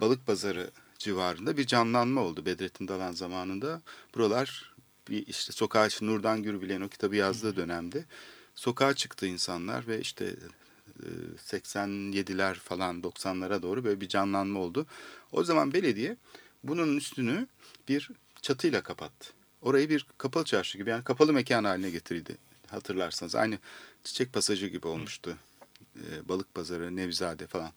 balık 0.00 0.26
pazarı 0.26 0.70
civarında 0.98 1.56
bir 1.56 1.66
canlanma 1.66 2.20
oldu. 2.20 2.46
Bedrettin 2.46 2.88
Dalan 2.88 3.12
zamanında 3.12 3.82
buralar 4.14 4.69
bir 5.08 5.26
işte 5.26 5.52
sokağa 5.52 5.88
Nurdan 6.00 6.42
Gürbilen 6.42 6.80
o 6.80 6.88
kitabı 6.88 7.16
yazdığı 7.16 7.56
dönemde 7.56 8.04
sokağa 8.54 8.94
çıktı 8.94 9.26
insanlar 9.26 9.86
ve 9.86 10.00
işte 10.00 10.36
e, 11.02 11.08
87'ler 11.36 12.54
falan 12.54 13.00
90'lara 13.00 13.62
doğru 13.62 13.84
böyle 13.84 14.00
bir 14.00 14.08
canlanma 14.08 14.60
oldu. 14.60 14.86
O 15.32 15.44
zaman 15.44 15.72
belediye 15.72 16.16
bunun 16.64 16.96
üstünü 16.96 17.46
bir 17.88 18.10
çatıyla 18.42 18.82
kapattı. 18.82 19.32
Orayı 19.62 19.88
bir 19.88 20.06
kapalı 20.18 20.44
çarşı 20.44 20.78
gibi 20.78 20.90
yani 20.90 21.04
kapalı 21.04 21.32
mekan 21.32 21.64
haline 21.64 21.90
getirdi. 21.90 22.36
Hatırlarsanız 22.66 23.34
aynı 23.34 23.58
çiçek 24.04 24.32
pasajı 24.32 24.66
gibi 24.66 24.86
olmuştu. 24.86 25.36
E, 25.96 26.28
balık 26.28 26.54
pazarı, 26.54 26.96
Nevzade 26.96 27.46
falan. 27.46 27.70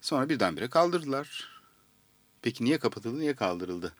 Sonra 0.00 0.28
birdenbire 0.28 0.68
kaldırdılar. 0.68 1.60
Peki 2.42 2.64
niye 2.64 2.78
kapatıldı, 2.78 3.20
niye 3.20 3.34
kaldırıldı? 3.34 3.92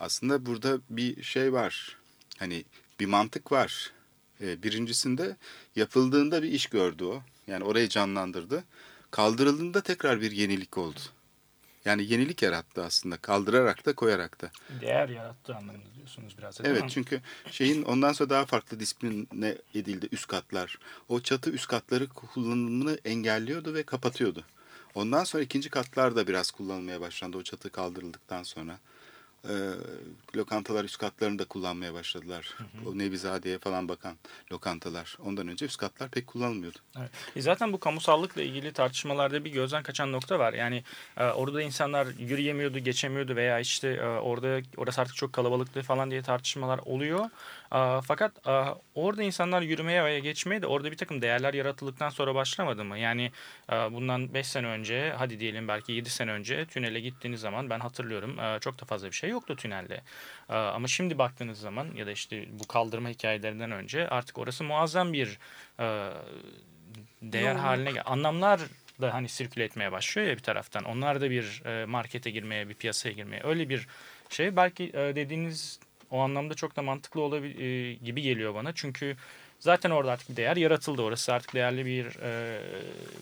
Aslında 0.00 0.46
burada 0.46 0.78
bir 0.90 1.22
şey 1.22 1.52
var. 1.52 1.96
Hani 2.38 2.64
bir 3.00 3.06
mantık 3.06 3.52
var. 3.52 3.92
Ee, 4.40 4.62
birincisinde 4.62 5.36
yapıldığında 5.76 6.42
bir 6.42 6.52
iş 6.52 6.66
gördü 6.66 7.04
o. 7.04 7.22
Yani 7.46 7.64
orayı 7.64 7.88
canlandırdı. 7.88 8.64
Kaldırıldığında 9.10 9.80
tekrar 9.80 10.20
bir 10.20 10.30
yenilik 10.30 10.78
oldu. 10.78 11.00
Yani 11.84 12.12
yenilik 12.12 12.42
yarattı 12.42 12.84
aslında. 12.84 13.16
Kaldırarak 13.16 13.86
da 13.86 13.94
koyarak 13.94 14.42
da. 14.42 14.50
Değer 14.80 15.08
yarattığı 15.08 15.54
anlamında 15.54 15.94
diyorsunuz 15.94 16.38
biraz 16.38 16.60
Evet 16.60 16.82
mi? 16.82 16.90
çünkü 16.90 17.20
şeyin 17.50 17.82
ondan 17.82 18.12
sonra 18.12 18.30
daha 18.30 18.46
farklı 18.46 18.80
disipline 18.80 19.58
edildi 19.74 20.08
üst 20.12 20.26
katlar. 20.26 20.78
O 21.08 21.20
çatı 21.20 21.50
üst 21.50 21.66
katları 21.66 22.08
kullanımını 22.08 22.98
engelliyordu 23.04 23.74
ve 23.74 23.82
kapatıyordu. 23.82 24.44
Ondan 24.94 25.24
sonra 25.24 25.42
ikinci 25.42 25.70
katlar 25.70 26.16
da 26.16 26.26
biraz 26.26 26.50
kullanılmaya 26.50 27.00
başlandı 27.00 27.36
o 27.36 27.42
çatı 27.42 27.70
kaldırıldıktan 27.70 28.42
sonra. 28.42 28.78
Ee, 29.48 29.52
lokantalar 30.36 30.84
üst 30.84 30.98
katlarını 30.98 31.38
da 31.38 31.44
kullanmaya 31.44 31.94
başladılar. 31.94 32.56
O 32.86 32.98
Nevizade'ye 32.98 33.58
falan 33.58 33.88
bakan 33.88 34.16
lokantalar. 34.52 35.16
Ondan 35.24 35.48
önce 35.48 35.66
üst 35.66 35.76
katlar 35.76 36.10
pek 36.10 36.26
kullanılmıyordu. 36.26 36.78
Evet. 36.98 37.10
E 37.36 37.40
zaten 37.40 37.72
bu 37.72 37.80
kamusallıkla 37.80 38.42
ilgili 38.42 38.72
tartışmalarda 38.72 39.44
bir 39.44 39.50
gözden 39.50 39.82
kaçan 39.82 40.12
nokta 40.12 40.38
var. 40.38 40.52
Yani 40.52 40.84
e, 41.16 41.24
orada 41.24 41.62
insanlar 41.62 42.06
yürüyemiyordu, 42.18 42.78
geçemiyordu 42.78 43.36
veya 43.36 43.60
işte 43.60 43.88
e, 43.88 44.06
orada 44.06 44.60
orası 44.76 45.00
artık 45.00 45.16
çok 45.16 45.32
kalabalıktı 45.32 45.82
falan 45.82 46.10
diye 46.10 46.22
tartışmalar 46.22 46.78
oluyor. 46.78 47.30
Fakat 48.04 48.32
orada 48.94 49.22
insanlar 49.22 49.62
yürümeye 49.62 50.04
veya 50.04 50.18
geçmeye 50.18 50.62
de 50.62 50.66
orada 50.66 50.90
bir 50.90 50.96
takım 50.96 51.22
değerler 51.22 51.54
yaratıldıktan 51.54 52.08
sonra 52.08 52.34
başlamadı 52.34 52.84
mı? 52.84 52.98
Yani 52.98 53.32
bundan 53.68 54.34
5 54.34 54.46
sene 54.46 54.66
önce 54.66 55.14
hadi 55.18 55.40
diyelim 55.40 55.68
belki 55.68 55.92
7 55.92 56.10
sene 56.10 56.30
önce 56.30 56.66
tünele 56.66 57.00
gittiğiniz 57.00 57.40
zaman 57.40 57.70
ben 57.70 57.80
hatırlıyorum 57.80 58.36
çok 58.60 58.80
da 58.80 58.84
fazla 58.84 59.06
bir 59.08 59.12
şey 59.12 59.30
yoktu 59.30 59.56
tünelde. 59.56 60.00
Ama 60.48 60.88
şimdi 60.88 61.18
baktığınız 61.18 61.60
zaman 61.60 61.86
ya 61.94 62.06
da 62.06 62.10
işte 62.10 62.46
bu 62.50 62.66
kaldırma 62.66 63.08
hikayelerinden 63.08 63.70
önce 63.70 64.08
artık 64.08 64.38
orası 64.38 64.64
muazzam 64.64 65.12
bir 65.12 65.38
değer 67.22 67.42
Yoğunluk. 67.44 67.62
haline 67.64 67.92
gel- 67.92 68.02
anlamlar 68.06 68.60
da 69.00 69.14
hani 69.14 69.28
sirküle 69.28 69.64
etmeye 69.64 69.92
başlıyor 69.92 70.28
ya 70.28 70.36
bir 70.36 70.42
taraftan. 70.42 70.84
Onlar 70.84 71.20
da 71.20 71.30
bir 71.30 71.62
markete 71.84 72.30
girmeye, 72.30 72.68
bir 72.68 72.74
piyasaya 72.74 73.12
girmeye 73.12 73.42
öyle 73.44 73.68
bir 73.68 73.86
şey. 74.28 74.56
Belki 74.56 74.92
dediğiniz 74.92 75.80
o 76.10 76.18
anlamda 76.18 76.54
çok 76.54 76.76
da 76.76 76.82
mantıklı 76.82 77.20
olabilir 77.20 77.92
gibi 78.04 78.22
geliyor 78.22 78.54
bana. 78.54 78.72
Çünkü 78.74 79.16
zaten 79.60 79.90
orada 79.90 80.12
artık 80.12 80.30
bir 80.30 80.36
değer 80.36 80.56
yaratıldı. 80.56 81.02
Orası 81.02 81.32
artık 81.32 81.54
değerli 81.54 81.86
bir 81.86 82.16
e, 82.22 82.60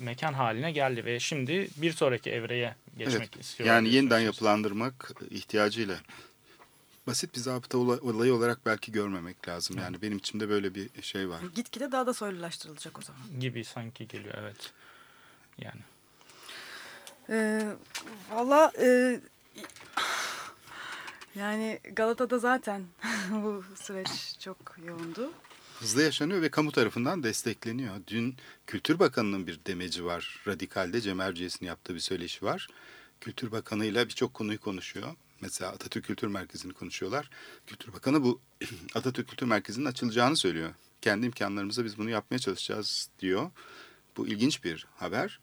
mekan 0.00 0.32
haline 0.32 0.72
geldi 0.72 1.04
ve 1.04 1.20
şimdi 1.20 1.68
bir 1.76 1.92
sonraki 1.92 2.30
evreye 2.30 2.74
geçmek 2.98 3.36
istiyorlar. 3.40 3.74
Yani 3.74 3.88
yeniden 3.94 4.20
yapılandırmak 4.20 5.12
ihtiyacıyla 5.30 5.96
basit 7.06 7.34
bir 7.34 7.40
zabıta 7.40 7.78
olay- 7.78 8.00
olayı 8.02 8.34
olarak 8.34 8.66
belki 8.66 8.92
görmemek 8.92 9.48
lazım. 9.48 9.78
Yani 9.78 10.02
benim 10.02 10.18
içimde 10.18 10.48
böyle 10.48 10.74
bir 10.74 11.02
şey 11.02 11.28
var. 11.28 11.40
Gitgide 11.54 11.92
daha 11.92 12.06
da 12.06 12.14
soylulaştırılacak 12.14 12.98
o 12.98 13.02
zaman. 13.02 13.40
gibi 13.40 13.64
sanki 13.64 14.08
geliyor 14.08 14.34
evet. 14.38 14.72
Yani 15.58 15.80
Ee, 17.30 17.62
Valla 18.30 18.72
e, 18.82 19.20
yani 21.38 21.80
Galata'da 21.92 22.38
zaten 22.38 22.82
bu 23.30 23.64
süreç 23.82 24.08
çok 24.38 24.76
yoğundu. 24.86 25.32
Hızlı 25.80 26.02
yaşanıyor 26.02 26.42
ve 26.42 26.48
kamu 26.48 26.72
tarafından 26.72 27.22
destekleniyor. 27.22 27.94
Dün 28.06 28.36
Kültür 28.66 28.98
Bakanı'nın 28.98 29.46
bir 29.46 29.60
demeci 29.66 30.04
var. 30.04 30.42
Radikal'de 30.46 31.00
Cem 31.00 31.20
Erciyes'in 31.20 31.66
yaptığı 31.66 31.94
bir 31.94 32.00
söyleşi 32.00 32.44
var. 32.44 32.68
Kültür 33.20 33.52
Bakanı'yla 33.52 34.04
birçok 34.04 34.34
konuyu 34.34 34.60
konuşuyor. 34.60 35.14
Mesela 35.40 35.70
Atatürk 35.70 36.04
Kültür 36.04 36.28
Merkezi'ni 36.28 36.72
konuşuyorlar. 36.72 37.30
Kültür 37.66 37.92
Bakanı 37.92 38.22
bu 38.22 38.40
Atatürk 38.94 39.28
Kültür 39.28 39.46
Merkezi'nin 39.46 39.84
açılacağını 39.84 40.36
söylüyor. 40.36 40.70
Kendi 41.00 41.26
imkanlarımızla 41.26 41.84
biz 41.84 41.98
bunu 41.98 42.10
yapmaya 42.10 42.38
çalışacağız 42.38 43.08
diyor. 43.20 43.50
Bu 44.16 44.26
ilginç 44.26 44.64
bir 44.64 44.86
haber. 44.96 45.40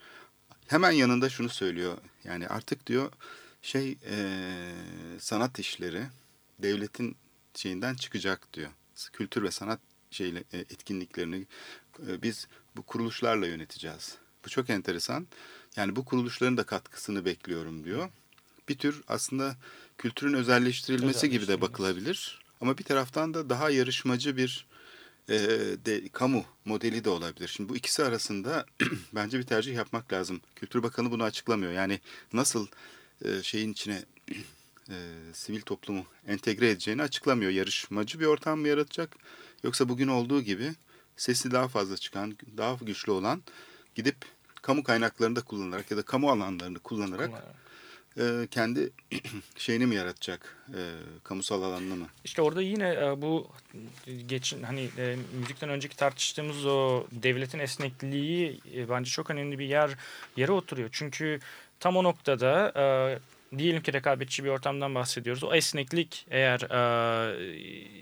Hemen 0.67 0.91
yanında 0.91 1.29
şunu 1.29 1.49
söylüyor. 1.49 1.97
Yani 2.23 2.47
artık 2.47 2.87
diyor 2.87 3.11
şey 3.65 3.97
e, 4.05 4.17
sanat 5.19 5.59
işleri 5.59 6.03
devletin 6.59 7.15
şeyinden 7.55 7.95
çıkacak 7.95 8.53
diyor. 8.53 8.69
Kültür 9.13 9.43
ve 9.43 9.51
sanat 9.51 9.79
şeyle 10.11 10.43
e, 10.53 10.57
etkinliklerini 10.57 11.45
e, 12.07 12.21
biz 12.21 12.47
bu 12.77 12.83
kuruluşlarla 12.83 13.47
yöneteceğiz. 13.47 14.17
Bu 14.45 14.49
çok 14.49 14.69
enteresan. 14.69 15.27
Yani 15.75 15.95
bu 15.95 16.05
kuruluşların 16.05 16.57
da 16.57 16.63
katkısını 16.63 17.25
bekliyorum 17.25 17.83
diyor. 17.83 18.09
Bir 18.69 18.77
tür 18.77 19.03
aslında 19.07 19.55
kültürün 19.97 20.33
özelleştirilmesi 20.33 21.29
gibi 21.29 21.47
de 21.47 21.61
bakılabilir. 21.61 22.41
Ama 22.61 22.77
bir 22.77 22.83
taraftan 22.83 23.33
da 23.33 23.49
daha 23.49 23.69
yarışmacı 23.69 24.37
bir 24.37 24.65
e, 25.29 25.37
de, 25.85 26.09
kamu 26.09 26.45
modeli 26.65 27.03
de 27.03 27.09
olabilir. 27.09 27.47
Şimdi 27.47 27.69
bu 27.69 27.75
ikisi 27.75 28.03
arasında 28.03 28.65
bence 29.15 29.39
bir 29.39 29.43
tercih 29.43 29.75
yapmak 29.75 30.13
lazım. 30.13 30.41
Kültür 30.55 30.83
Bakanı 30.83 31.11
bunu 31.11 31.23
açıklamıyor. 31.23 31.71
Yani 31.71 31.99
nasıl 32.33 32.67
e, 33.21 33.43
şeyin 33.43 33.71
içine 33.71 34.03
e, 34.89 34.95
sivil 35.33 35.61
toplumu 35.61 36.05
entegre 36.27 36.69
edeceğini 36.69 37.01
açıklamıyor. 37.01 37.51
Yarışmacı 37.51 38.19
bir 38.19 38.25
ortam 38.25 38.59
mı 38.59 38.67
yaratacak? 38.67 39.15
Yoksa 39.63 39.89
bugün 39.89 40.07
olduğu 40.07 40.41
gibi 40.41 40.71
sesi 41.17 41.51
daha 41.51 41.67
fazla 41.67 41.97
çıkan, 41.97 42.37
daha 42.57 42.77
güçlü 42.81 43.11
olan 43.11 43.43
gidip 43.95 44.15
kamu 44.61 44.83
kaynaklarını 44.83 45.35
da 45.35 45.41
kullanarak 45.41 45.91
ya 45.91 45.97
da 45.97 46.01
kamu 46.01 46.31
alanlarını 46.31 46.79
kullanarak 46.79 47.31
e, 48.17 48.47
kendi 48.51 48.89
şeyini 49.57 49.85
mi 49.85 49.95
yaratacak? 49.95 50.57
E, 50.69 50.81
kamusal 51.23 51.63
alanını 51.63 51.95
mı? 51.95 52.07
İşte 52.23 52.41
orada 52.41 52.61
yine 52.61 52.89
e, 52.89 53.21
bu 53.21 53.51
geçin 54.25 54.63
hani 54.63 54.89
e, 54.97 55.17
müzikten 55.39 55.69
önceki 55.69 55.95
tartıştığımız 55.97 56.65
o 56.65 57.07
devletin 57.11 57.59
esnekliği 57.59 58.61
e, 58.75 58.89
bence 58.89 59.09
çok 59.09 59.31
önemli 59.31 59.59
bir 59.59 59.65
yer 59.65 59.91
yere 60.37 60.51
oturuyor. 60.51 60.89
Çünkü 60.91 61.39
tam 61.85 61.97
o 61.97 62.03
noktada 62.03 62.73
e, 62.75 63.57
diyelim 63.57 63.81
ki 63.81 63.93
rekabetçi 63.93 64.43
bir 64.43 64.49
ortamdan 64.49 64.95
bahsediyoruz. 64.95 65.43
O 65.43 65.53
esneklik 65.53 66.25
eğer 66.31 66.61
e, 66.61 66.79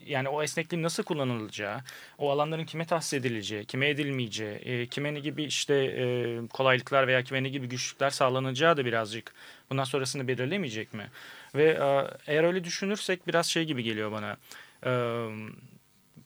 yani 0.05 0.29
o 0.29 0.43
esnekliğin 0.43 0.83
nasıl 0.83 1.03
kullanılacağı, 1.03 1.81
o 2.17 2.31
alanların 2.31 2.65
kime 2.65 2.85
tahsis 2.85 3.13
edileceği, 3.13 3.65
kime 3.65 3.89
edilmeyeceği, 3.89 4.55
e, 4.55 4.87
kime 4.87 5.13
ne 5.13 5.19
gibi 5.19 5.43
işte 5.43 5.75
e, 5.75 6.47
kolaylıklar 6.47 7.07
veya 7.07 7.23
kime 7.23 7.43
ne 7.43 7.49
gibi 7.49 7.67
güçlükler 7.67 8.09
sağlanacağı 8.09 8.77
da 8.77 8.85
birazcık 8.85 9.33
bundan 9.69 9.83
sonrasını 9.83 10.27
belirlemeyecek 10.27 10.93
mi? 10.93 11.09
Ve 11.55 11.63
e, 11.63 11.87
eğer 12.27 12.43
öyle 12.43 12.63
düşünürsek 12.63 13.27
biraz 13.27 13.45
şey 13.47 13.63
gibi 13.63 13.83
geliyor 13.83 14.11
bana. 14.11 14.37
E, 14.85 14.91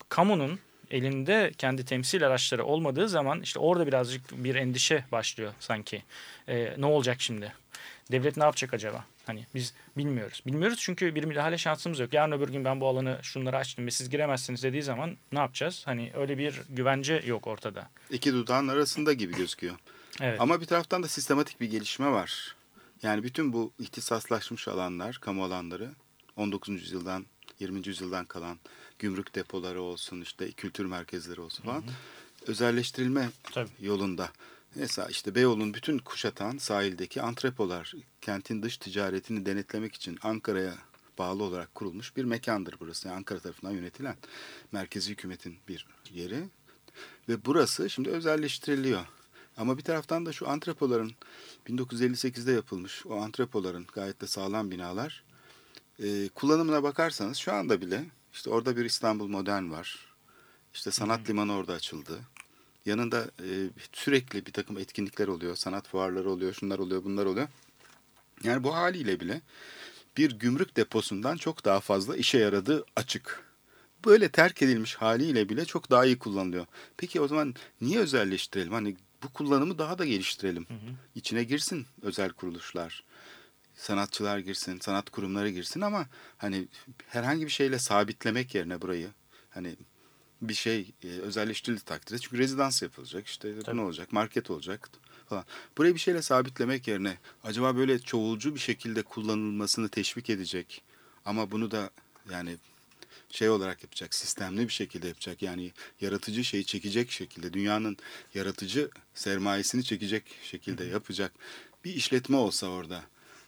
kamunun 0.09 0.59
elinde 0.91 1.51
kendi 1.57 1.85
temsil 1.85 2.27
araçları 2.27 2.65
olmadığı 2.65 3.09
zaman 3.09 3.41
işte 3.41 3.59
orada 3.59 3.87
birazcık 3.87 4.43
bir 4.43 4.55
endişe 4.55 5.05
başlıyor 5.11 5.53
sanki. 5.59 6.03
E, 6.47 6.73
ne 6.77 6.85
olacak 6.85 7.21
şimdi? 7.21 7.53
Devlet 8.11 8.37
ne 8.37 8.43
yapacak 8.43 8.73
acaba? 8.73 9.05
Hani 9.25 9.45
biz 9.55 9.73
bilmiyoruz. 9.97 10.41
Bilmiyoruz 10.45 10.77
çünkü 10.79 11.15
bir 11.15 11.23
müdahale 11.23 11.57
şansımız 11.57 11.99
yok. 11.99 12.13
Yarın 12.13 12.31
öbür 12.31 12.49
gün 12.49 12.65
ben 12.65 12.81
bu 12.81 12.87
alanı 12.87 13.19
şunları 13.21 13.57
açtım 13.57 13.85
ve 13.85 13.91
siz 13.91 14.09
giremezsiniz 14.09 14.63
dediği 14.63 14.83
zaman 14.83 15.17
ne 15.31 15.39
yapacağız? 15.39 15.81
Hani 15.85 16.11
öyle 16.15 16.37
bir 16.37 16.61
güvence 16.69 17.23
yok 17.25 17.47
ortada. 17.47 17.89
İki 18.09 18.33
dudağın 18.33 18.67
arasında 18.67 19.13
gibi 19.13 19.35
gözüküyor. 19.35 19.75
Evet. 20.21 20.41
Ama 20.41 20.61
bir 20.61 20.65
taraftan 20.65 21.03
da 21.03 21.07
sistematik 21.07 21.61
bir 21.61 21.71
gelişme 21.71 22.11
var. 22.11 22.55
Yani 23.03 23.23
bütün 23.23 23.53
bu 23.53 23.73
ihtisaslaşmış 23.79 24.67
alanlar, 24.67 25.17
kamu 25.21 25.43
alanları 25.43 25.89
19. 26.35 26.69
yüzyıldan 26.69 27.25
20. 27.59 27.87
yüzyıldan 27.87 28.25
kalan 28.25 28.57
gümrük 28.99 29.35
depoları 29.35 29.81
olsun, 29.81 30.21
işte 30.21 30.51
kültür 30.51 30.85
merkezleri 30.85 31.41
olsun 31.41 31.63
falan. 31.63 31.81
Hı 31.81 31.85
hı. 31.85 32.51
Özelleştirilme 32.51 33.29
Tabii. 33.43 33.69
yolunda. 33.79 34.29
Mesela 34.75 35.07
işte 35.07 35.35
Beyoğlu'nun 35.35 35.73
bütün 35.73 35.97
kuşatan 35.97 36.57
sahildeki 36.57 37.21
antrepolar, 37.21 37.93
kentin 38.21 38.63
dış 38.63 38.77
ticaretini 38.77 39.45
denetlemek 39.45 39.95
için 39.95 40.19
Ankara'ya 40.21 40.73
bağlı 41.17 41.43
olarak 41.43 41.75
kurulmuş 41.75 42.17
bir 42.17 42.23
mekandır 42.23 42.75
burası. 42.79 43.07
Yani 43.07 43.17
Ankara 43.17 43.39
tarafından 43.39 43.71
yönetilen 43.71 44.15
merkezi 44.71 45.11
hükümetin 45.11 45.57
bir 45.67 45.87
yeri. 46.11 46.43
Ve 47.29 47.45
burası 47.45 47.89
şimdi 47.89 48.09
özelleştiriliyor. 48.09 49.05
Ama 49.57 49.77
bir 49.77 49.83
taraftan 49.83 50.25
da 50.25 50.31
şu 50.31 50.49
antrepoların 50.49 51.11
1958'de 51.67 52.51
yapılmış 52.51 53.05
o 53.05 53.21
antrepoların 53.21 53.85
gayet 53.93 54.21
de 54.21 54.27
sağlam 54.27 54.71
binalar 54.71 55.23
e, 56.03 56.29
kullanımına 56.29 56.83
bakarsanız 56.83 57.37
şu 57.37 57.53
anda 57.53 57.81
bile 57.81 58.05
işte 58.37 58.49
orada 58.49 58.77
bir 58.77 58.85
İstanbul 58.85 59.27
Modern 59.27 59.71
var. 59.71 59.99
İşte 60.73 60.91
sanat 60.91 61.19
hmm. 61.19 61.27
limanı 61.27 61.53
orada 61.53 61.73
açıldı. 61.73 62.19
Yanında 62.85 63.21
e, 63.23 63.69
sürekli 63.93 64.45
bir 64.45 64.51
takım 64.51 64.77
etkinlikler 64.77 65.27
oluyor. 65.27 65.55
Sanat 65.55 65.87
fuarları 65.87 66.31
oluyor, 66.31 66.53
şunlar 66.53 66.79
oluyor, 66.79 67.03
bunlar 67.03 67.25
oluyor. 67.25 67.47
Yani 68.43 68.63
bu 68.63 68.75
haliyle 68.75 69.19
bile 69.19 69.41
bir 70.17 70.31
gümrük 70.31 70.77
deposundan 70.77 71.37
çok 71.37 71.65
daha 71.65 71.79
fazla 71.79 72.15
işe 72.15 72.37
yaradığı 72.37 72.85
açık. 72.95 73.43
Böyle 74.05 74.29
terk 74.29 74.61
edilmiş 74.61 74.95
haliyle 74.95 75.49
bile 75.49 75.65
çok 75.65 75.91
daha 75.91 76.05
iyi 76.05 76.19
kullanılıyor. 76.19 76.65
Peki 76.97 77.21
o 77.21 77.27
zaman 77.27 77.55
niye 77.81 77.99
özelleştirelim? 77.99 78.73
Hani 78.73 78.95
bu 79.23 79.29
kullanımı 79.33 79.77
daha 79.77 79.97
da 79.97 80.05
geliştirelim. 80.05 80.65
Hı 80.67 80.73
hı. 80.73 80.95
İçine 81.15 81.43
girsin 81.43 81.85
özel 82.01 82.29
kuruluşlar. 82.29 83.03
Sanatçılar 83.77 84.39
girsin, 84.39 84.79
sanat 84.79 85.09
kurumları 85.09 85.49
girsin 85.49 85.81
ama 85.81 86.07
hani 86.37 86.67
herhangi 87.07 87.45
bir 87.45 87.51
şeyle 87.51 87.79
sabitlemek 87.79 88.55
yerine 88.55 88.81
burayı 88.81 89.09
hani 89.49 89.75
bir 90.41 90.53
şey 90.53 90.91
e, 91.03 91.07
özelleştirildi 91.07 91.85
takdirde 91.85 92.19
çünkü 92.19 92.37
rezidans 92.37 92.81
yapılacak 92.81 93.27
işte 93.27 93.59
Tabii. 93.59 93.77
ne 93.77 93.81
olacak 93.81 94.11
market 94.11 94.51
olacak 94.51 94.89
falan. 95.29 95.45
Burayı 95.77 95.93
bir 95.93 95.99
şeyle 95.99 96.21
sabitlemek 96.21 96.87
yerine 96.87 97.17
acaba 97.43 97.75
böyle 97.75 97.99
çoğulcu 97.99 98.55
bir 98.55 98.59
şekilde 98.59 99.01
kullanılmasını 99.01 99.89
teşvik 99.89 100.29
edecek 100.29 100.83
ama 101.25 101.51
bunu 101.51 101.71
da 101.71 101.89
yani 102.31 102.57
şey 103.29 103.49
olarak 103.49 103.83
yapacak, 103.83 104.15
sistemli 104.15 104.67
bir 104.67 104.73
şekilde 104.73 105.07
yapacak. 105.07 105.41
Yani 105.41 105.71
yaratıcı 106.01 106.43
şeyi 106.43 106.65
çekecek 106.65 107.11
şekilde, 107.11 107.53
dünyanın 107.53 107.97
yaratıcı 108.33 108.89
sermayesini 109.13 109.83
çekecek 109.83 110.23
şekilde 110.43 110.83
yapacak 110.83 111.31
bir 111.85 111.93
işletme 111.93 112.37
olsa 112.37 112.67
orada. 112.67 113.03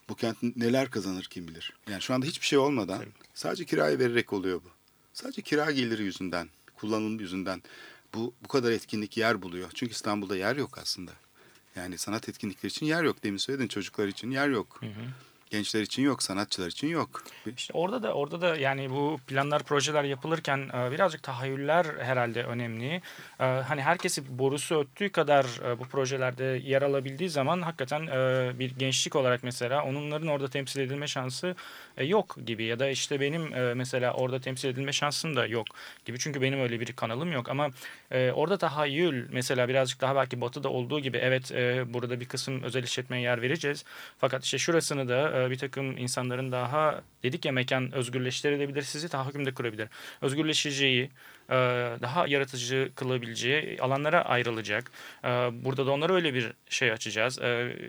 Bu 0.10 0.16
kent 0.16 0.38
neler 0.44 0.90
kazanır 0.90 1.24
kim 1.24 1.48
bilir. 1.48 1.74
Yani 1.90 2.02
şu 2.02 2.14
anda 2.14 2.26
hiçbir 2.26 2.46
şey 2.46 2.60
olmadan 2.60 3.06
sadece 3.34 3.66
kiraya 3.66 4.00
vererek 4.00 4.34
oluyor 4.34 4.62
bu. 4.64 4.70
Sadece 5.14 5.42
kira 5.42 5.72
geliri 5.72 6.04
yüzünden 6.04 6.50
kullanım 6.76 7.20
yüzünden 7.20 7.64
bu 8.14 8.34
bu 8.44 8.48
kadar 8.48 8.72
etkinlik 8.72 9.18
yer 9.18 9.42
buluyor. 9.42 9.70
Çünkü 9.74 9.92
İstanbul'da 9.92 10.38
yer 10.38 10.56
yok 10.56 10.78
aslında. 10.78 11.12
Yani 11.76 11.98
sanat 11.98 12.30
etkinlikleri 12.30 12.72
için 12.72 12.86
yer 12.86 13.04
yok. 13.04 13.24
Demin 13.24 13.38
söyledin 13.38 13.68
çocuklar 13.68 14.08
için 14.08 14.32
yer 14.32 14.50
yok. 14.50 14.78
Hı 14.80 14.86
hı 14.86 15.06
gençler 15.50 15.82
için 15.82 16.04
yok, 16.04 16.24
sanatçılar 16.24 16.68
için 16.68 16.88
yok. 16.88 17.24
İşte 17.58 17.74
orada 17.74 18.04
da 18.04 18.14
orada 18.14 18.42
da 18.42 18.56
yani 18.56 18.90
bu 18.90 19.20
planlar, 19.28 19.64
projeler 19.64 20.04
yapılırken 20.04 20.58
e, 20.58 20.92
birazcık 20.92 21.24
tahayyüller 21.24 21.86
herhalde 22.00 22.44
önemli. 22.44 23.02
E, 23.40 23.46
hani 23.46 23.82
herkesi 23.82 24.40
borusu 24.40 24.80
öttüğü 24.80 25.10
kadar 25.10 25.46
e, 25.66 25.80
bu 25.80 25.84
projelerde 25.84 26.44
yer 26.44 26.82
alabildiği 26.82 27.30
zaman 27.30 27.62
hakikaten 27.62 28.08
bir 28.60 28.76
gençlik 28.76 29.16
olarak 29.16 29.44
mesela 29.44 29.84
onların 29.84 30.28
orada 30.28 30.48
temsil 30.48 30.80
edilme 30.80 31.08
şansı 31.08 31.56
yok 32.04 32.38
gibi 32.46 32.64
ya 32.64 32.80
da 32.80 32.90
işte 32.90 33.20
benim 33.20 33.50
mesela 33.78 34.14
orada 34.14 34.40
temsil 34.40 34.70
edilme 34.70 34.94
şansım 34.94 35.36
da 35.36 35.46
yok 35.46 35.68
gibi. 36.06 36.20
Çünkü 36.20 36.42
benim 36.42 36.60
öyle 36.62 36.80
bir 36.80 36.94
kanalım 36.94 37.32
yok 37.32 37.50
ama 37.50 37.70
orada 38.12 38.58
tahayyül 38.58 39.28
mesela 39.32 39.70
birazcık 39.70 40.02
daha 40.02 40.16
belki 40.16 40.42
batıda 40.42 40.70
olduğu 40.70 41.00
gibi 41.00 41.18
evet 41.18 41.52
burada 41.94 42.20
bir 42.20 42.26
kısım 42.26 42.64
özel 42.64 42.84
işletmeye 42.84 43.24
yer 43.24 43.42
vereceğiz. 43.42 43.86
Fakat 44.18 44.44
işte 44.44 44.58
şurasını 44.58 45.10
da 45.10 45.44
e, 45.44 45.50
bir 45.50 45.58
takım 45.58 45.98
insanların 45.98 46.52
daha 46.52 47.02
dedik 47.24 47.46
ya 47.46 47.52
mekan 47.52 47.92
özgürleştirebilir 47.92 48.82
sizi 48.82 49.10
tahakkümde 49.10 49.54
kurabilir. 49.54 49.90
Özgürleşeceği, 50.22 51.04
e, 51.04 51.10
daha 52.02 52.28
yaratıcı 52.28 52.92
kılabileceği 52.96 53.82
alanlara 53.82 54.26
ayrılacak. 54.26 54.92
E, 55.24 55.28
burada 55.66 55.86
da 55.86 55.92
onlara 55.92 56.14
öyle 56.14 56.34
bir 56.34 56.54
şey 56.70 56.92
açacağız. 56.92 57.40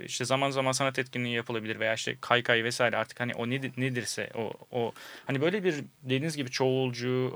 İşte 0.05 0.25
zaman 0.25 0.51
zaman 0.51 0.73
sanat 0.73 0.99
etkinliği 0.99 1.35
yapılabilir 1.35 1.81
veya 1.81 1.95
işte 1.95 2.17
kaykay 2.21 2.65
vesaire 2.65 2.97
artık 2.97 3.21
hani 3.21 3.35
o 3.35 3.51
nedir, 3.51 3.73
nedirse 3.77 4.31
o, 4.35 4.53
o 4.71 4.93
hani 5.27 5.41
böyle 5.41 5.65
bir 5.65 5.75
dediğiniz 6.03 6.37
gibi 6.37 6.51
çoğulcu 6.51 7.33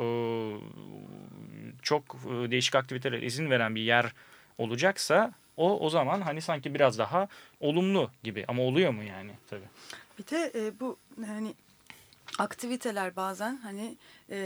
çok 1.83 2.14
değişik 2.25 2.75
aktivitelere 2.75 3.27
izin 3.27 3.51
veren 3.51 3.75
bir 3.75 3.83
yer 3.83 4.12
olacaksa 4.59 5.33
o 5.57 5.79
o 5.81 5.91
zaman 5.91 6.20
hani 6.20 6.41
sanki 6.41 6.75
biraz 6.75 6.99
daha 6.99 7.29
olumlu 7.61 8.11
gibi 8.22 8.45
ama 8.49 8.62
oluyor 8.62 8.91
mu 8.93 9.03
yani 9.03 9.31
tabii. 9.51 9.68
Bir 10.18 10.27
de 10.27 10.53
e, 10.55 10.81
bu 10.81 10.97
hani 11.27 11.55
aktiviteler 12.39 13.16
bazen 13.16 13.57
hani 13.57 13.97
e, 14.31 14.37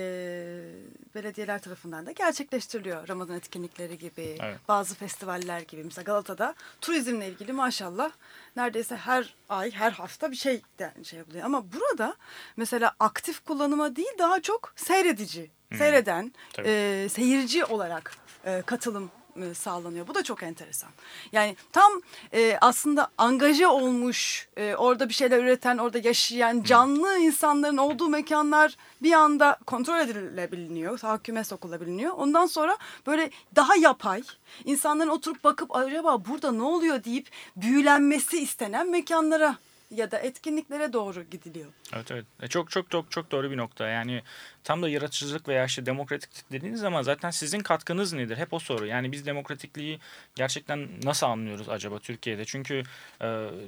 belediyeler 1.15 1.63
tarafından 1.63 2.07
da 2.07 2.13
gerçekleştiriliyor. 2.13 3.09
Ramazan 3.09 3.37
etkinlikleri 3.37 3.99
gibi, 3.99 4.37
Evet. 4.41 4.59
bazı 4.69 4.95
festivaller 4.95 5.61
gibi. 5.61 5.85
Mesela 5.85 6.03
Galata'da 6.05 6.55
turizmle 6.81 7.29
ilgili 7.29 7.53
maşallah 7.53 8.11
neredeyse 8.57 8.97
her 8.97 9.35
ay, 9.49 9.71
her 9.71 9.91
hafta 9.93 10.31
bir 10.31 10.37
şey 10.37 10.63
de 10.79 10.93
şey 11.05 11.19
yapılıyor. 11.19 11.45
Ama 11.45 11.65
burada 11.73 12.15
mesela 12.57 12.93
aktif 13.01 13.45
kullanıma 13.45 13.97
değil 13.97 14.19
daha 14.19 14.43
çok 14.43 14.73
seyredici, 14.77 15.51
seyreden, 15.79 16.33
Tabii. 16.53 16.69
e, 16.69 17.09
seyirci 17.09 17.65
olarak 17.65 18.17
e, 18.45 18.63
katılım 18.67 19.11
e, 19.43 19.55
sağlanıyor. 19.55 20.09
Bu 20.09 20.15
da 20.15 20.23
çok 20.23 20.43
enteresan. 20.43 20.91
Yani 21.33 21.57
tam 21.73 21.93
e, 22.33 22.59
aslında 22.61 23.09
angaje 23.19 23.67
olmuş, 23.67 24.49
e, 24.57 24.75
orada 24.75 25.09
bir 25.09 25.15
şeyler 25.15 25.45
üreten, 25.45 25.79
orada 25.79 25.99
yaşayan 25.99 26.63
canlı 26.63 27.19
insanların 27.19 27.77
olduğu 27.77 28.09
mekanlar 28.09 28.77
bir 29.03 29.13
anda 29.13 29.59
kontrol 29.67 29.99
edilebiliyor, 30.01 30.99
tahakküme 30.99 31.45
sokulabiliyor. 31.45 32.13
Ondan 32.17 32.47
sonra 32.47 32.77
böyle 33.07 33.31
daha 33.57 33.77
yapay, 33.77 34.23
insanların 34.65 35.09
oturup 35.11 35.45
bakıp 35.45 35.77
acaba 35.77 36.25
burada 36.25 36.53
ne 36.53 36.63
oluyor 36.63 37.05
deyip 37.05 37.29
büyülenmesi 37.57 38.39
istenen 38.39 38.91
mekanlara 38.91 39.57
ya 39.91 40.11
da 40.11 40.19
etkinliklere 40.19 40.93
doğru 40.93 41.23
gidiliyor. 41.23 41.73
Evet 41.93 42.11
evet. 42.11 42.27
E, 42.43 42.49
Çok 42.49 42.71
çok 42.71 42.91
çok 42.91 43.11
çok 43.11 43.31
doğru 43.31 43.51
bir 43.51 43.57
nokta. 43.57 43.89
Yani 43.89 44.23
tam 44.65 44.83
da 44.83 44.89
yaratıcılık 44.89 45.49
veya 45.49 45.65
işte 45.65 45.87
demokratiklik 45.87 46.53
dediğiniz 46.53 46.81
zaman 46.81 47.03
zaten 47.03 47.31
sizin 47.31 47.61
katkınız 47.61 48.13
nedir? 48.13 48.37
Hep 48.37 48.53
o 48.53 48.59
soru. 48.59 48.87
Yani 48.87 49.13
biz 49.13 49.27
demokratikliği 49.27 49.99
gerçekten 50.35 50.89
nasıl 51.03 51.27
anlıyoruz 51.27 51.69
acaba 51.69 51.99
Türkiye'de? 51.99 52.45
Çünkü 52.45 52.83
e, 53.23 53.27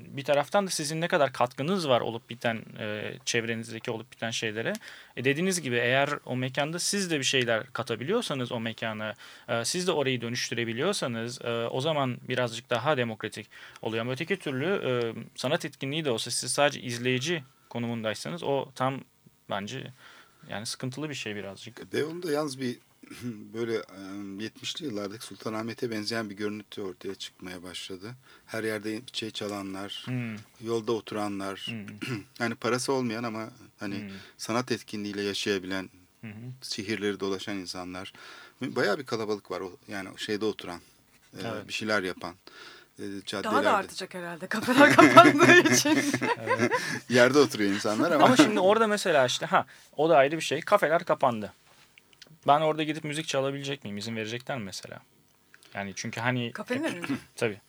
bir 0.08 0.24
taraftan 0.24 0.66
da 0.66 0.70
sizin 0.70 1.00
ne 1.00 1.08
kadar 1.08 1.32
katkınız 1.32 1.88
var 1.88 2.00
olup 2.00 2.30
biten 2.30 2.62
e, 2.78 3.12
çevrenizdeki 3.24 3.90
olup 3.90 4.12
biten 4.12 4.30
şeylere. 4.30 4.72
E, 5.16 5.24
dediğiniz 5.24 5.60
gibi 5.60 5.76
eğer 5.76 6.10
o 6.26 6.36
mekanda 6.36 6.78
siz 6.78 7.10
de 7.10 7.18
bir 7.18 7.24
şeyler 7.24 7.72
katabiliyorsanız 7.72 8.52
o 8.52 8.60
mekana, 8.60 9.14
e, 9.48 9.64
siz 9.64 9.86
de 9.86 9.92
orayı 9.92 10.20
dönüştürebiliyorsanız 10.20 11.42
e, 11.42 11.66
o 11.66 11.80
zaman 11.80 12.18
birazcık 12.28 12.70
daha 12.70 12.96
demokratik 12.96 13.46
oluyor. 13.82 14.00
Ama 14.00 14.12
öteki 14.12 14.36
türlü 14.36 14.66
e, 14.66 14.90
sanat 15.36 15.64
etkinliği 15.64 16.04
de 16.04 16.10
olsa 16.10 16.30
siz 16.30 16.52
sadece 16.52 16.80
izleyici 16.80 17.42
konumundaysanız 17.68 18.42
o 18.42 18.68
tam 18.74 19.00
bence 19.50 19.92
yani 20.48 20.66
sıkıntılı 20.66 21.08
bir 21.08 21.14
şey 21.14 21.36
birazcık. 21.36 21.92
Beyoğlu'nda 21.92 22.32
yalnız 22.32 22.60
bir 22.60 22.78
böyle 23.54 23.74
e, 23.74 23.80
70'li 24.38 24.84
yıllardaki 24.84 25.24
Sultanahmet'e 25.24 25.90
benzeyen 25.90 26.30
bir 26.30 26.36
görüntü 26.36 26.82
ortaya 26.82 27.14
çıkmaya 27.14 27.62
başladı. 27.62 28.14
Her 28.46 28.64
yerde 28.64 29.00
şey 29.12 29.30
çalanlar, 29.30 30.02
Hmm, 30.04 30.36
yolda 30.60 30.92
oturanlar, 30.92 31.66
hmm, 31.68 32.20
yani 32.40 32.54
parası 32.54 32.92
olmayan 32.92 33.24
ama 33.24 33.48
hani 33.78 33.98
hmm, 33.98 34.08
sanat 34.36 34.72
etkinliğiyle 34.72 35.22
yaşayabilen, 35.22 35.90
hı. 36.22 36.28
şehirleri 36.62 37.20
dolaşan 37.20 37.56
insanlar. 37.56 38.12
Bayağı 38.60 38.98
bir 38.98 39.06
kalabalık 39.06 39.50
var 39.50 39.62
yani 39.88 40.08
şeyde 40.16 40.44
oturan, 40.44 40.80
e, 41.38 41.40
Evet. 41.40 41.68
bir 41.68 41.72
şeyler 41.72 42.02
yapan. 42.02 42.34
E, 43.00 43.12
Daha 43.12 43.20
caddelerde. 43.26 43.64
da 43.64 43.72
artacak 43.76 44.14
herhalde 44.14 44.46
kafeler 44.46 44.92
kapandığı 44.96 45.72
için. 45.74 45.98
Yerde 47.08 47.38
oturuyor 47.38 47.70
insanlar 47.72 48.10
ama, 48.12 48.24
Ama 48.24 48.36
şimdi 48.36 48.60
orada 48.60 48.86
mesela 48.86 49.26
işte 49.26 49.46
ha 49.46 49.66
o 49.96 50.10
da 50.10 50.16
ayrı 50.16 50.36
bir 50.36 50.40
şey. 50.42 50.60
Kafeler 50.60 51.04
kapandı. 51.04 51.52
Ben 52.46 52.60
orada 52.60 52.82
gidip 52.82 53.04
müzik 53.04 53.28
çalabilecek 53.28 53.84
miyim? 53.84 53.98
İzin 53.98 54.16
verecekler 54.16 54.58
mi 54.58 54.64
mesela? 54.64 54.98
Yani 55.74 55.92
çünkü 55.96 56.20
hani 56.20 56.52
Kafenin 56.52 56.84
önünde. 56.84 57.06
tabii. 57.36 57.60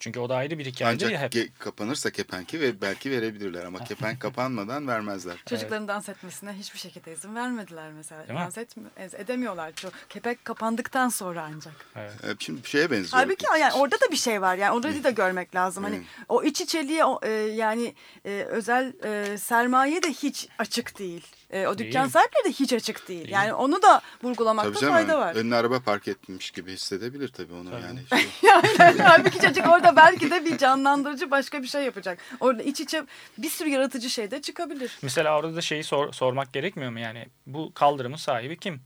Çünkü 0.00 0.20
o 0.20 0.28
da 0.28 0.36
ayrı 0.36 0.58
bir 0.58 0.66
hikayedir 0.66 1.04
ancak 1.06 1.12
ya 1.12 1.20
hep. 1.20 1.34
ge- 1.34 1.48
kapanırsa 1.58 2.10
kepenki 2.10 2.60
ve 2.60 2.80
belki 2.80 3.10
verebilirler 3.10 3.64
ama 3.64 3.84
kepenk 3.84 4.20
kapanmadan 4.20 4.88
vermezler. 4.88 5.36
Çocukların 5.46 5.88
dans 5.88 6.08
etmesine 6.08 6.52
hiçbir 6.52 6.78
şekilde 6.78 7.12
izin 7.12 7.34
vermediler 7.34 7.92
mesela. 7.92 8.28
Değil 8.28 8.40
dans 8.40 8.58
etme, 8.58 8.82
edemiyorlar. 8.96 9.72
Çok, 9.72 9.92
kepek 10.08 10.44
kapandıktan 10.44 11.08
sonra 11.08 11.48
ancak. 11.54 11.74
Evet. 11.96 12.24
E, 12.24 12.28
Şimdi 12.38 12.62
bir 12.64 12.68
şeye 12.68 12.90
benziyor. 12.90 13.10
Halbuki 13.22 13.46
yani 13.60 13.72
orada 13.72 13.96
da 14.00 14.10
bir 14.10 14.16
şey 14.16 14.40
var 14.42 14.56
yani 14.56 14.72
orayı 14.72 15.04
da 15.04 15.10
görmek 15.10 15.54
lazım. 15.54 15.84
Hani 15.84 15.96
Evet. 15.96 16.06
o 16.28 16.42
iç 16.42 16.60
içeliğe 16.60 17.04
o, 17.04 17.20
e, 17.22 17.30
yani 17.30 17.94
e, 18.24 18.30
özel 18.30 18.92
e, 19.04 19.38
sermaye 19.38 20.02
de 20.02 20.08
hiç 20.12 20.48
açık 20.58 20.98
değil. 20.98 21.26
E, 21.52 21.66
o 21.66 21.78
dükkan 21.78 22.02
Değil. 22.02 22.12
sahipleri 22.12 22.44
de 22.44 22.52
hiç 22.52 22.72
açık 22.72 23.08
değil. 23.08 23.20
Değil. 23.20 23.30
Yani 23.32 23.52
onu 23.54 23.82
da 23.82 24.00
vurgulamakta 24.22 24.70
Tabii 24.70 24.80
canım 24.80 24.94
fayda 24.94 25.18
var. 25.18 25.34
önüne 25.34 25.56
araba 25.56 25.80
park 25.80 26.08
etmiş 26.08 26.50
gibi 26.50 26.72
hissedebilir 26.72 27.28
tabii 27.28 27.52
onu 27.54 27.70
Tabii. 27.70 27.82
yani. 27.82 28.00
Işte, 28.64 28.84
yani 28.84 29.02
halbuki 29.02 29.40
çocuk 29.40 29.66
orada 29.66 29.96
belki 29.96 30.30
de 30.30 30.44
bir 30.44 30.58
canlandırıcı 30.58 31.30
başka 31.30 31.62
bir 31.62 31.68
şey 31.68 31.82
yapacak. 31.84 32.18
Orada 32.40 32.62
iç 32.62 32.80
içe 32.80 33.04
bir 33.38 33.50
sürü 33.50 33.68
yaratıcı 33.68 34.10
şey 34.10 34.30
de 34.30 34.42
çıkabilir. 34.42 34.98
Mesela 35.02 35.38
orada 35.38 35.56
da 35.56 35.60
şeyi 35.60 35.84
sor- 35.84 36.12
sormak 36.12 36.52
gerekmiyor 36.52 36.90
mu? 36.90 36.98
Yani 37.00 37.26
bu 37.46 37.74
kaldırımın 37.74 38.16
sahibi 38.16 38.56
kim? 38.58 38.80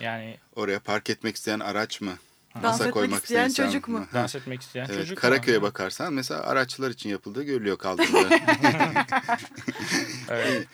Yani 0.00 0.36
oraya 0.56 0.80
park 0.80 1.10
etmek 1.10 1.36
isteyen 1.36 1.60
araç 1.60 2.00
mı? 2.00 2.12
Dans 2.62 2.80
etmek 2.80 2.94
koymak 2.94 3.22
isteyen 3.22 3.44
insan 3.44 3.66
çocuk 3.66 3.88
mu? 3.88 4.06
Dans 4.14 4.34
etmek 4.34 4.62
isteyen 4.62 4.86
Evet, 4.90 4.96
çocuk 5.00 5.16
mu? 5.16 5.20
Karaköy'e 5.20 5.62
bakarsan 5.62 6.12
mesela 6.12 6.40
araçlar 6.42 6.90
için 6.90 7.10
yapıldığı 7.10 7.42
görülüyor 7.42 7.78
kaldırımda. 7.78 8.28
Evet. 10.30 10.66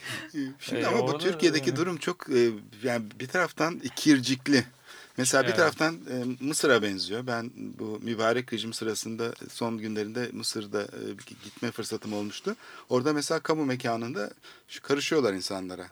Şimdi 0.60 0.80
Ee, 0.80 0.86
ama 0.86 1.08
bu 1.08 1.18
Türkiye'deki 1.18 1.76
durum 1.76 1.96
çok 1.96 2.30
e, 2.30 2.50
yani 2.82 3.04
bir 3.20 3.26
taraftan 3.28 3.74
ikircikli. 3.82 4.64
Mesela 5.16 5.42
bir 5.42 5.48
Evet. 5.48 5.56
taraftan 5.58 5.94
e, 5.94 6.44
Mısır'a 6.44 6.82
benziyor. 6.82 7.26
Ben 7.26 7.50
bu 7.56 8.00
mübarek 8.02 8.52
rejim 8.52 8.72
sırasında 8.72 9.34
son 9.50 9.78
günlerinde 9.78 10.30
Mısır'da 10.32 10.82
e, 10.82 11.00
gitme 11.44 11.70
fırsatım 11.70 12.12
olmuştu. 12.12 12.56
Orada 12.88 13.12
mesela 13.12 13.40
kamu 13.40 13.64
mekanında 13.64 14.30
şu 14.68 14.82
karışıyorlar 14.82 15.32
insanlara. 15.32 15.86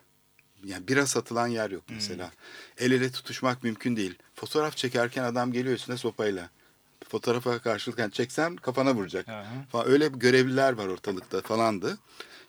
Yani 0.64 0.88
bira 0.88 1.06
satılan 1.06 1.46
yer 1.46 1.70
yok 1.70 1.84
mesela. 1.88 2.30
El 2.78 2.92
ele 2.92 3.10
tutuşmak 3.10 3.62
mümkün 3.62 3.96
değil. 3.96 4.14
Fotoğraf 4.34 4.76
çekerken 4.76 5.24
adam 5.24 5.52
geliyor 5.52 5.74
üstüne 5.74 5.96
sopayla. 5.96 6.50
Fotoğrafa 7.08 7.58
karşılık 7.58 7.98
yani 7.98 8.12
çeksen 8.12 8.56
kafana 8.56 8.94
vuracak. 8.94 9.28
Aha. 9.28 9.44
Falan. 9.72 9.88
Öyle 9.88 10.08
görevliler 10.08 10.72
var 10.72 10.86
ortalıkta 10.86 11.42
falandı. 11.42 11.98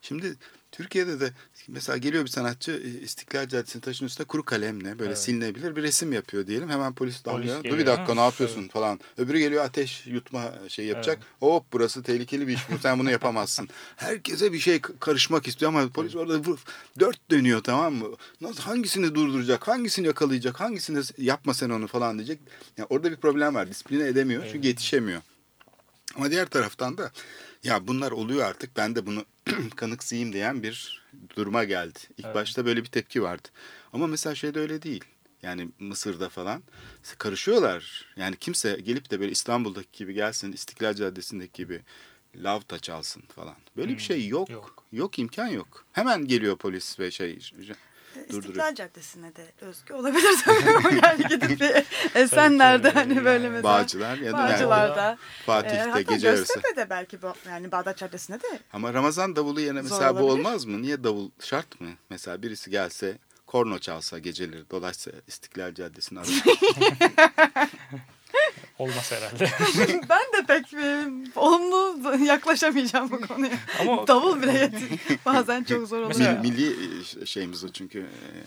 Şimdi 0.01 0.35
Türkiye'de 0.73 1.19
de 1.19 1.31
mesela 1.67 1.97
geliyor 1.97 2.23
bir 2.25 2.29
sanatçı 2.29 2.71
e, 2.71 3.01
İstiklal 3.03 3.47
Caddesi'nin 3.47 3.81
taşın 3.81 4.05
üstüne 4.05 4.27
kuru 4.27 4.43
kalemle 4.45 4.99
böyle 4.99 5.09
Evet. 5.09 5.19
silinebilir 5.19 5.75
bir 5.75 5.83
resim 5.83 6.13
yapıyor 6.13 6.47
diyelim. 6.47 6.69
Hemen 6.69 6.93
polis 6.93 7.25
damlıyor. 7.25 7.63
Dur 7.63 7.77
bir 7.77 7.85
dakika 7.85 8.11
ha? 8.11 8.13
ne 8.15 8.21
yapıyorsun 8.21 8.67
falan. 8.67 8.99
Öbürü 9.17 9.39
geliyor 9.39 9.65
ateş 9.65 10.07
yutma 10.07 10.53
şey 10.67 10.85
yapacak. 10.85 11.19
Hop 11.39 11.65
burası 11.73 12.03
tehlikeli 12.03 12.47
bir 12.47 12.53
iş. 12.53 12.69
bu, 12.71 12.77
Sen 12.77 12.99
bunu 12.99 13.11
yapamazsın. 13.11 13.69
Herkese 13.95 14.53
bir 14.53 14.59
şey 14.59 14.81
karışmak 14.81 15.47
istiyor 15.47 15.73
ama 15.73 15.89
polis 15.89 16.15
orada 16.15 16.37
vur- 16.37 16.59
dört 16.99 17.31
dönüyor 17.31 17.63
tamam 17.63 17.93
mı? 17.93 18.07
Nasıl 18.41 18.61
hangisini 18.63 19.15
durduracak? 19.15 19.67
Hangisini 19.67 20.07
yakalayacak? 20.07 20.59
Hangisini 20.59 21.01
yapma 21.17 21.53
sen 21.53 21.69
onu 21.69 21.87
falan 21.87 22.17
diyecek. 22.17 22.39
Yani 22.77 22.87
orada 22.89 23.11
bir 23.11 23.17
problem 23.17 23.55
var. 23.55 23.69
Disipline 23.69 24.07
edemiyor 24.07 24.43
çünkü 24.51 24.67
yetişemiyor. 24.67 25.21
Ama 26.15 26.31
diğer 26.31 26.45
taraftan 26.47 26.97
da 26.97 27.11
ya 27.63 27.87
bunlar 27.87 28.11
oluyor 28.11 28.45
artık 28.45 28.77
ben 28.77 28.95
de 28.95 29.05
bunu 29.05 29.25
kanıksayayım 29.75 30.33
diyen 30.33 30.63
bir 30.63 31.03
duruma 31.35 31.63
geldi. 31.63 31.99
İlk 32.17 32.25
Evet. 32.25 32.35
başta 32.35 32.65
böyle 32.65 32.83
bir 32.83 32.89
tepki 32.89 33.21
vardı. 33.21 33.47
Ama 33.93 34.07
mesela 34.07 34.35
şeyde 34.35 34.59
öyle 34.59 34.81
değil. 34.81 35.03
Yani 35.41 35.69
Mısır'da 35.79 36.29
falan 36.29 36.63
karışıyorlar. 37.17 38.05
Yani 38.15 38.35
kimse 38.35 38.79
gelip 38.83 39.11
de 39.11 39.19
böyle 39.19 39.31
İstanbul'daki 39.31 39.97
gibi 39.97 40.13
gelsin 40.13 40.51
İstiklal 40.51 40.93
Caddesi'ndeki 40.93 41.63
gibi 41.63 41.81
lavta 42.35 42.79
çalsın 42.79 43.23
falan. 43.35 43.55
Böyle 43.77 43.93
bir 43.93 44.01
şey 44.01 44.27
yok. 44.27 44.49
yok. 44.49 44.83
yok. 44.91 45.19
imkan 45.19 45.47
yok. 45.47 45.85
Hemen 45.91 46.25
geliyor 46.27 46.57
polis 46.57 46.99
ve 46.99 47.11
şey 47.11 47.39
durduruyor. 48.15 48.43
İstiklal 48.43 48.75
Caddesi'ne 48.75 49.35
de 49.35 49.45
özgü 49.61 49.93
olabilir 49.93 50.35
tabii 50.45 50.99
yani 51.03 51.23
gidip 51.29 51.59
bir 51.59 51.83
Esenler'de 52.21 52.89
hani 52.89 53.25
böyle 53.25 53.49
mesela. 53.49 53.63
Bağcılar 53.63 54.17
ya 54.17 54.33
da 54.33 54.37
Bağcılar'da. 54.37 55.01
yani 55.03 55.17
Fatih'te 55.45 55.75
E, 55.75 55.79
hatta 55.79 56.01
gece 56.01 56.27
yarısı. 56.27 56.53
Göztepe'de 56.53 56.89
belki 56.89 57.21
bu, 57.21 57.33
yani 57.49 57.71
Bağdat 57.71 57.97
Caddesi'nde 57.97 58.39
de 58.41 58.59
Ama 58.73 58.93
Ramazan 58.93 59.35
davulu 59.35 59.59
yerine 59.61 59.81
mesela 59.81 60.19
bu 60.19 60.31
olmaz 60.31 60.65
mı? 60.65 60.81
Niye 60.81 61.03
davul 61.03 61.29
şart 61.39 61.81
mı? 61.81 61.89
Mesela 62.09 62.41
birisi 62.41 62.71
gelse 62.71 63.17
korno 63.47 63.79
çalsa 63.79 64.19
geceleri 64.19 64.69
dolaşsa 64.69 65.11
İstiklal 65.27 65.73
Caddesi'nin 65.73 66.19
arasında. 66.19 66.53
Olmaz 68.79 69.11
herhalde. 69.11 69.49
ben 70.09 70.19
de 70.19 70.45
pek 70.47 70.73
e, 70.73 71.05
olumlu 71.35 72.15
yaklaşamayacağım 72.25 73.11
bu 73.11 73.21
konuya. 73.27 73.51
Ama 73.79 74.07
Davul 74.07 74.41
bile 74.41 74.51
yeti- 74.51 75.17
bazen 75.25 75.63
çok 75.63 75.87
zor 75.87 75.97
oluyor. 75.97 76.07
Mesela- 76.07 76.41
milli, 76.41 76.63
milli 76.69 77.27
şeyimiz 77.27 77.63
o 77.63 77.67
çünkü. 77.69 77.99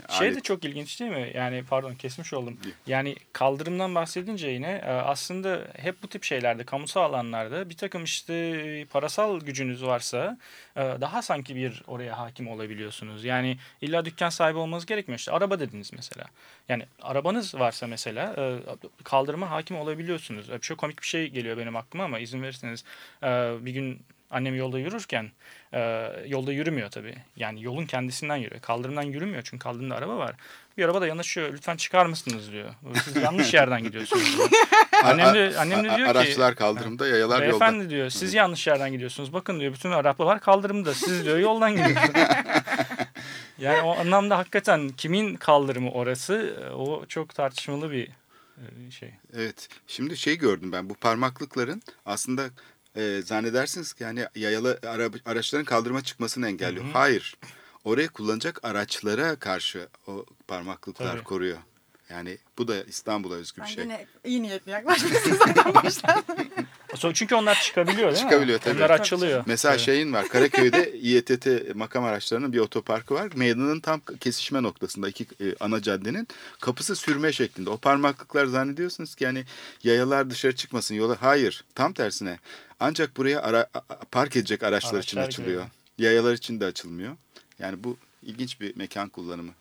e, 0.09 0.13
Şey 0.13 0.29
de 0.29 0.33
alet. 0.33 0.45
çok 0.45 0.65
ilginç 0.65 1.01
değil 1.01 1.11
mi? 1.11 1.33
Yani 1.35 1.65
pardon 1.71 1.95
kesmiş 1.95 2.33
oldum. 2.33 2.59
Yani 2.87 3.17
kaldırımdan 3.33 3.95
bahsedince 3.95 4.49
yine 4.49 4.83
e, 4.87 4.91
aslında 4.91 5.61
hep 5.77 6.03
bu 6.03 6.09
tip 6.09 6.25
şeylerde 6.25 6.65
kamusal 6.65 7.03
alanlarda 7.03 7.71
bir 7.71 7.77
takım 7.77 8.05
işte 8.05 8.85
parasal 8.91 9.41
gücünüz 9.41 9.85
varsa 9.85 10.39
e, 10.77 10.81
daha 10.81 11.23
sanki 11.23 11.57
bir 11.57 11.83
oraya 11.87 12.19
hakim 12.19 12.49
olabiliyorsunuz. 12.49 13.25
Yani 13.25 13.59
illa 13.81 14.05
dükkan 14.05 14.29
sahibi 14.31 14.59
olmanız 14.59 14.87
gerekmiyor. 14.87 15.19
İşte 15.19 15.33
araba 15.33 15.61
dediniz 15.61 15.91
mesela. 15.93 16.25
Yani 16.69 16.87
arabanız 17.03 17.55
varsa 17.55 17.87
mesela 17.87 18.35
e, 18.39 18.59
kaldırıma 19.05 19.51
hakim 19.51 19.77
olabiliyorsunuz. 19.77 20.16
Gidiyorsunuz. 20.17 20.51
Ee, 20.51 20.59
Çok 20.59 20.79
komik 20.79 21.03
bir 21.03 21.07
şey 21.07 21.29
geliyor 21.29 21.57
benim 21.59 21.77
aklıma 21.77 22.05
ama 22.05 22.19
izin 22.19 22.43
verirseniz 22.43 22.85
e, 23.23 23.27
bir 23.61 23.73
gün 23.73 24.01
annem 24.31 24.55
yolda 24.55 24.79
yürürken 24.79 25.31
e, 25.73 26.11
yolda 26.27 26.53
yürümüyor 26.53 26.91
tabii. 26.91 27.15
Yani 27.37 27.63
yolun 27.63 27.87
kendisinden 27.87 28.37
yürüyor. 28.37 28.61
Kaldırımdan 28.61 29.03
yürümüyor 29.03 29.43
çünkü 29.43 29.63
kaldırımda 29.63 29.95
araba 29.95 30.19
var. 30.19 30.35
Bir 30.77 30.85
araba 30.85 31.01
da 31.01 31.07
yanaşıyor. 31.07 31.53
Lütfen 31.53 31.77
çıkar 31.77 32.07
mısınız 32.07 32.53
diyor. 32.53 32.69
Siz 33.05 33.17
yanlış 33.17 33.55
yerden 33.55 33.83
gidiyorsunuz 33.83 34.37
diyor. 34.37 34.49
Annem 35.05 35.35
de, 35.35 35.59
annem 35.59 35.79
de 35.79 35.97
diyor 35.97 35.97
ki 35.97 36.19
Araçlar 36.19 36.55
kaldırımda, 36.55 37.09
yayalar 37.09 37.43
yolda. 37.43 37.61
Beyefendi 37.61 37.91
diyor 37.91 38.11
siz 38.11 38.35
yanlış 38.35 38.67
yerden 38.67 38.93
gidiyorsunuz. 38.93 39.33
Bakın 39.33 39.61
diyor 39.61 39.73
bütün 39.73 39.91
arabalar 39.91 40.41
kaldırımda. 40.41 40.95
Siz 40.95 41.25
diyor 41.25 41.39
yoldan 41.39 41.71
gidiyorsunuz. 41.71 42.11
yani 43.59 43.81
o 43.83 43.99
anlamda 44.01 44.39
hakikaten 44.39 44.89
kimin 44.89 45.35
kaldırımı 45.35 45.91
orası 45.91 46.57
e, 46.65 46.71
o 46.71 47.07
çok 47.07 47.35
tartışmalı 47.35 47.91
bir 47.91 48.09
şey. 48.91 49.15
Evet. 49.35 49.69
Şimdi 49.87 50.17
şey 50.17 50.39
gördüm 50.39 50.73
ben. 50.73 50.91
Bu 50.91 50.95
parmaklıkların 50.95 51.83
aslında 52.07 52.51
e, 52.97 53.23
zannedersiniz 53.25 53.93
ki 53.93 54.05
hani 54.05 54.27
yayalı 54.35 54.79
ara, 54.87 55.11
araçların 55.27 55.65
kaldırıma 55.65 56.03
çıkmasını 56.03 56.47
engelliyor. 56.49 56.85
Hayır. 56.93 57.37
Oraya 57.85 58.09
kullanacak 58.09 58.65
araçlara 58.65 59.37
karşı 59.37 59.89
o 60.07 60.27
parmaklıklar 60.49 61.13
Tabii. 61.13 61.25
koruyor. 61.25 61.59
Yani 62.11 62.39
bu 62.59 62.69
da 62.69 62.85
İstanbul'a 62.85 63.35
özgü 63.35 63.57
bir 63.57 63.67
Ben 63.67 63.71
şey. 63.71 63.85
yine 63.85 64.07
iyi 64.25 64.43
niyetli 64.43 64.71
yaklaşmışsın 64.71 65.39
zaten 65.47 65.75
baştan. 65.75 66.25
Çünkü 67.15 67.35
onlar 67.35 67.61
çıkabiliyor 67.61 68.13
değil 68.13 68.25
mi? 68.25 68.31
Çıkabiliyor, 68.31 68.59
tabii. 68.59 68.77
Onlar 68.79 68.91
açılıyor. 68.91 69.43
Mesela 69.47 69.75
Evet. 69.75 69.85
şeyin 69.85 70.13
var 70.13 70.29
Karaköy'de 70.29 70.93
İETT 70.99 71.75
makam 71.75 72.05
araçlarının 72.05 72.53
bir 72.53 72.59
otoparkı 72.59 73.15
var. 73.15 73.29
Meydanın 73.35 73.81
tam 73.81 74.01
kesişme 74.21 74.63
noktasında 74.63 75.09
iki 75.09 75.25
e, 75.25 75.55
ana 75.61 75.83
caddenin 75.83 76.29
kapısı 76.61 76.97
sürme 76.97 77.33
şeklinde. 77.33 77.71
O 77.71 77.77
parmaklıklar 77.77 78.47
zannediyorsunuz 78.47 79.15
ki 79.15 79.25
yani 79.25 79.45
yayalar 79.85 80.31
dışarı 80.31 80.57
çıkmasın 80.57 80.95
yola. 80.95 81.17
Hayır 81.21 81.65
tam 81.75 81.93
tersine. 81.93 82.39
Ancak 82.81 83.17
buraya 83.17 83.43
ara, 83.43 83.67
park 84.11 84.37
edecek 84.37 84.63
araçlar, 84.63 85.03
için 85.03 85.17
Araçlar 85.17 85.29
açılıyor. 85.29 85.49
giriyor. 85.53 85.67
Yayalar 85.99 86.33
için 86.35 86.61
de 86.61 86.65
açılmıyor. 86.67 87.17
Yani 87.59 87.85
bu 87.85 87.97
ilginç 88.23 88.61
bir 88.61 88.77
mekan 88.77 89.09
kullanımı. 89.09 89.53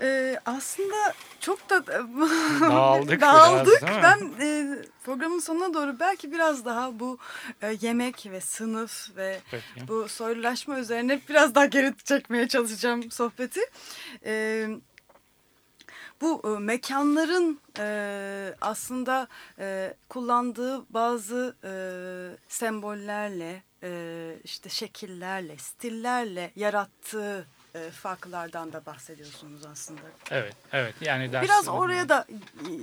Ee, 0.00 0.40
aslında 0.46 1.14
çok 1.40 1.70
da 1.70 1.86
Dağıldık 2.60 3.20
dağıldık. 3.20 3.82
biraz, 3.82 4.02
ben 4.02 4.32
e, 4.40 4.78
programın 5.04 5.38
sonuna 5.38 5.74
doğru 5.74 5.96
belki 6.00 6.32
biraz 6.32 6.64
daha 6.64 7.00
bu 7.00 7.18
e, 7.62 7.76
yemek 7.80 8.28
ve 8.30 8.40
sınıf 8.40 9.16
ve 9.16 9.40
Peki. 9.50 9.88
bu 9.88 10.08
soylulaşma 10.08 10.78
üzerine 10.78 11.20
biraz 11.28 11.54
daha 11.54 11.66
geri 11.66 11.94
çekmeye 12.04 12.48
çalışacağım 12.48 13.10
sohbeti. 13.10 13.60
Ee, 14.24 14.68
bu 16.20 16.42
e, 16.44 16.58
mekanların 16.60 17.60
e, 17.78 18.54
aslında 18.60 19.28
e, 19.58 19.94
kullandığı 20.08 20.94
bazı 20.94 21.56
e, 21.64 21.72
sembollerle, 22.48 23.62
e, 23.82 24.32
işte 24.44 24.68
şekillerle, 24.68 25.58
stillerle 25.58 26.50
yarattığı 26.56 27.46
e, 27.74 27.90
farklardan 27.90 28.72
da 28.72 28.86
bahsediyorsunuz 28.86 29.66
aslında. 29.66 30.00
Evet, 30.30 30.54
evet. 30.72 30.94
Yani 31.00 31.32
ders, 31.32 31.44
Biraz 31.44 31.68
oraya 31.68 32.08
da 32.08 32.26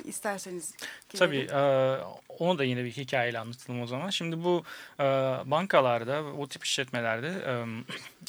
isterseniz 0.03 0.73
Tabii 1.17 1.41
girelim. 1.41 1.57
e, 1.57 1.97
onu 2.29 2.57
da 2.57 2.63
yine 2.63 2.83
bir 2.83 2.91
hikayeyle 2.91 3.39
anlatalım 3.39 3.81
o 3.81 3.88
zaman. 3.88 4.09
Şimdi 4.09 4.43
bu 4.43 4.63
e, 4.99 5.03
bankalarda, 5.45 6.23
o 6.23 6.47
tip 6.47 6.63
işletmelerde 6.63 7.27
e, 7.27 7.53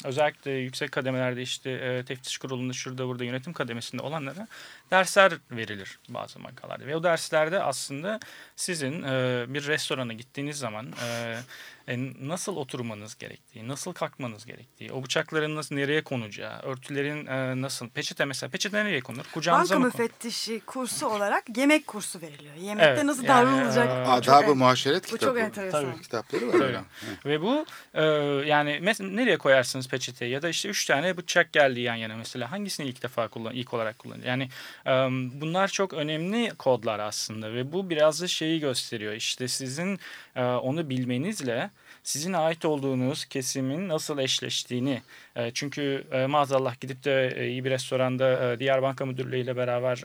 özellikle 0.07 0.51
yüksek 0.51 0.91
kademelerde 0.91 1.41
işte 1.41 1.71
e, 1.71 2.05
teftiş 2.05 2.37
kurulunda 2.37 2.73
şurada 2.73 3.07
burada 3.07 3.23
yönetim 3.23 3.53
kademesinde 3.53 4.01
olanlara 4.01 4.47
dersler 4.91 5.33
verilir 5.51 5.99
bazı 6.09 6.43
bankalarda. 6.43 6.85
Ve 6.87 6.95
o 6.95 7.03
derslerde 7.03 7.63
aslında 7.63 8.19
sizin 8.55 9.03
e, 9.03 9.45
bir 9.47 9.67
restorana 9.67 10.13
gittiğiniz 10.13 10.57
zaman 10.57 10.93
e, 11.03 11.37
e, 11.89 11.97
nasıl 12.27 12.55
oturmanız 12.55 13.17
gerektiği, 13.17 13.67
nasıl 13.67 13.93
kalkmanız 13.93 14.45
gerektiği, 14.45 14.91
o 14.93 15.03
bıçakların 15.03 15.55
nasıl 15.55 15.75
nereye 15.75 16.01
konacağı, 16.03 16.59
örtülerin 16.61 17.25
e, 17.25 17.61
nasıl, 17.61 17.89
peçete 17.89 18.25
mesela 18.25 18.49
peçete 18.49 18.85
nereye 18.85 18.99
konur? 19.01 19.23
Kucağınıza 19.33 19.75
Banka 19.75 19.85
mı 19.87 19.91
konur? 19.91 20.03
müfettişi 20.03 20.59
kursu 20.65 21.07
olarak 21.07 21.57
yemek 21.57 21.87
kursu 21.87 22.21
veriliyor. 22.21 22.55
Yemekte 22.55 22.89
Evet, 22.89 23.03
nasıl 23.03 23.23
yani, 23.23 23.47
davranılacak? 23.47 23.87
e, 23.87 23.91
Adab-ı 23.91 24.51
en- 24.51 24.57
muaşeret 24.57 25.03
Bu 25.03 25.07
kitabı. 25.17 25.25
çok 25.25 25.39
enteresan. 25.39 25.85
Tabii. 25.91 26.01
Kitapları 26.01 26.47
var 26.47 26.51
Tabii. 26.51 26.63
öyle. 26.63 26.79
Ve 27.25 27.41
bu 27.41 27.65
e, 27.93 28.03
yani 28.49 28.71
mes- 28.71 29.15
nereye 29.15 29.37
koyarsınız 29.37 29.87
peçeteyi 29.87 30.31
ya 30.31 30.41
da 30.41 30.49
işte 30.49 30.69
üç 30.69 30.85
tane 30.85 31.17
bıçak 31.17 31.53
geldi 31.53 31.79
yan 31.79 31.95
yana 31.95 32.15
mesela 32.17 32.51
hangisini 32.51 32.87
ilk 32.87 33.03
defa 33.03 33.27
kullan 33.27 33.53
ilk 33.53 33.73
olarak 33.73 33.99
kullanır? 33.99 34.25
Yani 34.25 34.49
e, 34.85 34.89
bunlar 35.41 35.67
çok 35.67 35.93
önemli 35.93 36.49
kodlar 36.57 36.99
aslında 36.99 37.53
ve 37.53 37.71
bu 37.73 37.89
biraz 37.89 38.21
da 38.21 38.27
şeyi 38.27 38.59
gösteriyor 38.59 39.13
işte 39.13 39.47
sizin 39.47 39.99
e, 40.35 40.43
onu 40.43 40.89
bilmenizle 40.89 41.69
sizin 42.03 42.33
ait 42.33 42.65
olduğunuz 42.65 43.25
kesimin 43.25 43.89
nasıl 43.89 44.17
eşleştiğini 44.17 45.01
e, 45.35 45.51
çünkü 45.51 46.03
e, 46.11 46.25
maazallah 46.25 46.79
gidip 46.81 47.03
de 47.03 47.33
e, 47.35 47.47
iyi 47.47 47.65
bir 47.65 47.69
restoranda 47.69 48.59
diğer 48.59 48.81
banka 48.81 49.05
müdürleriyle 49.05 49.55
beraber 49.55 50.03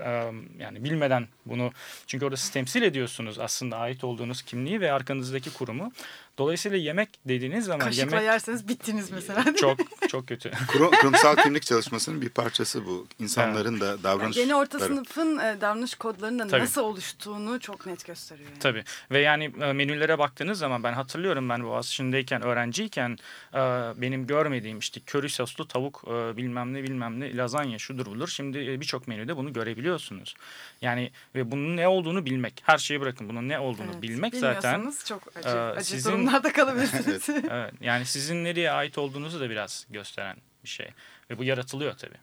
yani 0.59 0.84
bilmeden 0.84 1.28
bunu 1.47 1.72
çünkü 2.07 2.24
orada 2.24 2.36
siz 2.36 2.51
temsil 2.51 2.82
ediyorsunuz 2.82 3.38
aslında 3.38 3.76
ait 3.76 4.05
olduğunuz 4.05 4.42
kimliği 4.42 4.80
ve 4.80 4.92
arkanızdaki 4.92 5.53
kurumu. 5.53 5.92
Dolayısıyla 6.39 6.78
yemek 6.78 7.09
dediğiniz 7.28 7.64
zaman 7.64 7.87
Kaşıkla 7.87 8.16
yemek 8.16 8.22
yerseniz 8.32 8.68
bittiniz 8.68 9.11
mesela. 9.11 9.45
çok 9.57 9.78
çok 10.09 10.28
kötü. 10.28 10.51
Kurum- 10.68 10.91
kurumsal 11.01 11.37
kimlik 11.37 11.62
çalışmasının 11.62 12.22
bir 12.22 12.28
parçası 12.28 12.87
bu. 12.87 13.07
İnsanların 13.18 13.80
da 13.80 13.87
Yani 13.87 14.03
davranışları. 14.03 14.45
Yeni 14.45 14.55
orta 14.55 14.78
sınıfın 14.78 15.39
e, 15.39 15.61
davranış 15.61 15.95
kodlarının 15.95 16.39
da 16.39 16.47
Tabii. 16.49 16.62
nasıl 16.62 16.82
oluştuğunu 16.82 17.61
çok 17.61 17.87
net 17.87 18.07
gösteriyor. 18.07 18.49
Yani. 18.49 18.59
Tabii 18.59 18.85
ve 19.11 19.18
yani 19.18 19.45
e, 19.61 19.72
menülere 19.72 20.18
baktığınız 20.18 20.59
zaman 20.59 20.82
ben 20.82 20.93
hatırlıyorum 20.93 21.49
ben 21.49 21.64
Boğaziçi'ndeyken 21.64 22.43
öğrenciyken 22.43 23.18
e, 23.55 23.59
benim 23.97 24.26
görmediğim 24.26 24.78
işte 24.78 25.01
köri 25.07 25.28
soslu 25.30 25.68
tavuk 25.68 26.05
bilmem 26.37 26.74
ne 26.74 26.82
bilmem 26.82 27.20
ne 27.20 27.37
lazanya 27.37 27.78
şudur 27.78 28.07
budur. 28.07 28.28
Şimdi 28.28 28.80
birçok 28.80 29.09
menüde 29.09 29.37
bunu 29.37 29.53
görebiliyorsunuz. 29.53 30.35
Yani 30.80 31.11
ve 31.35 31.51
bunun 31.51 31.76
ne 31.76 31.89
olduğunu 31.89 32.24
bilmek. 32.26 32.62
Her 32.66 32.78
şeyi 32.78 33.01
bırakın 33.01 33.28
bunun 33.28 33.49
ne 33.49 33.59
olduğunu 33.59 33.91
Evet, 33.93 34.03
bilmek 34.03 34.35
zaten. 34.35 34.93
çok 35.09 35.22
acı, 35.37 35.49
acı 35.49 35.85
sizin- 35.85 36.23
durumlarda 36.26 36.52
kalabilirsiniz. 36.52 37.28
Evet, 37.28 37.74
yani 37.80 38.06
sizin 38.06 38.44
nereye 38.44 38.70
ait 38.70 38.98
olduğunuzu 38.98 39.40
da 39.40 39.50
biraz 39.50 39.86
gösteren 39.90 40.36
bir 40.64 40.68
şey. 40.68 40.90
Ve 41.30 41.38
bu 41.38 41.44
yaratılıyor 41.44 41.94
tabii. 41.98 42.18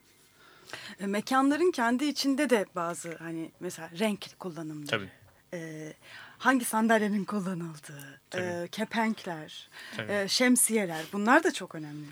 E, 1.00 1.06
Mekanların 1.08 1.72
kendi 1.72 2.06
içinde 2.06 2.50
de 2.50 2.66
bazı 2.76 3.16
hani 3.18 3.52
mesela 3.60 3.90
renk 4.00 4.40
kullanımları. 4.40 4.88
Tabii. 4.88 5.10
e, 5.54 5.94
hangi 6.38 6.66
sandalyenin 6.66 7.24
kullanıldığı, 7.26 8.14
e, 8.16 8.30
Tabii. 8.30 8.70
kepenkler, 8.70 9.70
Tabii. 9.98 10.12
e, 10.14 10.28
şemsiyeler 10.28 11.06
bunlar 11.14 11.44
da 11.44 11.54
çok 11.54 11.76
önemli. 11.76 12.06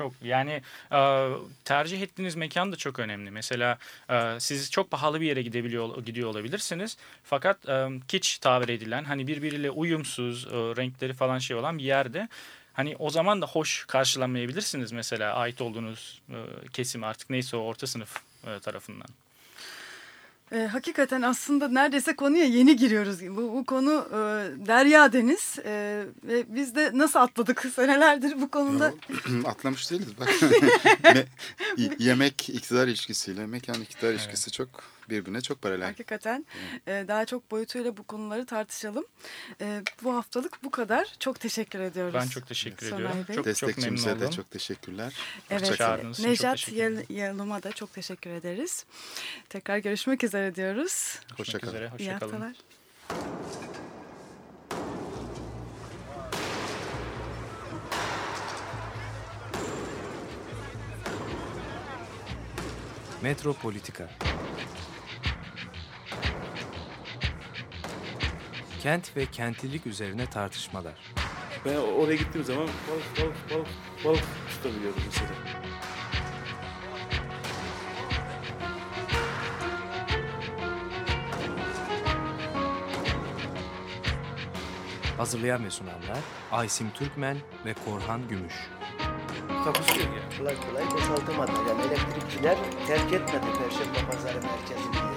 Çok 0.00 0.12
yani 0.22 0.62
e, 0.92 1.28
tercih 1.64 2.02
ettiğiniz 2.02 2.36
mekan 2.36 2.72
da 2.72 2.76
çok 2.76 2.98
önemli. 2.98 3.30
Mesela 3.30 3.78
e, 4.10 4.40
siz 4.40 4.70
çok 4.70 4.90
pahalı 4.90 5.20
bir 5.20 5.26
yere 5.26 5.42
gidebiliyor 5.42 6.04
gidiyor 6.04 6.30
olabilirsiniz. 6.30 6.96
Fakat 7.24 7.68
e, 7.68 7.88
kiç 8.08 8.38
tabir 8.38 8.68
edilen 8.68 9.04
hani 9.04 9.26
birbiriyle 9.26 9.70
uyumsuz 9.70 10.46
e, 10.46 10.50
renkleri 10.50 11.12
falan 11.12 11.38
şey 11.38 11.56
olan 11.56 11.78
bir 11.78 11.84
yerde 11.84 12.28
hani 12.72 12.96
o 12.98 13.10
zaman 13.10 13.42
da 13.42 13.46
hoş 13.46 13.84
karşılanmayabilirsiniz 13.84 14.92
mesela 14.92 15.34
ait 15.34 15.60
olduğunuz 15.60 16.22
e, 16.30 16.36
kesim 16.72 17.04
artık 17.04 17.30
neyse 17.30 17.56
o 17.56 17.60
orta 17.60 17.86
sınıf 17.86 18.16
e, 18.46 18.58
tarafından. 18.58 19.08
E, 20.52 20.66
hakikaten 20.66 21.22
aslında 21.22 21.68
neredeyse 21.68 22.16
konuya 22.16 22.44
yeni 22.44 22.76
giriyoruz. 22.76 23.20
Bu, 23.28 23.36
bu 23.36 23.64
konu 23.64 24.08
e, 24.10 24.16
derya 24.66 25.12
deniz 25.12 25.58
e, 25.64 26.04
ve 26.24 26.44
biz 26.54 26.74
de 26.74 26.90
nasıl 26.94 27.18
atladık 27.18 27.66
senelerdir 27.74 28.40
bu 28.40 28.50
konuda. 28.50 28.94
Atlamış 29.44 29.90
değiliz 29.90 30.08
bak. 30.20 30.28
Me- 31.02 31.26
yemek 31.98 32.48
iktidar 32.48 32.88
ilişkisiyle 32.88 33.46
mekan 33.46 33.82
iktidar 33.82 34.12
ilişkisi 34.12 34.50
çok 34.50 34.68
birbirine 35.10 35.40
çok 35.40 35.62
paralel. 35.62 35.86
Hakikaten 35.86 36.46
e, 36.86 37.04
daha 37.08 37.24
çok 37.26 37.50
boyutuyla 37.50 37.96
bu 37.96 38.02
konuları 38.02 38.46
tartışalım. 38.46 39.04
E, 39.60 39.82
bu 40.02 40.14
haftalık 40.14 40.64
bu 40.64 40.70
kadar. 40.70 41.14
Çok 41.18 41.40
teşekkür 41.40 41.80
ediyoruz. 41.80 42.14
Ben 42.14 42.26
çok 42.28 42.46
teşekkür 42.46 42.86
Soner 42.88 43.00
ediyorum. 43.00 43.24
Bey. 43.28 43.36
Çok 43.36 43.44
çok 43.44 43.46
memnun 43.46 43.54
Destekçimize 43.54 44.20
de 44.20 44.24
oldum. 44.24 44.36
çok 44.36 44.50
teşekkürler. 44.50 45.14
Evet, 45.50 45.80
Nejat 46.20 46.68
Yalım'a 47.10 47.62
da 47.62 47.72
çok 47.72 47.92
teşekkür 47.92 48.30
ederiz. 48.30 48.84
Tekrar 49.48 49.78
görüşmek 49.78 50.24
üzere 50.24 50.54
diyoruz. 50.54 51.18
Hoşça 51.36 51.36
Görüşmek 51.36 51.62
kalın. 51.62 51.74
üzere. 51.74 51.86
İyi 51.98 52.12
Hoşça 52.12 52.18
kalın. 52.18 52.32
haftalar. 52.32 52.56
Metropolitika 63.22 64.08
Kent 68.80 69.16
ve 69.16 69.26
kentlilik 69.26 69.86
üzerine 69.86 70.26
tartışmalar. 70.26 70.94
Ben 71.64 71.76
oraya 71.76 72.16
gittiğim 72.16 72.46
zaman 72.46 72.66
balık 72.66 73.26
balık 73.26 73.50
balık 73.50 73.68
balık 74.04 74.24
tutabiliyordum 74.48 75.02
mesela. 75.06 75.30
Hazırlayan 85.16 85.64
ve 85.64 85.70
sunanlar 85.70 86.18
Aysim 86.52 86.90
Türkmen 86.90 87.36
ve 87.64 87.74
Korhan 87.84 88.28
Gümüş. 88.28 88.54
Takusuyor 89.64 90.06
yani. 90.06 90.38
Kolay 90.38 90.56
kolay 90.68 90.90
boşaltamadı. 90.90 91.52
Yani 91.68 91.82
elektrikçiler 91.82 92.58
terk 92.86 93.12
etmedi 93.12 93.46
Perşembe 93.58 94.10
Pazarı 94.10 94.40
merkezini. 94.42 95.09